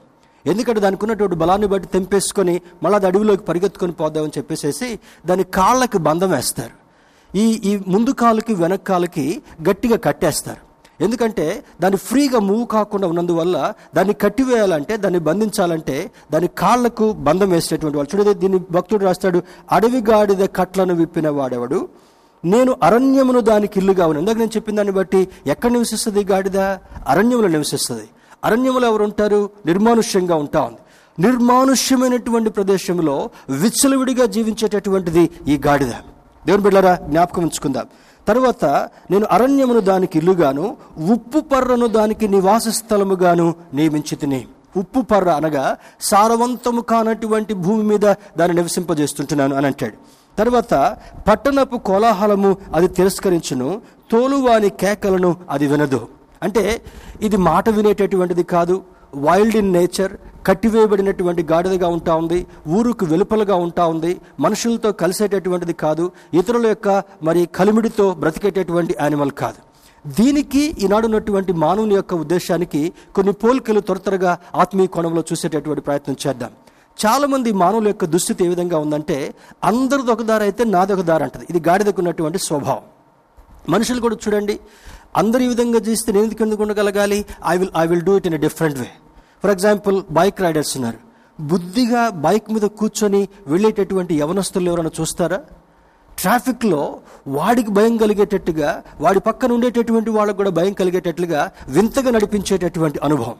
ఎందుకంటే 0.50 0.80
దానికి 0.84 1.02
ఉన్నటువంటి 1.04 1.36
బలాన్ని 1.42 1.66
బట్టి 1.72 1.88
తెంపేసుకొని 1.94 2.54
మళ్ళీ 2.82 2.96
అది 2.98 3.06
అడవిలోకి 3.10 3.44
పరిగెత్తుకొని 3.48 3.94
పోదామని 4.00 4.36
చెప్పేసేసి 4.38 4.88
దాని 5.28 5.44
కాళ్ళకి 5.58 5.98
బంధం 6.08 6.30
వేస్తారు. 6.36 6.74
ఈ 7.30 7.44
ఈ 7.70 7.72
ముందు 7.94 8.10
కాలుకి 8.22 8.54
వెనక 8.62 8.82
కాలుకి 8.90 9.26
గట్టిగా 9.68 9.96
కట్టేస్తారు. 10.06 10.62
ఎందుకంటే 11.00 11.64
దాన్ని 11.80 11.96
ఫ్రీగా 11.98 12.38
మూవ్ 12.38 12.66
కాకుండా 12.66 13.08
ఉన్నందువల్ల 13.08 13.74
దాన్ని 13.94 14.14
కట్టివేయాలంటే 14.14 14.96
దాన్ని 14.96 15.20
బంధించాలంటే 15.20 16.10
దాని 16.32 16.46
కాళ్ళకు 16.46 17.12
బంధం 17.12 17.50
వేసేటువంటి 17.50 17.96
వాళ్ళు 17.96 18.16
చూడదే 18.16 18.34
దీన్ని 18.34 18.60
భక్తుడు 18.70 19.04
రాస్తాడు 19.04 19.42
అడవి 19.72 20.00
గాడిద 20.10 20.48
కట్లను 20.56 20.94
విప్పిన 20.94 21.28
వాడెవడు? 21.28 21.88
నేను 22.44 22.76
అరణ్యమును 22.82 23.40
దానికి 23.40 23.78
ఇల్లుగా 23.78 24.06
ఉన్నాను. 24.06 24.18
ఇందాక 24.18 24.36
నేను 24.36 24.50
చెప్పిన 24.56 24.76
దాన్ని 24.76 24.92
బట్టి 24.92 25.28
ఎక్కడ 25.46 25.70
నివసిస్తుంది 25.70 26.24
గాడిద? 26.24 26.58
అరణ్యములో 27.06 27.48
నివసిస్తుంది. 27.48 28.08
అరణ్యములో 28.44 28.88
ఎవరు 28.88 29.04
ఉంటారు? 29.04 29.50
నిర్మానుష్యంగా 29.66 30.34
ఉంటా 30.34 30.62
ఉంది. 30.62 30.78
నిర్మానుష్యమైనటువంటి 31.18 32.50
ప్రదేశంలో 32.50 33.30
విచ్చలవిడిగా 33.50 34.26
జీవించేటటువంటిది 34.26 35.30
ఈ 35.48 35.60
గాడిద. 35.66 35.90
దేవుని 36.46 36.62
బిడ్డారా 36.62 36.94
జ్ఞాపకం 36.94 37.42
ఉంచుకుందాం. 37.42 37.86
తర్వాత 38.28 38.64
నేను 39.10 39.26
అరణ్యమును 39.30 39.80
దానికి 39.80 40.18
ఇల్లుగాను 40.18 40.76
ఉప్పు 41.12 41.40
పర్రను 41.40 41.86
దానికి 41.86 42.28
నివాస 42.28 42.68
స్థలముగాను 42.68 43.54
నియమించి 43.74 44.16
తిని. 44.16 44.46
ఉప్పు 44.76 45.00
పర్ర 45.00 45.30
అనగా 45.30 45.76
సారవంతము 46.00 46.80
కానటువంటి 46.80 47.54
భూమి 47.54 47.82
మీద 47.82 48.14
దాన్ని 48.38 48.54
నివసింపజేస్తుంటున్నాను 48.54 49.56
అని 49.56 49.66
అంటాడు. 49.66 49.96
తర్వాత 50.38 50.96
పట్టణపు 51.28 51.76
కోలాహలము 51.76 52.56
అది 52.74 52.88
తిరస్కరించును 52.88 53.80
తోలువాని 54.10 54.70
కేకలను 54.70 55.36
అది 55.50 55.66
వినదు. 55.66 56.08
అంటే 56.42 56.82
ఇది 57.22 57.36
మాట 57.36 57.68
వినేటటువంటిది 57.68 58.42
కాదు. 58.42 58.82
వైల్డ్ 59.26 59.56
ఇన్ 59.60 59.72
నేచర్ 59.78 60.12
కట్టివేయబడినటువంటి 60.48 61.42
గాడిదగా 61.50 61.88
ఉంటా 61.96 62.14
ఉంది 62.22 62.38
ఊరుకు 62.76 63.04
వెలుపలగా 63.12 63.56
ఉంటా 63.66 63.84
ఉంది 63.92 64.12
మనుషులతో 64.44 64.90
కలిసేటటువంటిది 65.02 65.74
కాదు 65.84 66.04
ఇతరుల 66.40 66.66
యొక్క 66.72 66.88
మరి 67.28 67.42
కలిమిడితో 67.58 68.06
బ్రతికేటటువంటి 68.22 68.94
యానిమల్ 69.00 69.32
కాదు. 69.42 69.60
దీనికి 70.18 70.62
ఈనాడు 70.84 71.06
ఉన్నటువంటి 71.10 71.52
మానవుని 71.64 71.94
యొక్క 71.98 72.14
ఉద్దేశానికి 72.22 72.82
కొన్ని 73.16 73.32
పోలికలు 73.42 73.80
త్వర 73.86 73.98
త్వరగా 74.06 74.32
ఆత్మీయ 74.62 74.88
కోణంలో 74.96 75.22
చూసేటటువంటి 75.30 75.84
ప్రయత్నం 75.86 76.16
చేద్దాం. 76.24 76.50
చాలామంది 77.02 77.52
మానవుల 77.62 77.86
యొక్క 77.92 78.04
దుస్థితి 78.14 78.44
ఏ 78.46 78.48
విధంగా 78.52 78.78
ఉందంటే 78.84 79.16
అందరిది 79.70 80.12
ఒక 80.14 80.24
దారి 80.30 80.44
అయితే 80.48 80.64
నాది 80.74 80.92
ఒక 80.96 81.04
దారి 81.10 81.24
అంటది. 81.26 81.46
ఇది 81.52 81.62
గాడిదకు 81.68 82.00
ఉన్నటువంటి 82.02 82.40
స్వభావం. 82.48 82.84
మనుషులు 83.74 84.00
కూడా 84.06 84.16
చూడండి 84.24 84.56
అందరు 85.22 85.42
ఈ 85.46 85.48
విధంగా 85.54 85.80
చేస్తే 85.88 86.08
నేను 86.14 86.24
ఎందుకు 86.26 86.44
ఎందుకు 86.46 86.62
ఉండగలగాలి? 86.66 87.18
I 87.52 87.56
will 87.62 87.72
I 87.82 87.86
will 87.92 88.04
do 88.10 88.14
it 88.20 88.28
in 88.30 88.36
a 88.40 88.42
different 88.46 88.78
way 88.82 88.88
for 89.44 89.52
example 89.52 89.96
bike 90.10 90.38
riders 90.40 90.76
ఉన్నారు. 90.76 90.98
బుద్ధిగా 91.40 92.02
బైక్ 92.08 92.46
మీద 92.52 92.62
కూర్చొని 92.62 93.28
వెళ్ళేటటువంటి 93.46 94.14
యవనస్తులు 94.18 94.68
ఎవరైనా 94.70 94.90
చూస్తారా? 95.00 95.38
ట్రాఫిక్లో 96.18 96.98
వాడికి 97.28 97.70
భయం 97.70 97.96
కలిగేటట్టుగా 97.96 98.82
వాడి 99.00 99.20
పక్కన 99.20 99.52
ఉండేటటువంటి 99.52 100.10
వాళ్ళకు 100.10 100.36
కూడా 100.36 100.50
భయం 100.50 100.72
కలిగేటట్లుగా 100.72 101.50
వింతగా 101.68 102.10
నడిపించేటటువంటి 102.10 103.00
అనుభవం. 103.04 103.34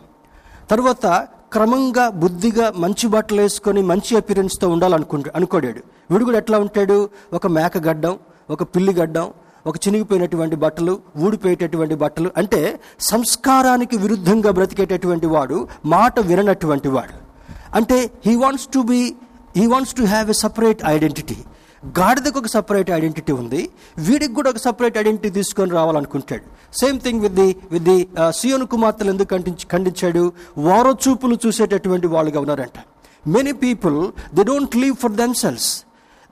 తర్వాత 0.70 1.06
క్రమంగా 1.52 2.08
బుద్ధిగా 2.08 2.72
మంచి 2.76 3.06
బట్టలు 3.08 3.40
వేసుకొని 3.40 3.82
మంచి 3.82 4.16
అపిరెన్స్తో 4.16 4.68
ఉండాలనుకుంటా 4.68 5.30
అనుకోడాడు. 5.36 5.80
వీడు 6.10 6.24
కూడా 6.24 6.38
ఎట్లా 6.38 6.58
ఉంటాడు? 6.58 7.08
ఒక 7.32 7.46
మేక 7.46 7.78
గడ్డం 7.78 8.18
ఒక 8.50 8.62
పిల్లి 8.62 8.92
గడ్డం 8.92 9.32
ఒక 9.68 9.76
చినిగిపోయినటువంటి 9.84 10.56
బట్టలు 10.64 10.94
ఊడిపోయేటటువంటి 11.24 11.94
బట్టలు 12.02 12.30
అంటే 12.40 12.60
సంస్కారానికి 13.10 13.96
విరుద్ధంగా 14.04 14.50
బ్రతికేటటువంటి 14.58 15.28
వాడు 15.34 15.58
మాట 15.94 16.14
విననటువంటి 16.30 16.90
వాడు. 16.96 17.16
అంటే 17.78 17.98
he 18.26 18.34
wants 18.44 18.68
to 18.74 18.80
be 18.92 19.00
he 19.58 19.66
wants 19.72 19.94
to 20.00 20.04
have 20.14 20.28
a 20.34 20.36
separate 20.44 20.82
identity 20.94 21.38
గాడిదకు 21.98 22.38
ఒక 22.40 22.48
సపరేట్ 22.56 22.90
ఐడెంటిటీ 22.96 23.32
ఉంది. 23.40 23.62
వీడికి 24.06 24.34
కూడా 24.36 24.48
ఒక 24.52 24.60
సపరేట్ 24.66 24.96
ఐడెంటిటీ 25.00 25.30
తీసుకొని 25.38 25.72
రావాలనుకుంటాడు. 25.78 26.44
Same 26.80 26.98
thing 27.06 27.20
with 27.24 27.36
the 27.40 27.48
with 27.72 27.84
the 27.88 27.96
సియోను 28.38 28.66
కుమార్తెలు 28.74 29.10
ఎందుకు 29.14 29.30
ఖండించి 29.34 29.66
ఖండించాడు? 29.72 30.22
వారో 30.68 30.92
చూపులు 31.04 31.36
చూసేటటువంటి 31.44 32.06
వాళ్ళుగా 32.14 32.40
ఉన్నారంట. 32.44 32.78
Many 33.34 33.52
people 33.64 33.98
they 34.36 34.44
don't 34.52 34.76
live 34.82 34.96
for 35.02 35.14
themselves 35.22 35.68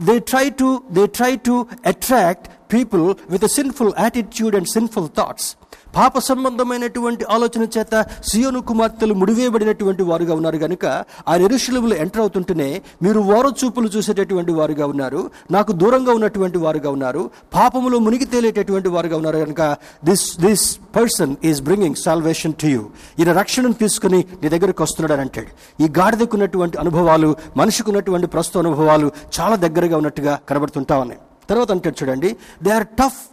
they 0.00 0.14
try 0.30 0.46
to 0.60 0.68
they 0.96 1.04
try 1.18 1.32
to 1.48 1.54
attract 1.92 2.46
people 2.72 3.04
with 3.30 3.48
sinful 3.52 3.92
attitude 3.98 4.56
and 4.56 4.68
sinful 4.68 5.10
thoughts 5.16 5.48
పాప 5.94 6.18
సంబంధమైనటువంటి 6.26 7.24
ఆలోచన 7.30 7.62
చేత 7.74 7.94
సియోను 8.24 8.60
కుమార్తెలు 8.60 9.14
ముడివేయబడినటువంటి 9.14 10.02
వారుగా 10.02 10.34
ఉన్నారు 10.34 10.58
కనుక 10.58 10.84
ఆ 11.28 11.34
ఎరుశులములు 11.36 11.94
ఎంటర్ 11.94 12.20
అవుతుంటేనే 12.20 12.68
మీరు 13.02 13.20
ఓర 13.32 13.46
చూపులు 13.60 13.88
చూసేటటువంటి 13.88 14.52
వారుగా 14.52 14.86
ఉన్నారు 14.86 15.20
నాకు 15.50 15.72
దూరంగా 15.72 16.12
ఉన్నటువంటి 16.12 16.58
వారుగా 16.58 16.90
ఉన్నారు 16.90 17.22
పాపములో 17.54 17.98
మునిగి 17.98 18.24
తేలేటటువంటి 18.24 18.88
వారుగా 18.88 19.16
ఉన్నారు 19.16 19.38
కనుక 19.38 19.62
this 20.04 20.40
this 20.40 20.66
person 20.96 21.36
is 21.44 21.62
bringing 21.62 21.96
salvation 21.96 22.54
to 22.54 22.66
you 22.66 22.82
ఈయన 23.18 23.32
రక్షణను 23.32 23.72
తీసుకుని 23.72 24.20
నీ 24.42 24.48
దగ్గరకు 24.48 24.82
వస్తున్నాడు 24.82 25.12
అని 25.12 25.22
అంటాడు. 25.22 25.52
ఈ 25.80 25.88
గాడిదకున్నటువంటి 25.98 26.78
అనుభవాలు 26.78 27.30
మనిషికి 27.56 27.90
ఉన్నటువంటి 27.90 28.26
ప్రస్తుత 28.26 28.58
అనుభవాలు 28.58 29.08
చాలా 29.40 29.56
దగ్గరగా 29.56 29.96
ఉన్నట్టుగా 29.96 30.40
కనబడుతుంటామని 30.50 31.18
తర్వాత 31.50 31.70
అంటాడు 31.70 32.04
చూడండి 32.04 32.36
they 32.62 32.70
are 32.70 32.86
tough 32.86 33.28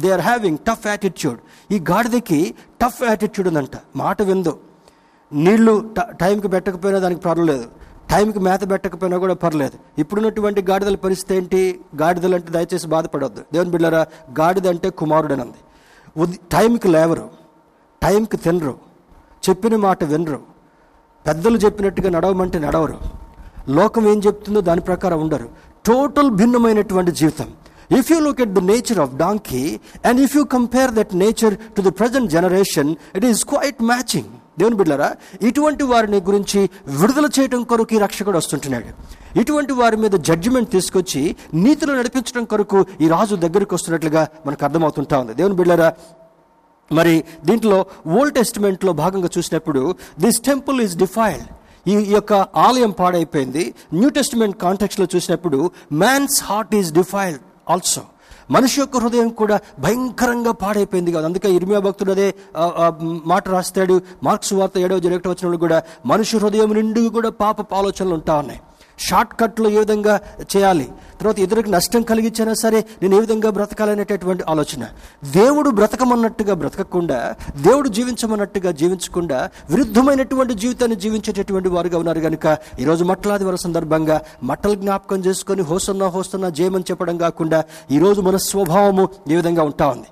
they 0.00 0.10
are 0.10 0.20
having 0.20 0.58
tough 0.58 0.86
attitude 0.86 1.38
ఈ 1.72 1.84
గాడిదకి 1.90 2.54
టఫ్ 2.82 3.02
యాటిట్యూడ్ 3.02 3.48
ఉందంట. 3.48 3.70
మాట 3.96 4.22
విందు. 4.22 4.58
నీళ్ళు 5.32 5.94
ట- 5.98 6.16
టైంకి 6.16 6.48
పెట్టకపోయినా 6.48 6.98
దానికి 6.98 7.20
పర్వాలేదు 7.20 7.64
టైంకి 8.10 8.38
మేత 8.38 8.70
పెట్టకపోయినా 8.70 9.18
కూడా 9.18 9.34
పర్లేదు. 9.34 10.00
ఇప్పుడున్నటువంటి 10.00 10.62
గాడిదల 10.62 10.96
పరిస్థితి 10.96 11.34
ఏంటి? 11.34 11.80
గాడిదలు 12.02 12.34
అంటే 12.34 12.50
దయచేసి 12.50 12.88
బాధపడవద్దు 12.88 13.44
దేవుని 13.52 13.70
బిళ్ళరా 13.70 14.06
గాడిద 14.40 14.68
అంటే 14.68 14.90
కుమారుడు 14.90 15.34
ఉంది 15.34 16.38
టైంకి 16.52 16.88
లేవరు. 16.88 17.30
టైంకి 18.02 18.36
తినరు. 18.36 18.78
చెప్పిన 19.48 19.76
మాట 19.76 20.04
వినరు. 20.04 20.40
పెద్దలు 21.26 21.56
చెప్పినట్టుగా 21.56 22.10
నడవమంటే 22.10 22.58
నడవరు. 22.58 22.98
లోకం 23.68 24.08
ఏం 24.08 24.18
చెప్తుందో 24.18 24.60
దాని 24.60 24.80
ప్రకారం 24.80 25.20
ఉండరు. 25.20 25.48
టోటల్ 25.88 26.30
భిన్నమైనటువంటి 26.40 27.12
జీవితం. 27.20 27.48
If 27.98 28.08
you 28.12 28.18
look 28.26 28.40
at 28.44 28.54
the 28.58 28.62
nature 28.72 29.00
of 29.04 29.12
donkey 29.24 29.62
and 30.08 30.20
if 30.24 30.34
you 30.36 30.42
compare 30.56 30.90
that 30.98 31.12
nature 31.24 31.54
to 31.76 31.82
the 31.88 31.92
present 32.00 32.28
generation 32.36 32.90
it 33.16 33.26
is 33.30 33.42
quite 33.52 33.80
matching 33.92 34.30
దేవుని 34.60 34.76
బిడ్డరా 34.80 35.08
ఇటువంటి 35.48 35.84
వారిని 35.90 36.18
గురించి 36.28 36.60
విడుదల 37.00 37.26
చేయడం 37.36 37.62
కొరకు 37.70 37.94
ఈ 37.96 37.98
రక్షకుడు 38.04 38.38
వస్తుంటున్నాడు. 38.40 38.90
ఇటువంటి 39.40 39.72
వారి 39.80 39.96
మీద 40.04 40.14
జడ్జిమెంట్ 40.28 40.70
తీసుకొచ్చి 40.76 41.22
నీతిలో 41.64 41.92
నడిపించడం 41.98 42.44
కొరకు 42.52 42.78
ఈ 43.00 43.08
రాజు 43.14 43.34
దగ్గరికి 43.44 43.74
వస్తున్నట్లుగా 43.74 44.22
మనకు 44.46 44.64
అర్థమవుతుంటా 44.68 45.18
ఉంది. 45.22 45.34
దేవుని 45.40 45.56
బిడ్డరా 45.60 45.90
మరి 46.90 47.14
దీంట్లో 47.44 47.78
ఓల్డ్ 48.16 48.34
టెస్టిమెంట్లో 48.34 48.92
భాగంగా 49.02 49.28
చూసినప్పుడు 49.36 49.82
దిస్ 50.24 50.40
టెంపుల్ 50.48 50.80
ఈజ్ 50.86 50.96
డిఫైల్డ్ 51.04 51.48
ఈ 51.88 51.94
యొక్క 52.14 52.32
ఆలయం 52.66 52.90
పాడైపోయింది. 53.00 53.64
న్యూ 53.94 54.08
టెస్టిమెంట్ 54.18 54.56
కాంటెక్స్లో 54.64 55.06
చూసినప్పుడు 55.14 55.70
man's 56.02 56.42
heart 56.44 56.74
is 56.74 56.92
defiled 56.92 57.42
also. 57.70 58.02
మనిషి 58.50 58.80
యొక్క 58.80 58.96
హృదయం 59.02 59.28
కూడా 59.40 59.56
భయంకరంగా 59.84 60.52
పాడైపోయింది 60.62 61.12
కాదు. 61.12 61.26
అందుకే 61.26 61.48
ఇర్మియా 61.58 61.80
భక్తుడు 61.86 62.12
అదే 62.16 62.28
మాట 63.32 63.48
రాస్తాడు. 63.48 63.96
మార్క్స్ 64.22 64.52
వార్త 64.58 64.78
ఏడవ 64.78 64.98
జరగటం 65.06 65.30
వచ్చిన 65.30 65.56
కూడా 65.64 65.82
మనిషి 66.06 66.36
హృదయం 66.38 66.72
నిండు 66.72 67.08
కూడా 67.16 67.30
పాప 67.44 67.74
ఆలోచనలు 67.74 68.14
ఉంటా 68.14 68.34
ఉన్నాయి. 68.42 68.60
షార్ట్ 68.98 69.40
కట్లో 69.40 69.70
ఏ 69.70 69.78
విధంగా 69.78 70.20
చేయాలి? 70.56 70.88
తర్వాత 71.18 71.38
ఇద్దరికి 71.38 71.70
నష్టం 71.70 72.02
కలిగించినా 72.02 72.54
సరే 72.54 72.84
నేను 73.02 73.16
ఏ 73.16 73.20
విధంగా 73.20 73.50
బ్రతకాలనేటటువంటి 73.50 74.44
ఆలోచన. 74.48 74.84
దేవుడు 75.24 75.70
బ్రతకమన్నట్టుగా 75.70 76.54
బ్రతకకుండా 76.54 77.34
దేవుడు 77.56 77.88
జీవించమన్నట్టుగా 77.88 78.70
జీవించకుండా 78.70 79.50
విరుద్ధమైనటువంటి 79.70 80.54
జీవితాన్ని 80.54 80.96
జీవించేటటువంటి 80.96 81.68
వారుగా 81.68 81.98
ఉన్నారు 81.98 82.20
కనుక 82.20 82.58
ఈరోజు 82.80 83.04
మట్టలాది 83.04 83.44
వారి 83.44 83.58
సందర్భంగా 83.58 84.20
మట్టలు 84.42 84.74
జ్ఞాపకం 84.74 85.16
చేసుకొని 85.16 85.62
హోస్తున్నా 85.62 86.06
హోస్తున్నా 86.06 86.48
జయమని 86.48 86.84
చెప్పడం 86.90 87.16
కాకుండా 87.16 87.64
ఈరోజు 87.90 88.20
మన 88.20 88.36
స్వభావము 88.36 89.08
ఏ 89.28 89.36
విధంగా 89.36 89.62
ఉంటా 89.62 89.88
ఉంది? 89.88 90.06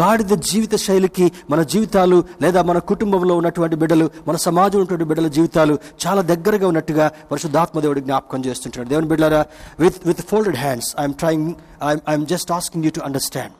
గాడిద 0.00 0.28
జీవిత 0.28 0.74
శైలికి 0.76 1.32
మన 1.50 1.62
జీవితాలు 1.62 2.24
లేదా 2.42 2.62
మన 2.62 2.78
కుటుంబంలో 2.78 3.36
ఉన్నటువంటి 3.36 3.76
బిడ్డలు 3.76 4.10
మన 4.28 4.36
సమాజం 4.36 4.78
ఉన్నటువంటి 4.78 5.04
బిడ్డల 5.04 5.28
జీవితాలు 5.28 5.78
చాలా 6.06 6.22
దగ్గరగా 6.22 6.68
ఉన్నట్టుగా 6.68 7.10
పరిశుద్ధాత్మ 7.32 7.80
దేవుడు 7.80 8.00
జ్ఞాపకం 8.30 8.42
చేస్తుంటాడు. 8.48 8.88
దేవుని 8.92 9.08
బిడ్డలారా 9.10 9.42
with 9.82 9.98
with 10.08 10.22
folded 10.30 10.58
hands 10.64 10.90
I'm 11.00 11.16
trying 11.20 11.48
I'm 12.08 12.26
just 12.32 12.50
asking 12.56 12.84
you 12.86 12.92
to 12.96 13.02
understand 13.08 13.54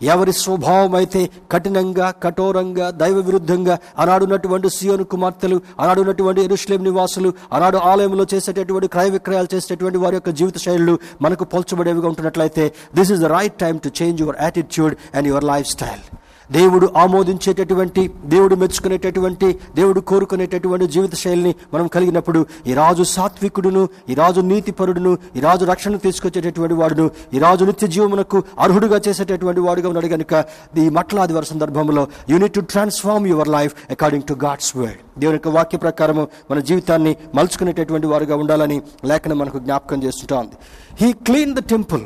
ఎవరి 0.00 0.32
స్వభావం 0.42 0.92
అయితే 0.98 1.20
కఠినంగా 1.52 2.06
కఠోరంగా 2.22 2.86
దైవ 3.00 3.16
విరుద్ధంగా 3.26 3.74
ఆనాడున్నటువంటి 4.02 4.68
సియోను 4.76 5.04
కుమార్తెలు 5.12 5.56
ఆనాడున్నటువంటి 5.82 6.40
ఎరుశ్లేం 6.46 6.82
నివాసులు 6.88 7.30
ఆనాడు 7.56 7.78
ఆలయంలో 7.90 8.24
చేసేటటువంటి 8.32 8.88
క్రయ 8.94 9.10
విక్రయాలు 9.16 9.50
చేసేటటువంటి 9.54 10.00
వారి 10.04 10.16
యొక్క 10.18 10.32
జీవిత 10.40 10.58
శైలులు 10.64 10.94
మనకు 11.26 11.46
పోల్చబడేవిగా 11.52 12.08
ఉంటున్నట్లయితే 12.12 12.64
this 12.98 13.12
is 13.16 13.22
the 13.24 13.30
right 13.36 13.58
time 13.64 13.76
to 13.86 13.92
change 14.00 14.22
your 14.24 14.40
attitude 14.46 14.96
and 15.14 15.28
your 15.32 15.48
lifestyle 15.74 16.02
దేవుడు 16.50 16.86
ఆమోదించేటటువంటి 17.00 18.02
దేవుడు 18.26 18.54
మెచ్చుకునేటటువంటి 18.56 19.48
దేవుడు 19.76 20.00
కోరుకునేటటువంటి 20.10 20.86
జీవిత 20.88 21.14
శైలిని 21.14 21.52
మనం 21.74 21.86
కలిగినప్పుడు 21.88 22.40
ఈ 22.66 22.74
రాజు 22.74 23.04
సాత్వికుడును 23.12 23.82
ఈ 24.10 24.14
రాజు 24.14 24.40
నీతిపరుడును 24.48 25.12
ఈ 25.36 25.40
రాజు 25.40 25.64
రక్షణ 25.64 25.98
తీసుకొచ్చేటటువంటి 26.04 26.74
వాడును 26.74 27.06
ఈ 27.34 27.38
రాజు 27.38 27.64
నిత్య 27.64 27.88
జీవమునకు 27.88 28.38
అర్హుడుగా 28.60 29.00
చేసేటటువంటి 29.06 29.60
వాడుగా 29.60 29.88
ఉన్నాడు 29.88 30.08
కనుక 30.08 30.34
ఈ 30.78 30.88
మట్లాది 30.90 31.34
వారి 31.34 31.46
సందర్భంలో 31.46 32.04
you need 32.30 32.54
to 32.54 32.64
transform 32.70 33.28
your 33.28 33.50
life 33.50 33.74
according 33.90 34.26
to 34.28 34.36
God's 34.44 34.72
word 34.76 35.00
దేవుని 35.18 35.36
యొక్క 35.36 35.52
వాక్య 35.56 35.78
ప్రకారము 35.78 36.24
మన 36.50 36.60
జీవితాన్ని 36.68 37.12
మలుచుకునేటటువంటి 37.34 38.06
వారుగా 38.06 38.36
ఉండాలని 38.36 38.78
లేఖనం 39.04 39.38
మనకు 39.38 39.60
జ్ఞాపకం 39.60 40.02
చేస్తుంటా 40.04 40.38
ఉంది 40.38 40.56
హీ 41.00 41.10
క్లీన్ 41.26 41.54
ద 41.54 41.62
టెంపుల్ 41.68 42.04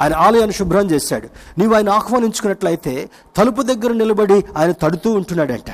ఆయన 0.00 0.14
ఆలయాన్ని 0.14 0.54
శుభ్రం 0.54 0.90
చేశాడు. 0.90 1.28
నీవు 1.58 1.74
ఆయన 1.74 1.90
ఆహ్వానించుకున్నట్లయితే 1.90 3.10
తలుపు 3.36 3.62
దగ్గర 3.62 3.92
నిలబడి 3.92 4.44
ఆయన 4.56 4.72
తడుతూ 4.72 5.12
ఉంటున్నాడంట. 5.12 5.70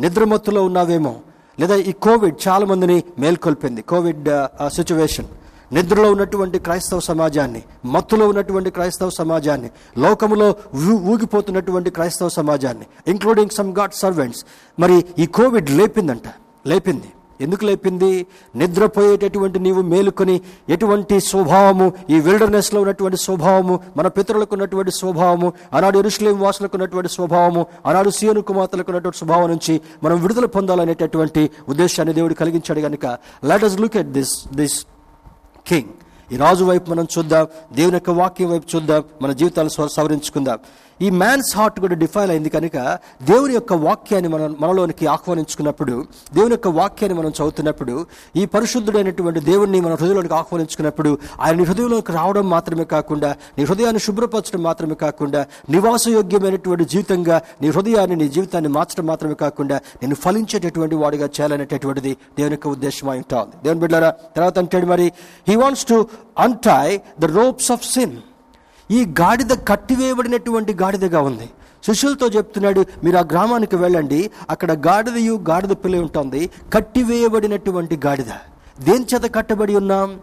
నిద్రమత్తులో 0.00 0.64
ఉన్నావేమో. 0.64 1.16
లేదా 1.60 1.74
ఈ 1.74 1.92
కోవిడ్ 1.92 2.48
చాలా 2.48 2.66
మందిని 2.66 3.02
మేల్కొల్పింది. 3.18 3.82
కోవిడ్ 3.82 4.28
సిచ్యువేషన్ 4.68 5.26
నిద్రలో 5.72 6.12
ఉన్నటువంటి 6.12 6.58
క్రైస్తవ 6.58 7.00
సమాజాన్ని 7.00 7.62
మత్తులో 7.84 8.28
ఉన్నటువంటి 8.28 8.70
క్రైస్తవ 8.70 9.10
సమాజాన్ని 9.10 9.70
లోకములో 9.98 10.54
ఊ- 10.76 10.98
ఊగిపోతున్నటువంటి 10.98 11.90
క్రైస్తవ 11.90 12.28
సమాజాన్ని 12.28 12.86
ఇంక్లూడింగ్ 13.06 13.50
సమ్ 13.50 13.74
గాడ్ 13.78 13.92
సర్వెంట్స్ 13.92 14.44
మరి 14.80 15.04
ఈ 15.18 15.26
కోవిడ్ 15.26 15.70
లేపిందంట. 15.70 16.22
లేపింది. 16.66 17.12
ఎందుకు 17.40 17.64
లేపింది? 17.64 18.26
నిద్రపోయేటటువంటి 18.56 19.58
నీవు 19.58 19.82
మేలుకొని 19.82 20.40
ఎటువంటి 20.68 21.20
స్వభావము? 21.20 21.92
ఈ 22.10 22.20
విల్డర్నెస్లో 22.20 22.80
ఉన్నటువంటి 22.80 23.16
స్వభావము 23.16 23.80
మన 23.96 24.06
పితరులకు 24.08 24.52
ఉన్నటువంటి 24.52 24.90
స్వభావము 24.90 25.52
ఆనాడు 25.74 25.98
ఎరుషులేం 25.98 26.40
వాసులకు 26.40 26.76
ఉన్నటువంటి 26.76 27.08
స్వభావము 27.08 27.66
ఆనాడు 27.86 28.10
సీయను 28.10 28.40
కుమార్తెలకు 28.40 28.90
ఉన్నటువంటి 28.90 29.18
స్వభావం 29.18 29.50
నుంచి 29.50 29.80
మనం 30.04 30.22
విడుదల 30.22 30.46
పొందాలనేటటువంటి 30.46 31.50
ఉద్దేశాన్ని 31.68 32.14
దేవుడు 32.14 32.34
కలిగించాడు 32.34 32.80
కనుక 32.80 33.06
let 33.44 33.64
us 33.64 33.80
look 33.80 33.96
at 33.96 34.12
this 34.12 34.48
this 34.54 34.86
king 35.66 35.88
ఈ 36.32 36.36
రాజు 36.36 36.64
వైపు 36.64 36.90
మనం 36.90 37.06
చూద్దాం 37.18 37.46
దేవుని 37.72 37.94
యొక్క 37.94 38.10
వాక్యం 38.10 38.50
వైపు 38.50 38.76
చూద్దాం 38.76 39.04
మన 39.22 39.32
జీవితాలను 39.32 39.88
సవరించుకుందాం. 39.88 40.58
ఈ 41.00 41.08
మ్యాన్స్ 41.18 41.50
హార్ట్ 41.56 41.78
కూడా 41.80 41.96
డిఫైల్ 42.00 42.30
అయింది 42.30 42.50
కనుక 42.50 42.76
దేవుని 43.22 43.54
యొక్క 43.54 43.72
వాక్యాన్ని 43.84 44.28
మనం 44.28 44.56
మనలోనికి 44.60 45.06
ఆహ్వానించుకున్నప్పుడు 45.14 45.94
దేవుని 46.34 46.52
యొక్క 46.52 46.68
వాక్యాన్ని 46.76 47.18
మనం 47.18 47.30
చదువుతున్నప్పుడు 47.30 47.94
ఈ 48.34 48.44
పరిశుద్ధుడైనటువంటి 48.46 49.40
దేవుణ్ణి 49.42 49.80
మన 49.80 49.94
హృదయంలోనికి 49.94 50.34
ఆహ్వానించుకున్నప్పుడు 50.34 51.10
ఆయన 51.40 51.64
హృదయంలోకి 51.64 52.12
రావడం 52.12 52.48
మాత్రమే 52.50 52.84
కాకుండా 52.86 53.30
నీ 53.58 53.64
హృదయాన్ని 53.64 54.00
శుభ్రపరచడం 54.00 54.62
మాత్రమే 54.62 54.94
కాకుండా 54.96 55.40
నివాసయోగ్యమైనటువంటి 55.94 56.84
జీవితంగా 56.84 57.36
నీ 57.60 57.68
హృదయాన్ని 57.68 58.16
నీ 58.16 58.28
జీవితాన్ని 58.28 58.68
మార్చడం 58.68 59.06
మాత్రమే 59.06 59.34
కాకుండా 59.36 59.76
నేను 60.02 60.14
ఫలించేటటువంటి 60.16 60.94
వాడిగా 60.96 61.26
చేయాలనేటటువంటిది 61.34 62.12
దేవుని 62.38 62.54
యొక్క 62.54 62.68
ఉద్దేశం 62.68 63.08
అయి 63.08 63.20
ఉంటుంది. 63.20 63.52
దేవుని 63.64 63.80
బిడ్డారా 63.80 64.10
తర్వాత 64.36 64.58
అంటాడు 64.58 64.86
మరి 64.86 65.06
he 65.48 65.56
wants 65.56 65.86
to 65.86 65.96
untie 66.38 66.86
the 67.20 67.32
ropes 67.34 67.70
of 67.70 67.86
sin 67.88 68.14
ఈ 68.90 69.04
గాడిద 69.20 69.52
కట్టివేయబడినటువంటి 69.68 70.74
గాడిదగా 70.74 71.20
ఉంది. 71.20 71.50
శిష్యులతో 71.86 72.26
చెప్తున్నాడు 72.26 72.86
మీరు 73.04 73.16
ఆ 73.16 73.20
గ్రామానికి 73.20 73.76
వెళ్ళండి. 73.76 74.30
అక్కడ 74.50 74.72
గాడిదయు 74.86 75.40
గాడిద 75.50 75.70
పిల్ల 75.70 75.96
ఉంటుంది. 75.96 76.50
కట్టివేయబడినటువంటి 76.74 78.00
గాడిద. 78.06 78.32
దేని 78.80 79.06
చేత 79.14 79.34
కట్టబడి 79.34 79.76
ఉన్నాం? 79.76 80.20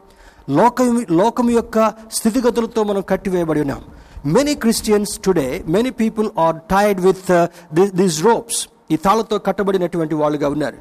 లోకం 0.49 1.05
లోకం 1.11 1.49
యొక్క 1.49 1.93
స్థితిగతులతో 2.11 2.83
మనం 2.83 3.01
కట్టివేయబడి 3.01 3.61
ఉన్నాం. 3.61 3.81
Many 4.25 4.55
Christians 4.55 5.19
today 5.25 5.63
many 5.67 5.89
people 5.89 6.29
are 6.39 6.55
tired 6.55 7.01
with 7.01 7.47
these 7.95 8.23
ropes 8.23 8.67
ఈ 8.91 8.95
తాళతో 8.95 9.37
కట్టబడినటువంటి 9.37 10.15
వాళ్ళుగా 10.15 10.49
ఉన్నారు. 10.49 10.77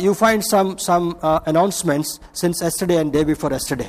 You 0.00 0.12
find 0.12 0.44
some 0.44 0.76
some 0.80 1.12
announcements 1.24 2.20
since 2.36 2.62
yesterday 2.62 2.96
and 2.96 3.12
day 3.12 3.24
before 3.24 3.52
yesterday 3.52 3.86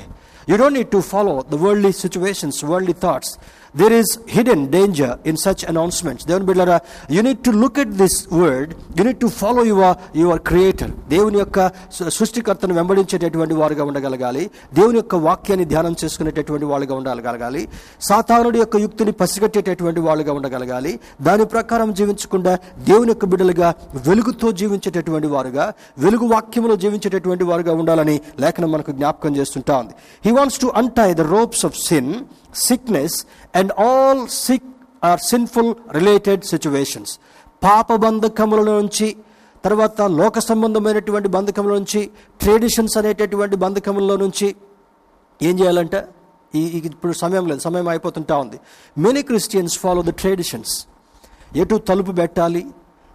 You 0.48 0.56
don't 0.56 0.72
need 0.72 0.90
to 0.92 1.02
follow 1.02 1.42
the 1.42 1.58
worldly 1.58 1.92
situations, 1.92 2.64
worldly 2.64 2.94
thoughts. 2.94 3.36
There 3.74 3.92
is 3.92 4.18
hidden 4.26 4.70
danger 4.70 5.18
in 5.24 5.36
such 5.36 5.62
announcements. 5.68 6.26
దేవుని 6.26 6.44
బిడ్డరా 6.44 6.80
you 7.10 7.34
to 7.44 7.50
look 7.50 7.78
at 7.78 7.88
this 7.88 8.28
word 8.32 8.74
word. 8.74 9.12
To 9.18 9.26
follow 9.26 9.62
to 9.62 9.64
follow 9.64 9.64
your, 9.72 9.96
your 10.24 10.98
దేవుని 11.08 11.38
యొక్క 11.38 11.70
సృష్టికర్తను 12.08 12.74
వెంబడించేటటువంటి 12.74 13.54
వారుగా 13.54 13.84
ఉండగలగాలి. 13.84 14.50
దేవుని 14.74 14.96
యొక్క 14.96 15.14
వాక్యాన్ని 15.14 15.64
ధ్యానం 15.64 15.96
చేసుకునేటటువంటి 16.04 16.64
వాళ్ళుగా 16.64 16.94
ఉండగలగాలి 16.94 17.68
సాతానుడి 18.02 18.58
యొక్క 18.58 18.76
యుక్తిని 18.76 19.12
పసిగట్టేటటువంటి 19.12 20.00
వాళ్ళుగా 20.00 20.32
ఉండగలగాలి. 20.32 21.00
దాని 21.22 21.44
ప్రకారం 21.44 21.92
జీవించకుండా 21.92 22.58
దేవుని 22.78 23.08
యొక్క 23.08 23.24
బిడ్డలుగా 23.24 23.74
వెలుగుతో 23.94 24.52
జీవించేటటువంటి 24.52 25.26
వారుగా 25.26 25.72
వెలుగు 25.98 26.26
వాక్యంలో 26.26 26.76
జీవించేటటువంటి 26.76 27.44
వారుగా 27.44 27.74
ఉండాలని 27.74 28.20
లేఖనం 28.40 28.72
మనకు 28.72 28.92
జ్ఞాపకం 28.92 29.36
చేస్తుంటా 29.36 29.78
ఉంది 29.78 29.92
he 30.24 30.30
wants 30.30 30.60
to 30.60 30.66
untie 30.76 31.14
the 31.14 31.20
ropes 31.20 31.66
of 31.66 31.78
sin 31.78 32.14
sickness 32.54 33.26
and 33.54 33.72
all 33.72 34.28
sick 34.28 34.64
or 35.04 35.20
sinful 35.20 35.74
related 35.94 36.44
situations 36.44 37.18
పాప 37.64 37.94
బంధకముల 37.94 38.60
నుంచి 38.60 39.16
తర్వాత 39.64 40.00
లోక 40.02 40.38
సంబంధమైనటువంటి 40.38 41.28
బంధకముల 41.28 41.74
నుంచి 41.74 42.10
ట్రెడిషన్స్ 42.40 42.98
అనేటటువంటి 42.98 43.56
బంధకముల 43.56 44.16
నుంచి 44.16 44.56
ఏం 45.42 45.60
చేయాలంటే 45.60 46.08
ఈ 46.54 46.82
ఇప్పుడు 46.84 47.12
సమయం 47.12 47.46
లేదు 47.46 47.60
సమయం 47.60 47.88
అయిపోతుంటా 47.88 48.36
ఉంది. 48.36 48.60
Many 48.98 49.22
Christians 49.22 49.78
follow 49.78 50.02
the 50.02 50.08
traditions 50.08 50.86
ఎటు 51.56 51.76
తలుపు 51.76 52.12
పెట్టాలి 52.12 52.66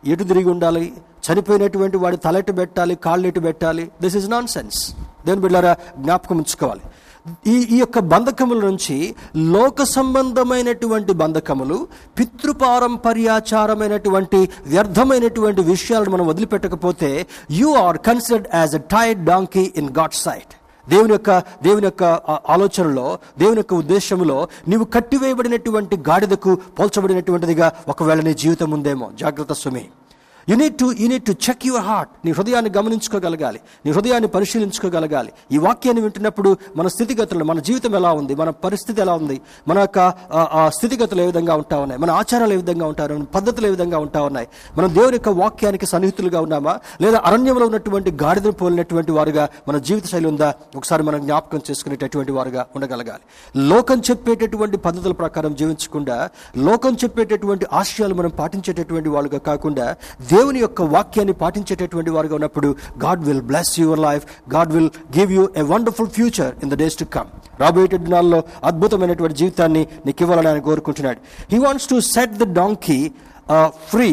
ఎటు 0.07 0.23
తిరిగి 0.23 0.49
ఉండాలి 0.49 0.93
చనిపోయినటువంటి 1.25 1.97
వాడి 1.97 2.17
తలెటు 2.17 2.51
పెట్టాలి 2.51 2.95
కాళ్ళు 2.95 3.27
ఎటు 3.27 3.39
పెట్టాలి. 3.39 3.91
దిస్ 4.01 4.15
ఇస్ 4.15 4.29
నాన్ 4.29 4.47
సెన్స్ 4.47 4.95
దేని 5.25 5.41
బిడ్డారా 5.41 5.77
జ్ఞాపకం 5.97 6.37
ఉంచుకోవాలి. 6.37 6.81
ఈ 7.47 7.67
ఈ 7.71 7.79
యొక్క 7.79 7.99
బంధకముల 8.13 8.65
నుంచి 8.65 9.15
లోక 9.53 9.83
సంబంధమైనటువంటి 9.91 11.13
బంధకములు 11.13 11.87
పితృపారంపర్యాచారమైనటువంటి 12.17 14.49
వ్యర్థమైనటువంటి 14.65 15.61
విషయాలను 15.61 16.11
మనం 16.11 16.27
వదిలిపెట్టకపోతే 16.27 17.27
you 17.51 17.73
are 17.83 17.97
considered 17.97 18.47
as 18.55 18.75
a 18.75 18.81
tied 18.95 19.25
donkey 19.25 19.71
in 19.75 19.89
God 19.89 20.25
sight 20.25 20.53
దేవుని 20.89 21.13
యొక్క 21.13 21.43
దేవుని 21.63 21.85
యొక్క 21.85 22.21
ఆలోచనలో 22.49 23.19
దేవుని 23.39 23.59
యొక్క 23.59 23.73
ఉద్దేశంలో 23.73 24.47
నీవు 24.67 24.87
కట్టివేయబడినటువంటి 24.95 25.97
గాడిదకు 26.09 26.57
పోల్చబడినటువంటిదిగా 26.79 27.71
ఒకవేళ 27.87 28.21
నీ 28.21 28.33
జీవితం 28.33 28.71
ఉందేమో. 28.71 29.11
జాగ్రత్త 29.19 29.53
సుమి. 29.53 29.89
You 30.49 30.55
need 30.55 30.75
to 30.75 30.85
you 30.99 31.07
need 31.07 31.23
to 31.23 31.31
check 31.31 31.65
your 31.65 31.83
heart 31.83 32.11
నీ 32.25 32.31
హృదయాన్ని 32.31 32.71
గమనించుకోగలగాలి. 32.77 33.59
నీ 33.85 33.91
హృదయాన్ని 33.91 34.29
పరిశీలించుకోగలగాలి. 34.29 35.31
ఈ 35.51 35.57
వాక్యాన్ని 35.57 36.01
వింటున్నప్పుడు 36.03 36.57
మన 36.75 36.87
స్థితిగతులు 36.87 37.43
మన 37.43 37.59
జీవితం 37.59 37.95
ఎలా 37.95 38.11
ఉంది? 38.11 38.35
మన 38.35 38.49
పరిస్థితి 38.49 39.01
ఎలా 39.01 39.13
ఉంది? 39.13 39.41
మన 39.67 39.79
యొక్క 39.79 40.13
స్థితిగతులు 40.67 41.21
ఏ 41.21 41.25
విధంగా 41.25 41.55
ఉంటా 41.55 41.79
ఉన్నాయి? 41.79 42.01
మన 42.01 42.11
ఆచారాలు 42.11 42.53
ఏ 42.53 42.55
విధంగా 42.55 42.85
ఉంటారు 42.87 43.15
మన 43.15 43.23
పద్ధతులు 43.35 43.67
ఏ 43.67 43.69
విధంగా 43.69 43.97
ఉంటా 43.97 44.21
ఉన్నాయి? 44.21 44.47
మనం 44.77 44.89
దేవుని 44.95 45.13
యొక్క 45.13 45.29
వాక్యానికి 45.29 45.85
సన్నిహితులుగా 45.85 46.41
ఉన్నామా? 46.41 46.79
లేదా 47.01 47.21
అరణ్యంలో 47.25 47.65
ఉన్నటువంటి 47.65 48.11
గాడిదను 48.23 48.51
పోలినటువంటి 48.51 49.11
వారుగా 49.11 49.49
మన 49.67 49.77
జీవిత 49.77 50.05
శైలి 50.05 50.27
ఉందా? 50.27 50.53
ఒకసారి 50.75 51.03
మనం 51.03 51.21
జ్ఞాపకం 51.21 51.61
చేసుకునేటటువంటి 51.69 52.31
వారుగా 52.31 52.65
ఉండగలగాలి. 52.75 53.23
లోకం 53.67 53.99
చెప్పేటటువంటి 54.09 54.77
పద్ధతుల 54.77 55.11
ప్రకారం 55.11 55.55
జీవించకుండా 55.55 56.29
లోకం 56.57 56.93
చెప్పేటటువంటి 57.03 57.65
ఆశయాలు 57.73 58.13
మనం 58.13 58.29
పాటించేటటువంటి 58.29 59.09
వాళ్ళుగా 59.09 59.39
కాకుండా 59.39 59.95
దేవుని 60.33 60.59
యొక్క 60.65 60.81
వాక్యాన్ని 60.95 61.35
పాటించేటటువంటి 61.43 62.11
వారుగా 62.15 62.35
ఉన్నప్పుడు 62.39 62.69
God 63.05 63.23
will 63.27 63.43
bless 63.51 63.73
your 63.83 64.01
life 64.07 64.23
God 64.55 64.71
will 64.75 64.91
give 65.17 65.31
you 65.37 65.43
a 65.61 65.65
wonderful 65.73 66.11
future 66.17 66.53
in 66.63 66.71
the 66.73 66.77
days 66.83 66.97
to 67.01 67.07
come 67.17 67.29
రాబోయే 67.61 67.87
దినాల్లో 68.05 68.39
అద్భుతమైనటువంటి 68.69 69.37
జీవితాన్ని 69.41 69.83
నీకు 70.05 70.23
ఇవ్వాలని 70.25 70.49
ఆయన 70.51 70.63
కోరుకుంటున్నాడు. 70.69 71.19
He 71.51 71.57
wants 71.65 71.87
to 71.91 71.97
set 72.13 72.33
the 72.41 72.47
donkey 72.59 72.99
free 73.91 74.09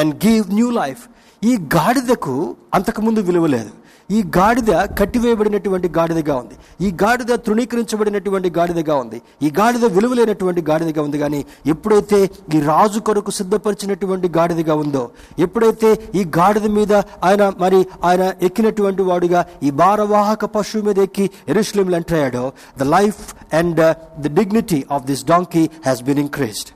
and 0.00 0.14
give 0.26 0.44
new 0.58 0.68
life 0.82 1.02
ఈ 1.42 1.54
గాడిదకు 1.76 2.34
అంతకుముందు 2.74 3.20
విలువ 3.28 3.46
లేదు. 3.56 3.72
ఈ 4.10 4.18
గాడిద 4.36 4.70
కట్టివేయబడినటువంటి 4.98 5.88
గాడిదగా 5.88 6.34
ఉంది. 6.36 6.56
ఈ 6.80 6.88
గాడిద 7.02 7.32
తృణీకరించబడినటువంటి 7.46 8.50
గాడిదగా 8.50 8.94
ఉంది. 8.94 9.18
ఈ 9.42 9.50
గాడిద 9.58 9.84
విలువలేనటువంటి 9.96 10.62
గాడిదగా 10.62 11.02
ఉంది. 11.02 11.18
కానీ 11.18 11.40
ఎప్పుడైతే 11.66 12.18
ఈ 12.54 12.60
రాజు 12.60 13.00
కొరకు 13.00 13.30
సిద్ధపరిచినటువంటి 13.30 14.28
గాడిదగా 14.28 14.74
ఉందో 14.84 15.04
ఎప్పుడైతే 15.38 15.90
ఈ 16.14 16.24
గాడిద 16.38 16.66
మీద 16.78 16.92
ఆయన 17.24 17.52
మరి 17.58 17.80
ఆయన 18.04 18.32
ఎక్కినటువంటి 18.42 19.02
వాడుగా 19.02 19.40
ఈ 19.62 19.70
భారవాహక 19.82 20.44
పశువు 20.56 20.84
మీద 20.84 20.98
ఎక్కి 20.98 21.26
ఎరుశ్లేములు 21.48 21.96
enter 21.96 22.18
అయ్యాడో 22.20 22.44
the 22.78 22.82
life 22.96 23.22
and 23.54 23.82
the 24.24 24.34
dignity 24.40 24.84
of 24.90 25.06
this 25.06 25.24
donkey 25.26 25.64
has 25.86 26.02
been 26.02 26.18
increased 26.18 26.70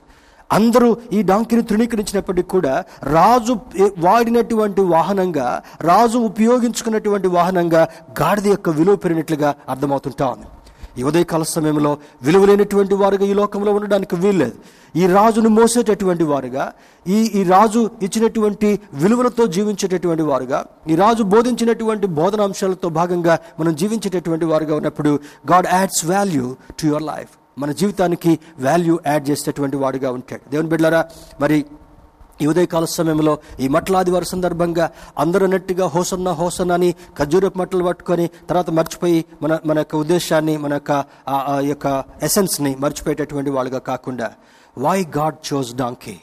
అందరూ 0.49 0.89
ఈ 1.13 1.21
డాంకిని 1.21 1.63
తృణీకరించినప్పటికీ 1.63 2.49
కూడా 2.49 2.73
రాజు 3.15 3.53
వాడినటువంటి 3.97 4.81
వాహనంగా 4.93 5.47
రాజు 5.81 6.17
ఉపయోగించుకున్నటువంటి 6.29 7.27
వాహనంగా 7.27 7.81
గాడిద 8.21 8.47
యొక్క 8.47 8.69
విలువ 8.69 8.95
పెరిగినట్లుగా 8.95 9.55
అర్థమవుతుంటా 9.69 10.27
ఉంది 10.27 10.47
ఈ 10.99 11.03
ఉదయకాల 11.03 11.43
సమయంలో 11.49 11.91
విలువలేనటువంటి 12.23 12.95
వారుగా 12.95 13.25
ఈ 13.25 13.33
లోకంలో 13.33 13.71
ఉండడానికి 13.73 14.15
వీల్లేదు. 14.15 14.55
ఈ 14.95 15.03
రాజును 15.07 15.49
మోసేటటువంటి 15.49 16.23
వారుగా 16.23 16.63
ఈ 17.05 17.19
ఈ 17.39 17.43
రాజు 17.43 17.81
ఇచ్చినటువంటి 18.01 18.69
విలువలతో 18.93 19.45
జీవించేటటువంటి 19.47 20.23
వారుగా 20.23 20.59
ఈ 20.89 20.95
రాజు 20.95 21.23
బోధించినటువంటి 21.33 22.07
బోధనాంశాలతో 22.19 22.89
భాగంగా 22.99 23.35
మనం 23.59 23.75
జీవించేటటువంటి 23.75 24.45
వారుగా 24.45 24.75
ఉన్నప్పుడు 24.75 25.13
God 25.51 25.69
adds 25.75 26.03
value 26.05 26.47
to 26.79 26.85
your 26.85 27.03
life 27.03 27.33
మన 27.59 27.71
జీవితానికి 27.71 28.31
వాల్యూ 28.59 28.99
యాడ్ 29.07 29.29
చేసేటువంటి 29.29 29.77
వాడుగా 29.77 30.11
ఉంటాడు. 30.11 30.49
దేవుని 30.49 30.69
బిడ్డలారా 30.69 31.01
మరి 31.41 31.65
ఈ 32.41 32.47
ఉదయకాల 32.47 32.85
సమయంలో 32.85 33.39
ఈ 33.59 33.67
మట్లాది 33.67 34.11
వారి 34.11 34.25
సందర్భంగా 34.25 34.89
అందరూ 35.17 35.45
అన్నట్టుగా 35.45 35.87
హోసన్న 35.87 36.29
హోసన్న 36.31 36.71
అని 36.71 36.95
ఖర్జూరపు 37.17 37.57
మట్టలు 37.57 37.83
పట్టుకొని 37.83 38.29
తర్వాత 38.49 38.69
మర్చిపోయి 38.69 39.25
మన 39.41 39.59
మన 39.65 39.77
యొక్క 39.77 39.95
ఉద్దేశాన్ని 39.95 40.57
మన 40.57 40.73
యొక్క 40.73 40.91
ఆ- 41.27 41.59
యొక్క 41.63 41.87
ఎసెన్స్ని 42.21 42.75
మర్చిపోయేటటువంటి 42.75 43.49
వాళ్ళుగా 43.49 43.79
కాకుండా 43.79 44.31
why 44.77 45.05
God 45.17 45.53
chose 45.53 45.75
donkey 45.75 46.15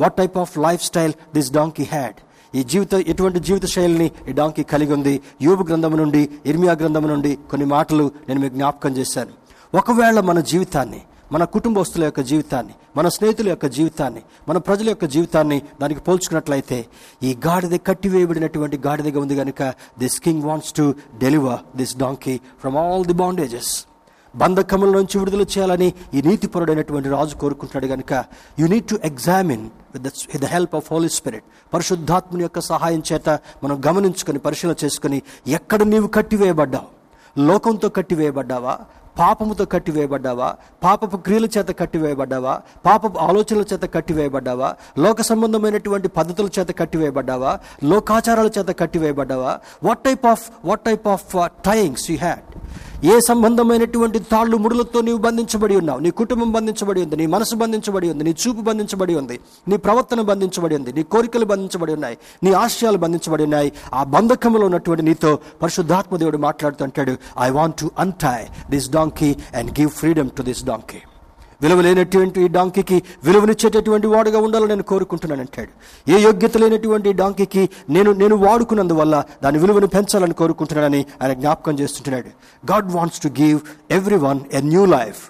what 0.00 0.16
type 0.16 0.38
of 0.38 0.58
lifestyle 0.82 1.12
this 1.34 1.52
donkey 1.52 1.82
had 1.84 2.18
ఈ 2.54 2.64
జీవిత 2.64 2.94
ఎటువంటి 2.94 3.40
జీవిత 3.40 3.66
శైలిని 3.66 4.10
ఈ 4.28 4.32
డాంకీ 4.32 4.62
కలిగి 4.62 4.92
ఉంది? 4.92 5.20
యూబు 5.42 5.64
గ్రంథం 5.64 5.96
నుండి 5.96 6.28
ఇర్మియా 6.46 6.72
గ్రంథం 6.72 7.08
నుండి 7.08 7.38
కొన్ని 7.50 7.66
మాటలు 7.66 8.10
నేను 8.28 8.40
మీకు 8.40 8.54
జ్ఞాపకం 8.54 8.96
చేశాను. 8.96 9.37
ఒకవేళ 9.74 10.20
మన 10.20 10.40
జీవితాన్ని 10.40 11.00
మన 11.32 11.44
కుటుంబస్తుల 11.44 12.04
యొక్క 12.04 12.20
జీవితాన్ని 12.20 12.74
మన 12.96 13.08
స్నేహితుల 13.08 13.48
యొక్క 13.48 13.66
జీవితాన్ని 13.66 14.22
మన 14.48 14.58
ప్రజల 14.58 14.88
యొక్క 14.88 15.04
జీవితాన్ని 15.04 15.62
దానికి 15.80 16.00
పోల్చుకున్నట్లయితే 16.00 16.86
ఈ 17.22 17.36
గాడిద 17.46 17.78
కట్టివేయబడినటువంటి 17.86 18.78
గాడిదగా 18.78 19.20
ఉంది 19.20 19.36
కనుక 19.36 19.62
this 19.98 20.20
king 20.20 20.42
wants 20.42 20.72
to 20.72 20.94
deliver 21.18 21.60
this 21.76 21.96
donkey 21.96 22.40
from 22.60 22.76
all 22.76 23.04
the 23.04 23.12
bondages. 23.12 23.86
బంధకముల 24.36 24.90
నుంచి 24.90 25.18
విడుదల 25.18 25.40
చేయాలని 25.40 25.92
ఈ 26.14 26.22
నీతిపరుడైనటువంటి 26.22 27.08
రాజు 27.08 27.34
కోరుకుంటున్నాడు 27.34 27.86
కనుక 27.86 28.24
you 28.58 28.66
need 28.66 28.86
to 28.86 28.98
examine 29.04 29.64
with 29.94 30.02
the 30.02 30.06
with 30.06 30.42
the 30.42 30.46
help 30.46 30.74
of 30.74 30.92
Holy 30.92 31.08
Spirit. 31.08 31.44
పరిశుద్ధాత్మని 31.74 32.42
యొక్క 32.42 32.60
సహాయం 32.60 33.02
చేత 33.12 33.28
మనం 33.64 33.82
గమనించుకొని 33.86 34.38
పరిశీలన 34.38 34.74
చేసుకుని 34.84 35.22
ఎక్కడ 35.46 35.82
నీవు 35.82 36.06
కట్టివేయబడ్డావు? 36.06 36.88
లోకంతో 37.38 37.88
కట్టివేయబడ్డావా? 37.88 38.78
పాపముతో 39.18 39.64
కట్టివేయబడ్డావా? 39.64 40.56
పాపపు 40.84 41.16
క్రియల 41.16 41.44
చేత 41.44 41.78
కట్టివేయబడ్డావా? 41.78 42.60
పాపపు 42.86 43.18
ఆలోచనల 43.18 43.64
చేత 43.72 43.94
కట్టివేయబడ్డావా? 43.94 44.74
లోక 44.98 45.20
సంబంధమైనటువంటి 45.20 46.08
పద్ధతుల 46.08 46.48
చేత 46.58 46.78
కట్టివేయబడ్డావా? 46.78 47.58
లోకాచారాల 47.84 48.50
చేత 48.58 48.78
కట్టివేయబడ్డావా? 48.78 49.58
What 49.84 49.98
type 49.98 50.26
of 50.26 50.50
what 50.64 50.80
type 50.80 51.08
of 51.08 51.36
tyings 51.44 52.10
you 52.10 52.18
had 52.18 52.57
ఏ 53.04 53.20
సంబంధమైనటువంటి 53.20 54.18
తాళ్ళు 54.18 54.56
ముడులతో 54.56 55.00
నీవు 55.00 55.18
బంధించబడి 55.18 55.76
ఉన్నావు? 55.76 56.00
నీ 56.00 56.10
కుటుంబం 56.10 56.52
బంధించబడి 56.52 57.02
ఉంది 57.02 57.16
నీ 57.16 57.26
మనసు 57.26 57.56
బంధించబడి 57.56 58.10
ఉంది 58.10 58.24
నీ 58.24 58.34
చూపు 58.42 58.60
బంధించబడి 58.60 59.14
ఉంది 59.14 59.40
నీ 59.68 59.76
ప్రవర్తన 59.76 60.20
బంధించబడి 60.20 60.74
ఉంది 60.74 60.92
నీ 60.92 61.02
కోరికలు 61.02 61.44
బంధించబడి 61.44 61.92
ఉన్నాయి 61.92 62.18
నీ 62.44 62.52
ఆశయాలు 62.52 62.98
బంధించబడి 62.98 63.42
ఉన్నాయి. 63.42 63.72
ఆ 63.94 64.02
బంధకంలో 64.04 64.66
ఉన్నటువంటి 64.66 65.02
నీతో 65.02 65.38
పరిశుద్ధాత్మ 65.62 66.16
దేవుడు 66.16 66.38
మాట్లాడుతుంటాడు 66.38 67.16
I 67.38 67.50
want 67.50 67.76
to 67.76 67.90
untie 67.98 68.40
this 68.70 68.90
donkey 68.90 69.36
and 69.54 69.70
give 69.80 69.90
freedom 69.90 70.30
to 70.30 70.42
this 70.42 70.64
donkey 70.64 71.00
విలువ 71.62 71.80
లేనటువంటి 71.80 72.42
ఈ 72.42 72.48
డాంకీకి 72.48 73.02
విలువనిచ్చేటటువంటి 73.24 74.06
వాడుగా 74.06 74.38
ఉండాలని 74.38 74.68
నేను 74.68 74.82
కోరుకుంటున్నాను 74.82 75.40
అంటాడు. 75.40 75.72
ఏ 76.10 76.20
యోగ్యత 76.22 76.56
లేనటువంటి 76.56 77.12
డాంకీకి 77.12 77.68
నేను 77.90 78.12
నేను 78.12 78.36
వాడుకున్నందువల్ల 78.36 79.24
దాని 79.42 79.58
విలువను 79.58 79.86
పెంచాలని 79.86 80.34
కోరుకుంటున్నానని 80.34 81.04
ఆయన 81.22 81.32
జ్ఞాపకం 81.32 81.78
చేస్తుంటున్నాడు. 81.78 82.30
God 82.72 82.92
wants 82.92 83.20
to 83.20 83.28
give 83.28 83.58
everyone 84.16 84.40
a 84.52 84.60
new 84.60 84.86
life 84.86 85.22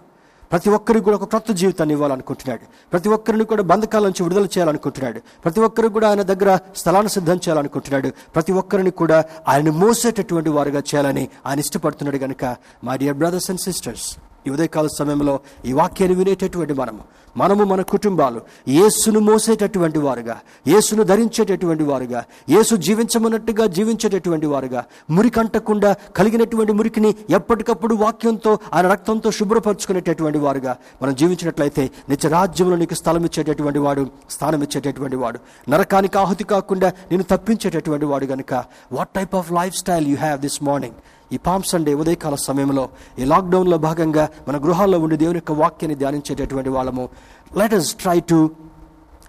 ప్రతి 0.50 0.70
ఒక్కరికి 0.70 1.04
కూడా 1.04 1.16
ఒక 1.16 1.24
క్రొత్త 1.24 1.52
జీవితాన్ని 1.52 1.94
ఇవ్వాలనుకుంటున్నాడు. 1.94 2.64
ప్రతి 2.92 3.08
ఒక్కరిని 3.08 3.44
కూడా 3.44 3.62
బంధకాల 3.62 4.04
నుంచి 4.04 4.22
విడుదల 4.22 4.44
చేయాలనుకుంటున్నాడు. 4.44 5.20
ప్రతి 5.44 5.60
ఒక్కరికి 5.60 5.92
కూడా 5.92 6.08
ఆయన 6.08 6.22
దగ్గర 6.22 6.58
స్థలాన్ని 6.76 7.10
సిద్ధం 7.10 7.36
చేయాలనుకుంటున్నాడు. 7.36 8.08
ప్రతి 8.34 8.52
ఒక్కరిని 8.52 8.90
కూడా 8.90 9.24
ఆయన 9.48 9.70
మోసేటటువంటి 9.70 10.50
వారుగా 10.50 10.78
చేయాలని 10.78 11.28
ఆయన 11.46 11.58
ఇష్టపడుతున్నాడు 11.58 12.18
కనుక 12.18 12.44
my 12.84 12.96
dear 12.98 13.16
brothers 13.16 13.50
and 13.50 13.60
sisters 13.60 14.08
ఈ 14.48 14.52
ఉదయకాల 14.52 14.88
సమయంలో 14.98 15.36
ఈ 15.64 15.74
వాక్యాన్ని 15.78 16.16
వినేటటువంటి 16.16 16.76
మనము 16.78 17.02
మనము 17.36 17.64
మన 17.64 17.80
కుటుంబాలు 17.90 18.40
యేసును 18.72 19.20
మోసేటటువంటి 19.24 19.98
వారుగా 19.98 20.36
యేసును 20.66 21.02
ధరించేటటువంటి 21.04 21.84
వారుగా 21.84 22.20
యేసు 22.48 22.74
జీవించమన్నట్టుగా 22.86 23.64
జీవించేటటువంటి 23.76 24.46
వారుగా 24.46 24.80
మురికంటకుండా 25.10 25.90
కలిగినటువంటి 26.18 26.72
మురికిని 26.72 27.10
ఎప్పటికప్పుడు 27.34 27.96
వాక్యంతో 27.96 28.52
ఆయన 28.74 28.86
రక్తంతో 28.86 29.30
శుభ్రపరచుకునేటటువంటి 29.38 30.38
వారుగా 30.38 30.72
మనం 31.02 31.14
జీవించినట్లయితే 31.14 31.84
నిత్య 32.08 32.30
రాజ్యంలో 32.30 32.76
నీకు 32.76 32.94
స్థలం 32.94 33.24
ఇచ్చేటటువంటి 33.24 33.78
వాడు 33.78 34.04
స్థానం 34.30 34.62
ఇచ్చేటటువంటి 34.62 35.16
వాడు 35.16 35.40
నరకానికి 35.66 36.18
ఆహుతి 36.18 36.46
కాకుండా 36.46 36.90
నేను 37.12 37.26
తప్పించేటటువంటి 37.30 38.06
వాడు 38.06 38.26
గనుక 38.26 38.52
what 38.92 39.14
type 39.16 39.36
of 39.36 39.52
lifestyle 39.76 40.08
you 40.08 40.18
have 40.18 40.40
this 40.40 40.60
morning 40.62 40.98
ఈ 41.32 41.36
పామ్ 41.36 41.62
సండే 41.62 41.94
ఉదయకాల 41.94 42.34
సమయంలో 42.34 42.88
ఈ 43.18 43.24
లాక్డౌన్లో 43.24 43.78
భాగంగా 43.78 44.28
మన 44.48 44.56
గృహాల్లో 44.64 44.98
ఉండి 44.98 45.16
దేవుని 45.16 45.36
యొక్క 45.36 45.52
వాక్యాన్ని 45.52 45.98
ధ్యానించేటటువంటి 45.98 46.70
వాళ్ళము. 46.70 47.08
Let 47.56 47.74
us 47.74 47.94
try 47.94 48.20
to 48.20 48.50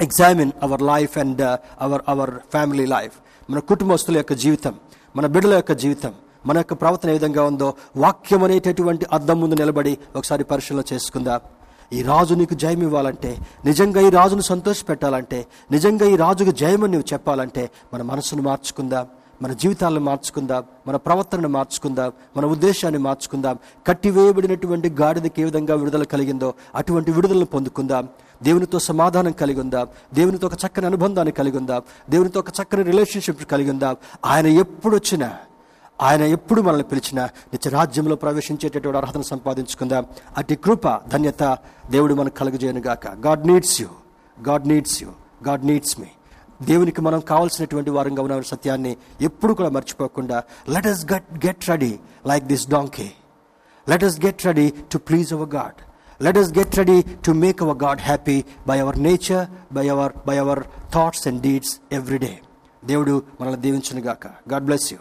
examine 0.01 0.51
our 0.63 0.81
life 0.81 1.17
and 1.17 1.41
our 1.81 2.01
our 2.07 2.29
family 2.29 2.85
life 2.85 3.13
మన 3.51 3.59
కుటుంబస్తుల 3.59 4.17
యొక్క 4.17 4.33
జీవితం 4.33 4.75
మన 5.15 5.25
బిడ్డల 5.25 5.53
యొక్క 5.53 5.71
జీవితం 5.71 6.13
మన 6.45 6.57
యొక్క 6.57 6.73
ప్రవర్తన 6.73 7.09
ఏ 7.09 7.13
విధంగా 7.13 7.43
ఉందో 7.43 7.73
వాక్యం 7.97 8.43
అనేటటువంటి 8.43 9.05
అద్దం 9.13 9.41
ముందు 9.41 9.55
నిలబడి 9.55 9.97
ఒకసారి 10.15 10.43
పరిశీలన 10.43 10.83
చేసుకుందాం. 10.93 11.39
ఈ 11.93 12.01
రాజు 12.01 12.33
నీకు 12.33 12.53
జయం 12.53 12.81
ఇవ్వాలంటే 12.81 13.37
నిజంగా 13.65 14.01
ఈ 14.01 14.09
రాజును 14.09 14.41
సంతోషపెట్టాలంటే 14.41 15.45
నిజంగా 15.71 16.05
ఈ 16.05 16.15
రాజుకు 16.15 16.51
జయమని 16.51 16.91
నువ్వు 16.91 17.13
చెప్పాలంటే 17.13 17.69
మన 17.93 18.01
మనసును 18.01 18.41
మార్చుకుందాం. 18.41 19.07
మన 19.41 19.53
జీవితాలను 19.53 19.99
మార్చుకుందాం 19.99 20.63
మన 20.87 20.95
ప్రవర్తనను 20.95 21.49
మార్చుకుందాం 21.49 22.11
మన 22.37 22.45
ఉద్దేశాన్ని 22.45 22.99
మార్చుకుందాం. 22.99 23.57
కట్టివేయబడినటువంటి 23.87 24.89
గాడిదకి 24.89 25.41
ఏ 25.41 25.43
విధంగా 25.43 25.75
విడుదల 25.75 26.03
కలిగిందో 26.03 26.53
అటువంటి 26.75 27.11
విడుదలను 27.11 27.45
పొందుకుందాం. 27.45 28.07
దేవునితో 28.43 28.79
సమాధానం 28.79 29.31
కలిగి 29.31 29.59
ఉందాం 29.59 29.87
దేవునితో 30.13 30.47
ఒక 30.47 30.53
చక్కని 30.53 30.85
అనుబంధాన్ని 30.85 31.31
కలిగి 31.31 31.57
ఉందాం 31.57 31.81
దేవునితో 32.09 32.39
ఒక 32.39 32.49
చక్కని 32.49 32.83
రిలేషన్షిప్ 32.83 33.45
కలిగి 33.45 33.69
ఉందాం 33.69 33.95
ఆయన 34.25 34.47
ఎప్పుడు 34.47 34.95
వచ్చినా 34.95 35.33
ఆయన 36.01 36.21
ఎప్పుడు 36.21 36.61
మనల్ని 36.61 36.83
పిలిచినా 36.83 37.25
నిత్య 37.25 37.69
రాజ్యంలో 37.69 38.15
ప్రవేశించేటటువంటి 38.15 38.97
అర్హతను 38.97 39.23
సంపాదించుకుందాం. 39.23 40.05
అటు 40.37 40.53
కృప 40.53 40.87
ధన్యత 40.87 41.57
దేవుడు 41.89 42.13
మనకు 42.13 42.35
కలుగజేయను 42.35 42.79
గాక 42.79 43.07
God 43.07 43.47
needs 43.47 43.81
you 43.81 43.87
God 44.47 44.67
needs 44.67 45.03
you 45.03 45.09
God 45.47 45.65
needs 45.65 45.99
me 45.99 46.07
దేవునికి 46.59 47.01
మనం 47.01 47.19
కావాల్సినటువంటి 47.29 47.91
వారంగా 47.91 48.21
ఉన్న 48.21 48.39
సత్యాన్ని 48.49 48.93
ఎప్పుడు 49.21 49.53
కూడా 49.53 49.69
మర్చిపోకుండా 49.69 50.37
let 50.67 50.87
us 50.87 51.03
get 51.05 51.29
get 51.45 51.69
ready 51.69 51.91
like 52.25 52.45
this 52.45 52.65
donkey 52.67 53.07
let 53.87 54.03
us 54.03 54.19
get 54.25 54.45
ready 54.45 54.67
to 54.91 54.97
please 54.99 55.33
our 55.33 55.51
God 55.55 55.79
let 56.19 56.37
us 56.37 56.51
get 56.53 56.75
ready 56.75 56.97
to 57.21 57.33
make 57.43 57.61
our 57.61 57.77
God 57.77 58.01
happy 58.01 58.37
by 58.67 58.77
our 58.79 58.99
nature 58.99 59.45
by 59.73 59.85
our 59.89 60.13
by 60.27 60.37
our 60.37 60.63
thoughts 60.93 61.27
and 61.27 61.41
deeds 61.41 61.73
everyday 61.91 62.33
దేవుడు 62.83 63.23
మనల్ని 63.41 63.61
దీవించును 63.61 64.01
గాక 64.01 64.27
God 64.53 64.65
bless 64.65 64.89
you 64.93 64.99